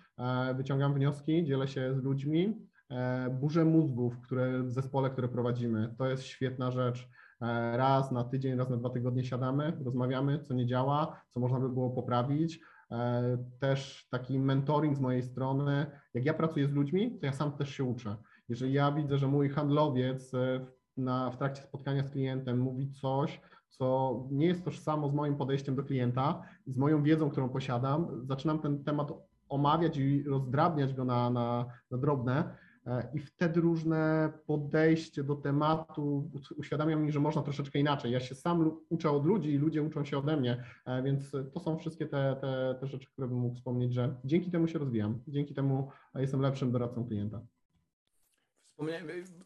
Wyciągam 0.56 0.94
wnioski, 0.94 1.46
dzielę 1.46 1.68
się 1.68 1.96
z 1.96 2.04
ludźmi. 2.04 2.68
Burze 3.32 3.66
mózgów, 3.66 4.22
które 4.22 4.64
w 4.64 4.72
zespole, 4.72 5.10
które 5.10 5.28
prowadzimy, 5.28 5.96
to 5.98 6.10
jest 6.10 6.24
świetna 6.24 6.72
rzecz. 6.72 7.10
Raz 7.74 8.12
na 8.12 8.24
tydzień, 8.24 8.58
raz 8.58 8.70
na 8.70 8.78
dwa 8.78 8.90
tygodnie 8.90 9.24
siadamy, 9.24 9.74
rozmawiamy, 9.86 10.40
co 10.40 10.54
nie 10.54 10.66
działa, 10.66 11.22
co 11.30 11.40
można 11.40 11.60
by 11.60 11.70
było 11.70 11.90
poprawić 11.90 12.60
E, 12.60 12.79
też 13.60 14.08
taki 14.12 14.40
mentoring 14.40 14.98
z 14.98 15.00
mojej 15.00 15.24
strony. 15.24 15.86
Jak 16.14 16.26
ja 16.26 16.34
pracuję 16.34 16.68
z 16.68 16.72
ludźmi, 16.72 17.20
to 17.20 17.26
ja 17.26 17.34
sam 17.34 17.52
też 17.52 17.70
się 17.70 17.84
uczę. 17.84 18.18
Jeżeli 18.50 18.74
ja 18.74 18.92
widzę, 18.92 19.18
że 19.18 19.28
mój 19.28 19.50
handlowiec 19.50 20.34
e, 20.34 20.66
na, 20.98 21.32
w 21.32 21.38
trakcie 21.38 21.62
spotkania 21.62 22.04
z 22.04 22.10
klientem 22.10 22.60
mówi 22.60 22.92
coś, 22.92 23.42
co 23.68 24.20
nie 24.32 24.46
jest 24.46 24.66
tożsamo 24.66 25.10
z 25.10 25.14
moim 25.14 25.36
podejściem 25.36 25.76
do 25.76 25.84
klienta, 25.84 26.42
z 26.68 26.78
moją 26.78 27.04
wiedzą, 27.04 27.30
którą 27.30 27.50
posiadam, 27.50 28.08
zaczynam 28.24 28.60
ten 28.60 28.84
temat 28.84 29.14
omawiać 29.50 29.98
i 29.98 30.24
rozdrabniać 30.24 30.94
go 30.94 31.06
na, 31.06 31.30
na, 31.30 31.66
na 31.92 31.98
drobne 31.98 32.44
E, 32.44 32.69
i 33.14 33.20
wtedy 33.20 33.62
różne 33.62 34.32
podejście 34.46 35.24
do 35.24 35.36
tematu 35.36 36.32
uświadamia 36.58 36.96
mi, 36.96 37.12
że 37.12 37.20
można 37.20 37.42
troszeczkę 37.42 37.80
inaczej. 37.80 38.12
Ja 38.12 38.20
się 38.20 38.36
sam 38.36 38.78
uczę 38.90 39.12
od 39.12 39.26
ludzi 39.26 39.50
i 39.50 39.58
ludzie 39.58 39.84
uczą 39.84 40.06
się 40.06 40.18
ode 40.18 40.38
mnie, 40.38 40.64
e, 40.86 41.04
więc 41.04 41.32
to 41.54 41.60
są 41.60 41.78
wszystkie 41.78 42.06
te, 42.06 42.36
te, 42.42 42.76
te 42.80 42.88
rzeczy, 42.88 43.08
które 43.12 43.28
bym 43.28 43.38
mógł 43.38 43.56
wspomnieć, 43.56 43.94
że 43.94 44.16
dzięki 44.26 44.52
temu 44.52 44.68
się 44.68 44.80
rozwijam, 44.80 45.22
dzięki 45.28 45.54
temu 45.54 45.92
jestem 46.16 46.42
lepszym 46.42 46.72
doradcą 46.72 47.08
klienta. 47.08 47.42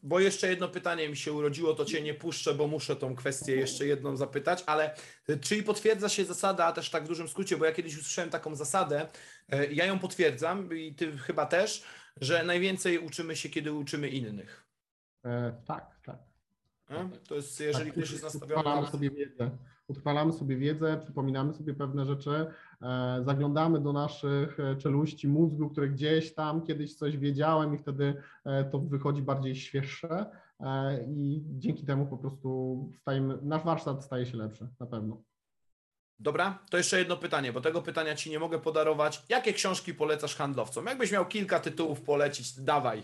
Bo 0.02 0.20
jeszcze 0.20 0.48
jedno 0.48 0.68
pytanie 0.68 1.08
mi 1.08 1.16
się 1.16 1.32
urodziło, 1.32 1.74
to 1.74 1.84
Cię 1.84 2.02
nie 2.02 2.14
puszczę, 2.14 2.54
bo 2.54 2.66
muszę 2.66 2.96
tą 2.96 3.16
kwestię 3.16 3.56
jeszcze 3.56 3.86
jedną 3.86 4.16
zapytać, 4.16 4.64
ale 4.66 4.94
e, 5.28 5.36
czyli 5.36 5.62
potwierdza 5.62 6.08
się 6.08 6.24
zasada, 6.24 6.72
też 6.72 6.90
tak 6.90 7.04
w 7.04 7.08
dużym 7.08 7.28
skrócie, 7.28 7.56
bo 7.56 7.64
ja 7.64 7.72
kiedyś 7.72 7.98
usłyszałem 7.98 8.30
taką 8.30 8.54
zasadę, 8.54 9.08
ja 9.70 9.86
ją 9.86 9.98
potwierdzam 9.98 10.76
i 10.76 10.94
Ty 10.94 11.18
chyba 11.18 11.46
też, 11.46 11.84
że 12.20 12.44
najwięcej 12.44 12.98
uczymy 12.98 13.36
się, 13.36 13.48
kiedy 13.48 13.72
uczymy 13.72 14.08
innych. 14.08 14.64
E, 15.24 15.54
tak, 15.64 16.00
tak. 16.04 16.18
E? 16.90 17.08
To 17.28 17.34
jest, 17.34 17.60
jeżeli 17.60 17.86
tak, 17.86 17.94
ktoś 17.94 18.10
jest 18.10 18.22
nastawiony 18.22 18.60
utrwalamy 18.60 18.86
sobie 18.86 19.10
wiedzę. 19.10 19.50
Utrwalamy 19.88 20.32
sobie 20.32 20.56
wiedzę, 20.56 21.00
przypominamy 21.02 21.54
sobie 21.54 21.74
pewne 21.74 22.06
rzeczy, 22.06 22.46
e, 22.82 23.22
zaglądamy 23.24 23.80
do 23.80 23.92
naszych 23.92 24.60
e, 24.60 24.76
czeluści 24.76 25.28
mózgu, 25.28 25.70
które 25.70 25.88
gdzieś 25.88 26.34
tam 26.34 26.62
kiedyś 26.62 26.94
coś 26.94 27.16
wiedziałem 27.16 27.74
i 27.74 27.78
wtedy 27.78 28.14
e, 28.44 28.64
to 28.64 28.78
wychodzi 28.78 29.22
bardziej 29.22 29.56
świeższe 29.56 30.26
e, 30.60 31.04
i 31.04 31.42
dzięki 31.46 31.84
temu 31.84 32.06
po 32.06 32.18
prostu 32.18 32.90
stajemy, 33.00 33.38
nasz 33.42 33.64
warsztat 33.64 34.04
staje 34.04 34.26
się 34.26 34.36
lepszy, 34.36 34.68
na 34.80 34.86
pewno. 34.86 35.22
Dobra, 36.18 36.58
to 36.70 36.76
jeszcze 36.76 36.98
jedno 36.98 37.16
pytanie, 37.16 37.52
bo 37.52 37.60
tego 37.60 37.82
pytania 37.82 38.14
Ci 38.14 38.30
nie 38.30 38.38
mogę 38.38 38.58
podarować. 38.58 39.22
Jakie 39.28 39.52
książki 39.52 39.94
polecasz 39.94 40.36
handlowcom? 40.36 40.86
Jakbyś 40.86 41.12
miał 41.12 41.26
kilka 41.26 41.60
tytułów 41.60 42.02
polecić, 42.02 42.60
dawaj. 42.60 43.02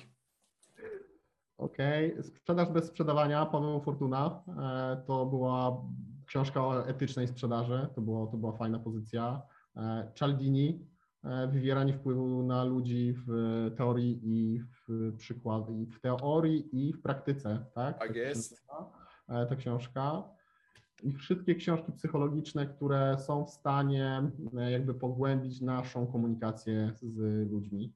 Okej, 1.58 2.12
okay. 2.12 2.22
Sprzedaż 2.22 2.68
bez 2.68 2.84
sprzedawania, 2.84 3.46
Paweł 3.46 3.80
Fortuna. 3.80 4.42
E, 4.48 5.02
to 5.06 5.26
była 5.26 5.82
książka 6.26 6.66
o 6.66 6.88
etycznej 6.88 7.28
sprzedaży, 7.28 7.88
to, 7.94 8.00
było, 8.00 8.26
to 8.26 8.36
była 8.36 8.52
fajna 8.52 8.78
pozycja. 8.78 9.42
E, 9.76 10.12
Cialdini, 10.14 10.86
wywieranie 11.48 11.94
wpływu 11.94 12.42
na 12.42 12.64
ludzi 12.64 13.14
w 13.26 13.30
teorii 13.76 14.20
i 14.22 14.60
w 14.60 15.16
przykłady, 15.16 15.72
i 15.72 15.86
w 15.86 16.00
teorii 16.00 16.88
i 16.88 16.92
w 16.92 17.02
praktyce, 17.02 17.66
tak? 17.74 17.98
Tak 17.98 18.16
jest. 18.16 18.66
Ta 19.26 19.56
książka 19.56 20.22
i 21.02 21.12
wszystkie 21.12 21.54
książki 21.54 21.92
psychologiczne, 21.92 22.66
które 22.66 23.16
są 23.18 23.44
w 23.44 23.50
stanie 23.50 24.22
jakby 24.70 24.94
pogłębić 24.94 25.60
naszą 25.60 26.06
komunikację 26.06 26.92
z 27.02 27.50
ludźmi. 27.50 27.92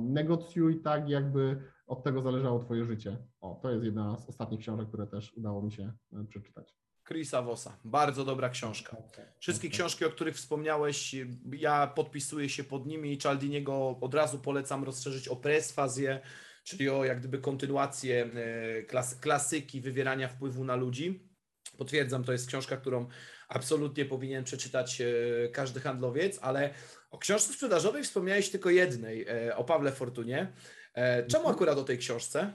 negocjuj 0.00 0.80
tak, 0.80 1.08
jakby 1.08 1.62
od 1.86 2.02
tego 2.02 2.22
zależało 2.22 2.58
Twoje 2.58 2.84
życie. 2.84 3.16
O, 3.40 3.58
to 3.62 3.70
jest 3.70 3.84
jedna 3.84 4.16
z 4.16 4.28
ostatnich 4.28 4.60
książek, 4.60 4.88
które 4.88 5.06
też 5.06 5.32
udało 5.36 5.62
mi 5.62 5.72
się 5.72 5.92
e, 6.12 6.24
przeczytać. 6.24 6.74
Chrisa 7.04 7.42
Vossa, 7.42 7.76
bardzo 7.84 8.24
dobra 8.24 8.48
książka. 8.48 8.96
Wszystkie 9.38 9.68
książki, 9.68 10.04
o 10.04 10.10
których 10.10 10.36
wspomniałeś, 10.36 11.16
ja 11.52 11.86
podpisuję 11.86 12.48
się 12.48 12.64
pod 12.64 12.86
nimi 12.86 13.12
i 13.12 13.18
Cialdiniego 13.18 13.98
od 14.00 14.14
razu 14.14 14.38
polecam 14.38 14.84
rozszerzyć 14.84 15.28
o 15.28 15.36
presfazję, 15.36 16.20
czyli 16.64 16.90
o 16.90 17.04
jak 17.04 17.18
gdyby 17.18 17.38
kontynuację 17.38 18.24
e, 18.24 18.82
klas 18.82 19.14
klasyki 19.14 19.80
wywierania 19.80 20.28
wpływu 20.28 20.64
na 20.64 20.76
ludzi. 20.76 21.29
Potwierdzam, 21.78 22.24
to 22.24 22.32
jest 22.32 22.48
książka, 22.48 22.76
którą 22.76 23.06
absolutnie 23.48 24.04
powinien 24.04 24.44
przeczytać 24.44 25.00
e, 25.00 25.04
każdy 25.48 25.80
handlowiec, 25.80 26.38
ale 26.42 26.70
o 27.10 27.18
książce 27.18 27.52
sprzedażowej 27.52 28.02
wspomniałeś 28.02 28.50
tylko 28.50 28.70
jednej, 28.70 29.26
o 29.56 29.64
Pawle 29.64 29.92
Fortunie. 29.92 30.52
E, 30.94 31.26
czemu 31.26 31.42
mhm. 31.42 31.56
akurat 31.56 31.78
o 31.78 31.84
tej 31.84 31.98
książce? 31.98 32.52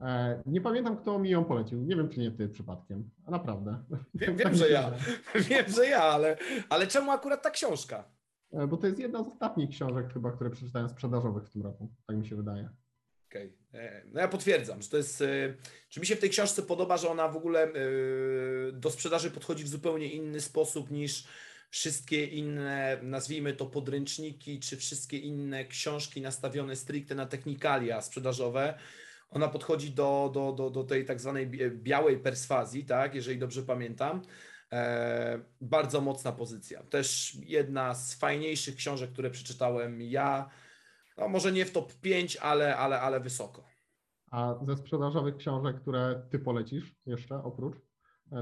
E, 0.00 0.42
nie 0.46 0.60
pamiętam, 0.60 0.96
kto 0.96 1.18
mi 1.18 1.30
ją 1.30 1.44
polecił. 1.44 1.82
Nie 1.82 1.96
wiem, 1.96 2.08
czy 2.08 2.20
nie 2.20 2.30
ty 2.30 2.48
przypadkiem. 2.48 3.10
A 3.26 3.30
naprawdę. 3.30 3.84
Wiem, 4.14 4.36
wiem 4.40 4.54
że 4.54 4.70
ja. 4.70 4.92
Wiem, 5.48 5.68
że 5.68 5.86
ja, 5.86 6.02
ale, 6.02 6.36
ale 6.68 6.86
czemu 6.86 7.10
akurat 7.10 7.42
ta 7.42 7.50
książka? 7.50 8.04
E, 8.52 8.66
bo 8.66 8.76
to 8.76 8.86
jest 8.86 8.98
jedna 8.98 9.24
z 9.24 9.28
ostatnich 9.28 9.70
książek 9.70 10.12
chyba, 10.12 10.32
które 10.32 10.50
przeczytałem 10.50 10.88
sprzedażowych 10.88 11.44
w 11.44 11.50
tym 11.50 11.62
roku. 11.62 11.88
Tak 12.06 12.16
mi 12.16 12.26
się 12.26 12.36
wydaje. 12.36 12.68
Okej. 13.28 13.52
Okay. 13.70 14.02
No 14.12 14.20
ja 14.20 14.28
potwierdzam, 14.28 14.82
że 14.82 14.88
to 14.88 14.96
jest. 14.96 15.24
Czy 15.88 16.00
mi 16.00 16.06
się 16.06 16.16
w 16.16 16.20
tej 16.20 16.30
książce 16.30 16.62
podoba, 16.62 16.96
że 16.96 17.08
ona 17.08 17.28
w 17.28 17.36
ogóle 17.36 17.72
do 18.72 18.90
sprzedaży 18.90 19.30
podchodzi 19.30 19.64
w 19.64 19.68
zupełnie 19.68 20.12
inny 20.12 20.40
sposób 20.40 20.90
niż 20.90 21.24
wszystkie 21.70 22.26
inne, 22.26 22.98
nazwijmy 23.02 23.52
to 23.52 23.66
podręczniki, 23.66 24.60
czy 24.60 24.76
wszystkie 24.76 25.18
inne 25.18 25.64
książki 25.64 26.20
nastawione 26.20 26.76
stricte 26.76 27.14
na 27.14 27.26
technikalia 27.26 28.02
sprzedażowe, 28.02 28.78
ona 29.30 29.48
podchodzi 29.48 29.90
do, 29.90 30.30
do, 30.34 30.52
do, 30.52 30.70
do 30.70 30.84
tej 30.84 31.04
tak 31.04 31.20
zwanej 31.20 31.46
białej 31.70 32.18
perswazji, 32.18 32.84
tak, 32.84 33.14
jeżeli 33.14 33.38
dobrze 33.38 33.62
pamiętam. 33.62 34.22
E, 34.72 35.40
bardzo 35.60 36.00
mocna 36.00 36.32
pozycja. 36.32 36.82
Też 36.82 37.34
jedna 37.46 37.94
z 37.94 38.14
fajniejszych 38.14 38.76
książek, 38.76 39.12
które 39.12 39.30
przeczytałem 39.30 40.02
ja. 40.02 40.50
No 41.18 41.28
może 41.28 41.52
nie 41.52 41.66
w 41.66 41.72
top 41.72 41.94
5, 41.94 42.36
ale, 42.36 42.76
ale, 42.76 43.00
ale 43.00 43.20
wysoko. 43.20 43.64
A 44.30 44.54
ze 44.62 44.76
sprzedażowych 44.76 45.36
książek, 45.36 45.76
które 45.80 46.22
ty 46.30 46.38
polecisz 46.38 46.94
jeszcze 47.06 47.42
oprócz 47.44 47.76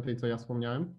tej, 0.05 0.17
co 0.17 0.27
ja 0.27 0.37
wspomniałem? 0.37 0.95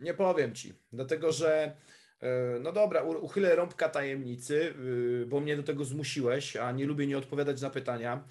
Nie 0.00 0.14
powiem 0.14 0.54
ci, 0.54 0.74
dlatego 0.92 1.32
że 1.32 1.76
e, 2.20 2.58
no 2.60 2.72
dobra, 2.72 3.02
uchylę 3.02 3.56
rąbka 3.56 3.88
tajemnicy, 3.88 4.74
y, 5.22 5.26
bo 5.28 5.40
mnie 5.40 5.56
do 5.56 5.62
tego 5.62 5.84
zmusiłeś, 5.84 6.56
a 6.56 6.72
nie 6.72 6.86
lubię 6.86 7.06
nie 7.06 7.18
odpowiadać 7.18 7.60
na 7.60 7.70
pytania. 7.70 8.24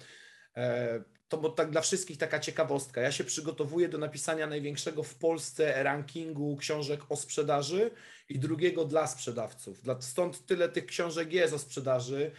E, 0.56 1.04
to 1.28 1.38
bo 1.38 1.50
tak 1.50 1.70
dla 1.70 1.80
wszystkich 1.80 2.18
taka 2.18 2.38
ciekawostka. 2.38 3.00
Ja 3.00 3.12
się 3.12 3.24
przygotowuję 3.24 3.88
do 3.88 3.98
napisania 3.98 4.46
największego 4.46 5.02
w 5.02 5.14
Polsce 5.14 5.82
rankingu 5.82 6.56
książek 6.56 7.00
o 7.08 7.16
sprzedaży 7.16 7.90
i 8.28 8.38
drugiego 8.38 8.84
dla 8.84 9.06
sprzedawców. 9.06 9.82
Stąd 10.00 10.46
tyle 10.46 10.68
tych 10.68 10.86
książek 10.86 11.32
jest 11.32 11.54
o 11.54 11.58
sprzedaży, 11.58 12.30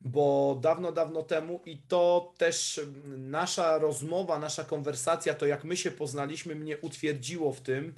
bo 0.00 0.58
dawno, 0.62 0.92
dawno 0.92 1.22
temu 1.22 1.62
i 1.66 1.82
to 1.82 2.34
też 2.38 2.80
nasza 3.06 3.78
rozmowa, 3.78 4.38
nasza 4.38 4.64
konwersacja, 4.64 5.34
to 5.34 5.46
jak 5.46 5.64
my 5.64 5.76
się 5.76 5.90
poznaliśmy, 5.90 6.54
mnie 6.54 6.78
utwierdziło 6.78 7.52
w 7.52 7.60
tym, 7.60 7.94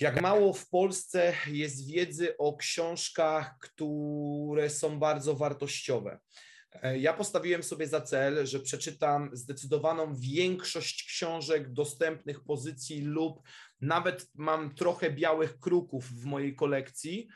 jak 0.00 0.22
mało 0.22 0.52
w 0.52 0.68
Polsce 0.68 1.34
jest 1.46 1.86
wiedzy 1.86 2.36
o 2.36 2.56
książkach, 2.56 3.58
które 3.58 4.70
są 4.70 4.98
bardzo 4.98 5.34
wartościowe. 5.34 6.18
E, 6.82 6.98
ja 6.98 7.12
postawiłem 7.12 7.62
sobie 7.62 7.86
za 7.86 8.00
cel, 8.00 8.46
że 8.46 8.60
przeczytam 8.60 9.30
zdecydowaną 9.32 10.14
większość 10.14 11.04
książek 11.04 11.72
dostępnych 11.72 12.44
pozycji 12.44 13.00
lub 13.00 13.42
nawet 13.80 14.30
mam 14.34 14.74
trochę 14.74 15.10
białych 15.10 15.60
kruków 15.60 16.04
w 16.04 16.24
mojej 16.24 16.56
kolekcji 16.56 17.28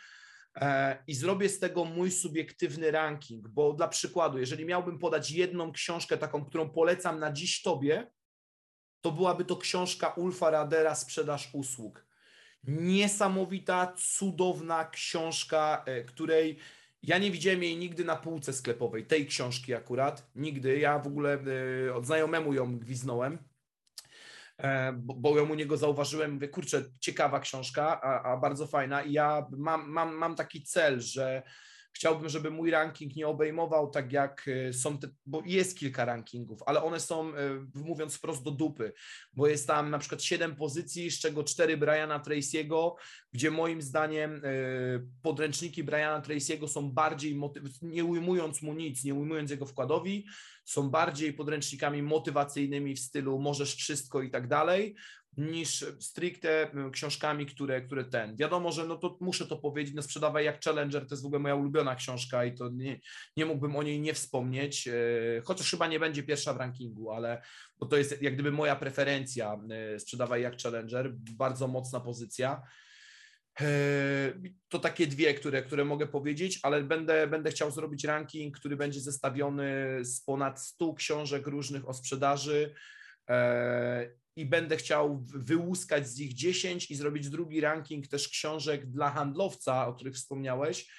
i 1.07 1.15
zrobię 1.15 1.49
z 1.49 1.59
tego 1.59 1.85
mój 1.85 2.11
subiektywny 2.11 2.91
ranking, 2.91 3.49
bo 3.49 3.73
dla 3.73 3.89
przykładu, 3.89 4.39
jeżeli 4.39 4.65
miałbym 4.65 4.99
podać 4.99 5.31
jedną 5.31 5.73
książkę 5.73 6.19
taką, 6.19 6.45
którą 6.45 6.71
polecam 6.71 7.19
na 7.19 7.33
dziś 7.33 7.63
tobie, 7.63 8.11
to 9.01 9.13
byłaby 9.13 9.45
to 9.45 9.57
książka 9.57 10.09
Ulfa 10.09 10.51
Radera 10.51 10.95
Sprzedaż 10.95 11.51
usług 11.53 12.13
niesamowita, 12.65 13.93
cudowna 13.97 14.85
książka, 14.85 15.83
e, 15.87 16.05
której 16.05 16.59
ja 17.03 17.19
nie 17.19 17.31
widziałem 17.31 17.63
jej 17.63 17.77
nigdy 17.77 18.05
na 18.05 18.17
półce 18.17 18.53
sklepowej, 18.53 19.07
tej 19.07 19.27
książki 19.27 19.75
akurat, 19.75 20.31
nigdy. 20.35 20.79
Ja 20.79 20.99
w 20.99 21.07
ogóle 21.07 21.39
e, 21.89 21.95
od 21.95 22.07
znajomemu 22.07 22.55
ją 22.55 22.79
gwiznąłem, 22.79 23.39
e, 24.63 24.93
bo 24.97 25.39
ją 25.39 25.49
u 25.49 25.55
niego 25.55 25.77
zauważyłem, 25.77 26.33
mówię, 26.33 26.49
kurczę, 26.49 26.85
ciekawa 27.01 27.41
książka, 27.41 28.01
a, 28.01 28.33
a 28.33 28.37
bardzo 28.37 28.67
fajna. 28.67 29.03
I 29.03 29.13
ja 29.13 29.47
mam, 29.51 29.91
mam, 29.91 30.15
mam 30.15 30.35
taki 30.35 30.63
cel, 30.63 31.01
że 31.01 31.43
Chciałbym, 31.95 32.29
żeby 32.29 32.51
mój 32.51 32.71
ranking 32.71 33.17
nie 33.17 33.29
obejmował 33.29 33.91
tak 33.91 34.13
jak 34.13 34.49
e, 34.49 34.73
są 34.73 34.99
te, 34.99 35.09
bo 35.27 35.43
jest 35.47 35.79
kilka 35.79 36.05
rankingów, 36.05 36.61
ale 36.67 36.83
one 36.83 37.01
są, 37.01 37.35
e, 37.35 37.67
mówiąc 37.75 38.17
wprost, 38.17 38.43
do 38.43 38.51
dupy, 38.51 38.93
bo 39.33 39.47
jest 39.47 39.67
tam 39.67 39.91
na 39.91 39.99
przykład 39.99 40.23
7 40.23 40.57
pozycji, 40.57 41.11
z 41.11 41.21
czego 41.21 41.45
4 41.45 41.77
Briana 41.77 42.19
Tracy'ego, 42.19 42.93
gdzie 43.33 43.51
moim 43.51 43.83
zdaniem 43.83 44.43
podręczniki 45.23 45.85
Briana 45.85 46.21
Tracy'ego 46.21 46.69
są 46.69 46.93
bardziej, 46.93 47.41
nie 47.83 48.05
ujmując 48.05 48.63
mu 48.63 48.75
nic, 48.75 49.05
nie 49.05 49.15
ujmując 49.15 49.51
jego 49.51 49.67
wkładowi, 49.67 50.27
są 50.73 50.91
bardziej 50.91 51.33
podręcznikami 51.33 52.03
motywacyjnymi 52.03 52.95
w 52.95 53.01
stylu 53.01 53.39
możesz 53.39 53.75
wszystko 53.75 54.23
i 54.23 54.31
tak 54.31 54.49
dalej, 54.49 54.95
niż 55.37 55.85
stricte 56.01 56.71
książkami, 56.93 57.47
które, 57.47 57.83
które 57.83 58.05
ten. 58.05 58.37
Wiadomo, 58.37 58.73
że 58.73 58.87
no 58.87 58.97
to 58.97 59.19
muszę 59.21 59.47
to 59.47 59.57
powiedzieć, 59.57 59.95
no 59.95 60.03
sprzedawaj 60.03 60.45
jak 60.45 60.65
Challenger, 60.65 61.07
to 61.07 61.15
jest 61.15 61.23
w 61.23 61.27
ogóle 61.27 61.41
moja 61.41 61.55
ulubiona 61.55 61.95
książka 61.95 62.45
i 62.45 62.55
to 62.55 62.69
nie, 62.69 63.01
nie 63.37 63.47
mógłbym 63.47 63.77
o 63.77 63.83
niej 63.83 64.01
nie 64.01 64.15
wspomnieć, 64.15 64.89
e, 64.89 64.93
chociaż 65.45 65.71
chyba 65.71 65.87
nie 65.87 66.01
będzie 66.01 66.23
pierwsza 66.23 66.55
w 66.55 66.57
rankingu, 66.57 67.11
ale 67.11 67.43
bo 67.79 67.87
to 67.87 67.97
jest 67.97 68.23
jak 68.23 68.35
gdyby 68.35 68.53
moja 68.53 68.77
preferencja, 68.77 69.59
e, 69.71 69.99
sprzedawaj 69.99 70.43
jak 70.43 70.59
Challenger, 70.63 71.13
bardzo 71.15 71.69
mocna 71.69 72.01
pozycja. 72.01 72.63
E, 73.61 73.65
to 74.69 74.79
takie 74.79 75.07
dwie, 75.07 75.35
które, 75.35 75.63
które 75.63 75.85
mogę 75.85 76.07
powiedzieć, 76.07 76.61
ale 76.63 76.83
będę, 76.83 77.27
będę 77.27 77.51
chciał 77.51 77.71
zrobić 77.71 78.05
ranking, 78.05 78.59
który 78.59 78.77
będzie 78.77 79.01
zestawiony 79.01 79.99
z 80.05 80.21
ponad 80.21 80.61
100 80.61 80.95
książek 80.95 81.47
różnych 81.47 81.89
o 81.89 81.95
sprzedaży. 81.95 82.75
I 84.37 84.47
będę 84.47 84.77
chciał 84.77 85.27
wyłuskać 85.35 86.09
z 86.09 86.19
nich 86.19 86.35
10 86.35 86.91
i 86.91 86.95
zrobić 86.95 87.29
drugi 87.29 87.61
ranking 87.61 88.09
też 88.09 88.29
książek 88.29 88.91
dla 88.91 89.11
handlowca, 89.11 89.87
o 89.87 89.95
których 89.95 90.15
wspomniałeś, 90.15 90.91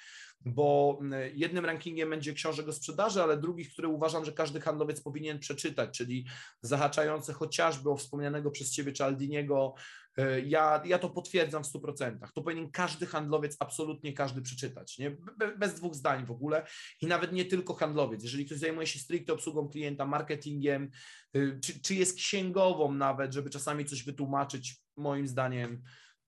bo 0.44 0.98
jednym 1.34 1.64
rankingiem 1.64 2.10
będzie 2.10 2.32
książek 2.32 2.68
o 2.68 2.72
sprzedaży, 2.72 3.22
ale 3.22 3.36
drugich, 3.36 3.72
które 3.72 3.88
uważam, 3.88 4.24
że 4.24 4.32
każdy 4.32 4.60
handlowiec 4.60 5.00
powinien 5.00 5.38
przeczytać, 5.38 5.98
czyli 5.98 6.26
zahaczające 6.62 7.32
chociażby 7.32 7.90
o 7.90 7.96
wspomnianego 7.96 8.50
przez 8.50 8.70
Ciebie 8.70 8.92
Czaldiniego 8.92 9.74
E, 10.16 10.40
ja, 10.40 10.82
ja 10.84 10.98
to 10.98 11.10
potwierdzam 11.10 11.64
w 11.64 11.66
100%. 11.66 12.18
To 12.34 12.42
powinien 12.42 12.70
każdy 12.70 13.06
handlowiec, 13.06 13.56
absolutnie 13.58 14.12
każdy 14.12 14.42
przeczytać, 14.42 14.98
nie? 14.98 15.16
bez 15.58 15.74
dwóch 15.74 15.94
zdań 15.94 16.26
w 16.26 16.30
ogóle. 16.30 16.66
I 17.00 17.06
nawet 17.06 17.32
nie 17.32 17.44
tylko 17.44 17.74
handlowiec. 17.74 18.22
Jeżeli 18.22 18.46
ktoś 18.46 18.58
zajmuje 18.58 18.86
się 18.86 18.98
stricte 18.98 19.32
obsługą 19.32 19.68
klienta, 19.68 20.06
marketingiem, 20.06 20.90
y, 21.36 21.58
czy, 21.62 21.80
czy 21.80 21.94
jest 21.94 22.16
księgową 22.16 22.92
nawet, 22.92 23.32
żeby 23.32 23.50
czasami 23.50 23.84
coś 23.84 24.02
wytłumaczyć, 24.02 24.76
moim 24.96 25.28
zdaniem 25.28 25.82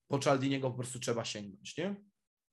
po 0.07 0.19
Czaldiniego 0.19 0.71
po 0.71 0.77
prostu 0.77 0.99
trzeba 0.99 1.25
sięgnąć, 1.25 1.77
nie? 1.77 1.95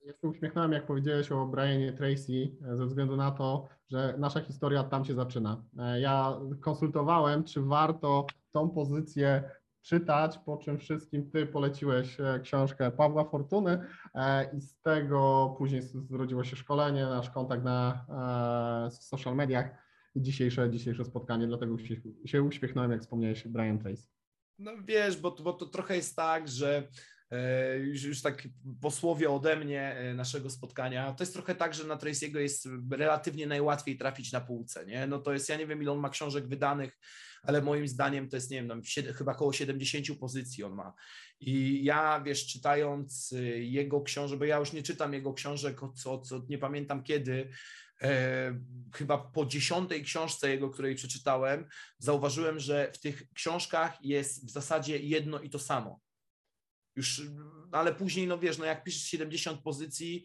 Ja 0.05 0.13
się 0.13 0.29
uśmiechnąłem, 0.29 0.73
jak 0.73 0.87
powiedziałeś 0.87 1.33
o 1.33 1.47
Brianie 1.47 1.93
Tracy, 1.93 2.57
e, 2.73 2.77
ze 2.77 2.87
względu 2.87 3.17
na 3.17 3.31
to, 3.31 3.69
że 3.91 4.15
nasza 4.19 4.41
historia 4.41 4.85
tam 4.85 5.05
się 5.05 5.15
zaczyna. 5.15 5.65
E, 5.79 6.01
ja 6.01 6.41
konsultowałem, 6.61 7.45
czy 7.45 7.63
warto 7.63 8.27
tą 8.53 8.71
pozycję 8.71 9.51
czytać, 9.83 10.39
po 10.39 10.57
czym 10.57 10.79
wszystkim 10.79 11.31
Ty 11.31 11.47
poleciłeś 11.47 12.21
e, 12.21 12.41
książkę 12.43 12.91
Pawła 12.91 13.25
Fortuny 13.25 13.87
i 14.57 14.61
z 14.61 14.81
tego 14.81 15.55
później 15.59 15.83
zrodziło 15.83 16.45
się 16.45 16.57
szkolenie, 16.57 17.05
nasz 17.05 17.31
kontakt 17.31 17.65
na 17.65 18.07
social 18.91 19.37
mediach 19.37 19.71
i 20.15 20.23
dzisiejsze, 20.23 20.71
dzisiejsze 20.71 21.05
spotkanie, 21.05 21.47
dlatego 21.47 21.77
się, 22.25 22.43
uśmiechnąłem, 22.43 22.91
jak 22.91 23.01
wspomniałeś, 23.01 23.49
Brian 23.49 23.79
Trace. 23.79 24.07
No 24.59 24.73
wiesz, 24.85 25.21
bo, 25.21 25.31
bo 25.31 25.53
to 25.53 25.67
trochę 25.67 25.97
jest 25.97 26.17
tak, 26.17 26.49
że 26.49 26.89
już, 27.85 28.03
już 28.03 28.23
tak 28.23 28.49
posłowie 28.81 29.31
ode 29.31 29.57
mnie 29.57 29.83
e, 29.83 30.15
naszego 30.15 30.51
spotkania, 30.51 31.13
to 31.13 31.23
jest 31.23 31.33
trochę 31.33 31.55
tak, 31.55 31.75
że 31.75 31.85
na 31.85 31.97
Tracy'ego 31.97 32.39
jest 32.39 32.69
relatywnie 32.91 33.47
najłatwiej 33.47 33.97
trafić 33.97 34.33
na 34.33 34.41
półce, 34.41 34.87
nie? 34.87 35.07
No 35.07 35.19
to 35.19 35.33
jest, 35.33 35.49
ja 35.49 35.57
nie 35.57 35.67
wiem 35.67 35.83
ile 35.83 35.93
on 35.93 35.99
ma 35.99 36.11
książek 36.11 36.49
wydanych, 36.49 36.99
ale 37.43 37.63
moim 37.63 37.89
zdaniem 37.89 38.29
to 38.29 38.37
jest, 38.37 38.51
nie 38.51 38.57
wiem, 38.57 38.69
tam, 38.69 38.83
chyba 39.15 39.33
około 39.33 39.53
70 39.53 40.19
pozycji 40.19 40.65
on 40.65 40.73
ma. 40.75 40.95
I 41.41 41.85
ja, 41.85 42.21
wiesz, 42.21 42.47
czytając 42.47 43.33
y, 43.33 43.65
jego 43.65 44.03
książek, 44.03 44.39
bo 44.39 44.45
ja 44.45 44.57
już 44.57 44.73
nie 44.73 44.83
czytam 44.83 45.13
jego 45.13 45.33
książek 45.33 45.83
od, 45.83 46.07
od, 46.07 46.33
od 46.33 46.49
nie 46.49 46.59
pamiętam 46.59 47.03
kiedy, 47.03 47.49
e, 48.03 48.61
chyba 48.95 49.19
po 49.19 49.47
dziesiątej 49.47 50.05
książce 50.05 50.51
jego, 50.51 50.71
której 50.71 50.95
przeczytałem, 50.95 51.69
zauważyłem, 51.99 52.61
że 52.61 52.93
w 52.93 53.01
tych 53.01 53.33
książkach 53.35 54.05
jest 54.05 54.47
w 54.47 54.51
zasadzie 54.51 54.99
jedno 54.99 55.41
i 55.41 55.51
to 55.51 55.59
samo. 55.59 56.04
Już, 56.97 57.23
ale 57.73 57.95
później, 57.95 58.27
no 58.27 58.39
wiesz, 58.39 58.59
no 58.59 58.65
jak 58.65 58.85
piszesz 58.85 59.03
70 59.03 59.61
pozycji, 59.61 60.25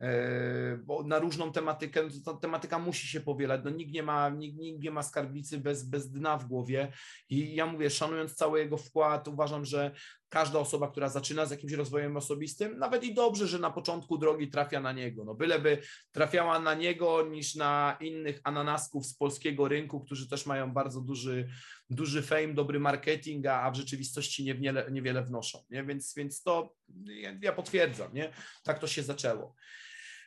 E, 0.00 0.76
bo 0.76 1.02
na 1.02 1.18
różną 1.18 1.52
tematykę, 1.52 2.02
no 2.02 2.32
ta 2.32 2.40
tematyka 2.40 2.78
musi 2.78 3.06
się 3.06 3.20
powielać. 3.20 3.60
No, 3.64 3.70
nikt, 3.70 3.92
nie 3.92 4.02
ma, 4.02 4.28
nikt, 4.28 4.58
nikt 4.58 4.82
nie 4.82 4.90
ma 4.90 5.02
skarbnicy 5.02 5.58
bez, 5.58 5.88
bez 5.88 6.10
dna 6.10 6.36
w 6.38 6.46
głowie. 6.46 6.92
I 7.28 7.54
ja 7.54 7.66
mówię, 7.66 7.90
szanując 7.90 8.34
cały 8.34 8.58
jego 8.58 8.76
wkład, 8.76 9.28
uważam, 9.28 9.64
że 9.64 9.90
każda 10.28 10.58
osoba, 10.58 10.90
która 10.90 11.08
zaczyna 11.08 11.46
z 11.46 11.50
jakimś 11.50 11.72
rozwojem 11.72 12.16
osobistym, 12.16 12.78
nawet 12.78 13.04
i 13.04 13.14
dobrze, 13.14 13.46
że 13.46 13.58
na 13.58 13.70
początku 13.70 14.18
drogi 14.18 14.48
trafia 14.48 14.80
na 14.80 14.92
niego. 14.92 15.24
No 15.24 15.34
byleby 15.34 15.82
trafiała 16.12 16.58
na 16.58 16.74
niego 16.74 17.28
niż 17.28 17.54
na 17.54 17.96
innych 18.00 18.40
ananasków 18.44 19.06
z 19.06 19.14
polskiego 19.14 19.68
rynku, 19.68 20.00
którzy 20.00 20.28
też 20.28 20.46
mają 20.46 20.72
bardzo 20.72 21.00
duży, 21.00 21.48
duży 21.90 22.22
fame, 22.22 22.54
dobry 22.54 22.80
marketing, 22.80 23.46
a 23.46 23.70
w 23.70 23.76
rzeczywistości 23.76 24.44
niewiele, 24.44 24.90
niewiele 24.90 25.22
wnoszą. 25.22 25.64
Nie? 25.70 25.84
Więc, 25.84 26.14
więc 26.16 26.42
to 26.42 26.74
ja, 27.04 27.38
ja 27.42 27.52
potwierdzam, 27.52 28.14
nie? 28.14 28.32
tak 28.64 28.78
to 28.78 28.86
się 28.86 29.02
zaczęło. 29.02 29.54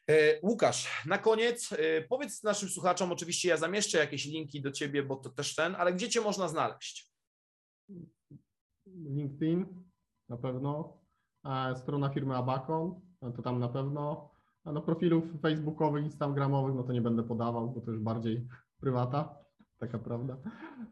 E, 0.10 0.40
Łukasz, 0.42 1.06
na 1.06 1.18
koniec 1.18 1.72
e, 1.72 2.02
powiedz 2.02 2.44
naszym 2.44 2.70
słuchaczom, 2.70 3.12
oczywiście 3.12 3.50
ja 3.50 3.58
zamieszczę 3.58 3.98
jakieś 3.98 4.26
linki 4.26 4.62
do 4.62 4.72
Ciebie, 4.72 5.04
bo 5.04 5.16
to 5.16 5.30
też 5.30 5.56
ten, 5.56 5.76
ale 5.76 5.94
gdzie 5.94 6.10
Cię 6.10 6.22
można 6.22 6.48
znaleźć? 6.48 7.10
LinkedIn 8.86 9.89
na 10.30 10.38
pewno, 10.38 10.98
strona 11.76 12.10
firmy 12.10 12.36
Abacon, 12.36 13.02
to 13.36 13.42
tam 13.42 13.60
na 13.60 13.70
pewno, 13.70 14.30
a 14.64 14.72
no 14.72 14.82
profilów 14.82 15.24
facebookowych, 15.42 16.04
instagramowych, 16.04 16.76
no 16.76 16.84
to 16.84 16.94
nie 16.94 17.02
będę 17.02 17.24
podawał, 17.24 17.72
bo 17.72 17.82
to 17.82 17.92
już 17.92 18.00
bardziej 18.00 18.48
prywata, 18.82 19.36
taka 19.78 20.00
prawda, 20.00 20.38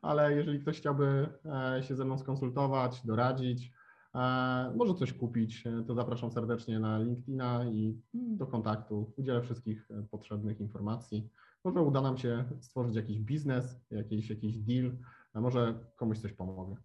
ale 0.02 0.36
jeżeli 0.36 0.60
ktoś 0.60 0.78
chciałby 0.78 1.30
e, 1.78 1.84
się 1.84 1.96
ze 1.96 2.06
mną 2.06 2.18
skonsultować, 2.18 3.06
doradzić, 3.06 3.72
E, 4.18 4.74
może 4.76 4.94
coś 4.94 5.14
kupić, 5.14 5.68
e, 5.68 5.84
to 5.88 5.96
zapraszam 5.96 6.32
serdecznie 6.32 6.80
na 6.80 7.00
LinkedIna 7.00 7.66
i 7.66 8.02
do 8.14 8.48
kontaktu. 8.48 9.14
Udzielę 9.18 9.42
wszystkich 9.42 9.92
e, 9.92 10.04
potrzebnych 10.04 10.60
informacji. 10.60 11.30
Może 11.64 11.82
uda 11.82 12.02
nam 12.02 12.18
się 12.18 12.46
stworzyć 12.62 12.96
jakiś 12.96 13.20
biznes, 13.20 13.80
jakiś, 13.92 14.30
jakiś 14.30 14.58
deal, 14.58 14.98
a 15.34 15.42
może 15.42 15.80
komuś 15.96 16.20
coś 16.20 16.34
pomogę. 16.34 16.76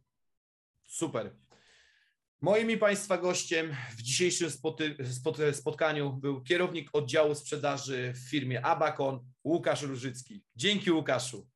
Super. 0.86 1.36
Moim 2.42 2.70
i 2.70 2.76
Państwa 2.76 3.18
gościem 3.18 3.74
w 3.96 4.02
dzisiejszym 4.02 4.48
spotkaniu 5.52 6.12
był 6.12 6.42
kierownik 6.42 6.90
oddziału 6.92 7.34
sprzedaży 7.34 8.12
w 8.14 8.30
firmie 8.30 8.66
Abacon, 8.66 9.20
Łukasz 9.44 9.82
Różycki. 9.82 10.44
Dzięki 10.56 10.90
Łukaszu. 10.90 11.46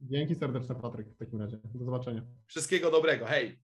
Dzięki 0.00 0.34
serdeczne 0.34 0.74
Patryk 0.74 1.08
w 1.08 1.16
takim 1.16 1.40
razie. 1.40 1.58
Do 1.74 1.84
zobaczenia. 1.84 2.22
Wszystkiego 2.46 2.90
dobrego. 2.90 3.26
Hej. 3.26 3.52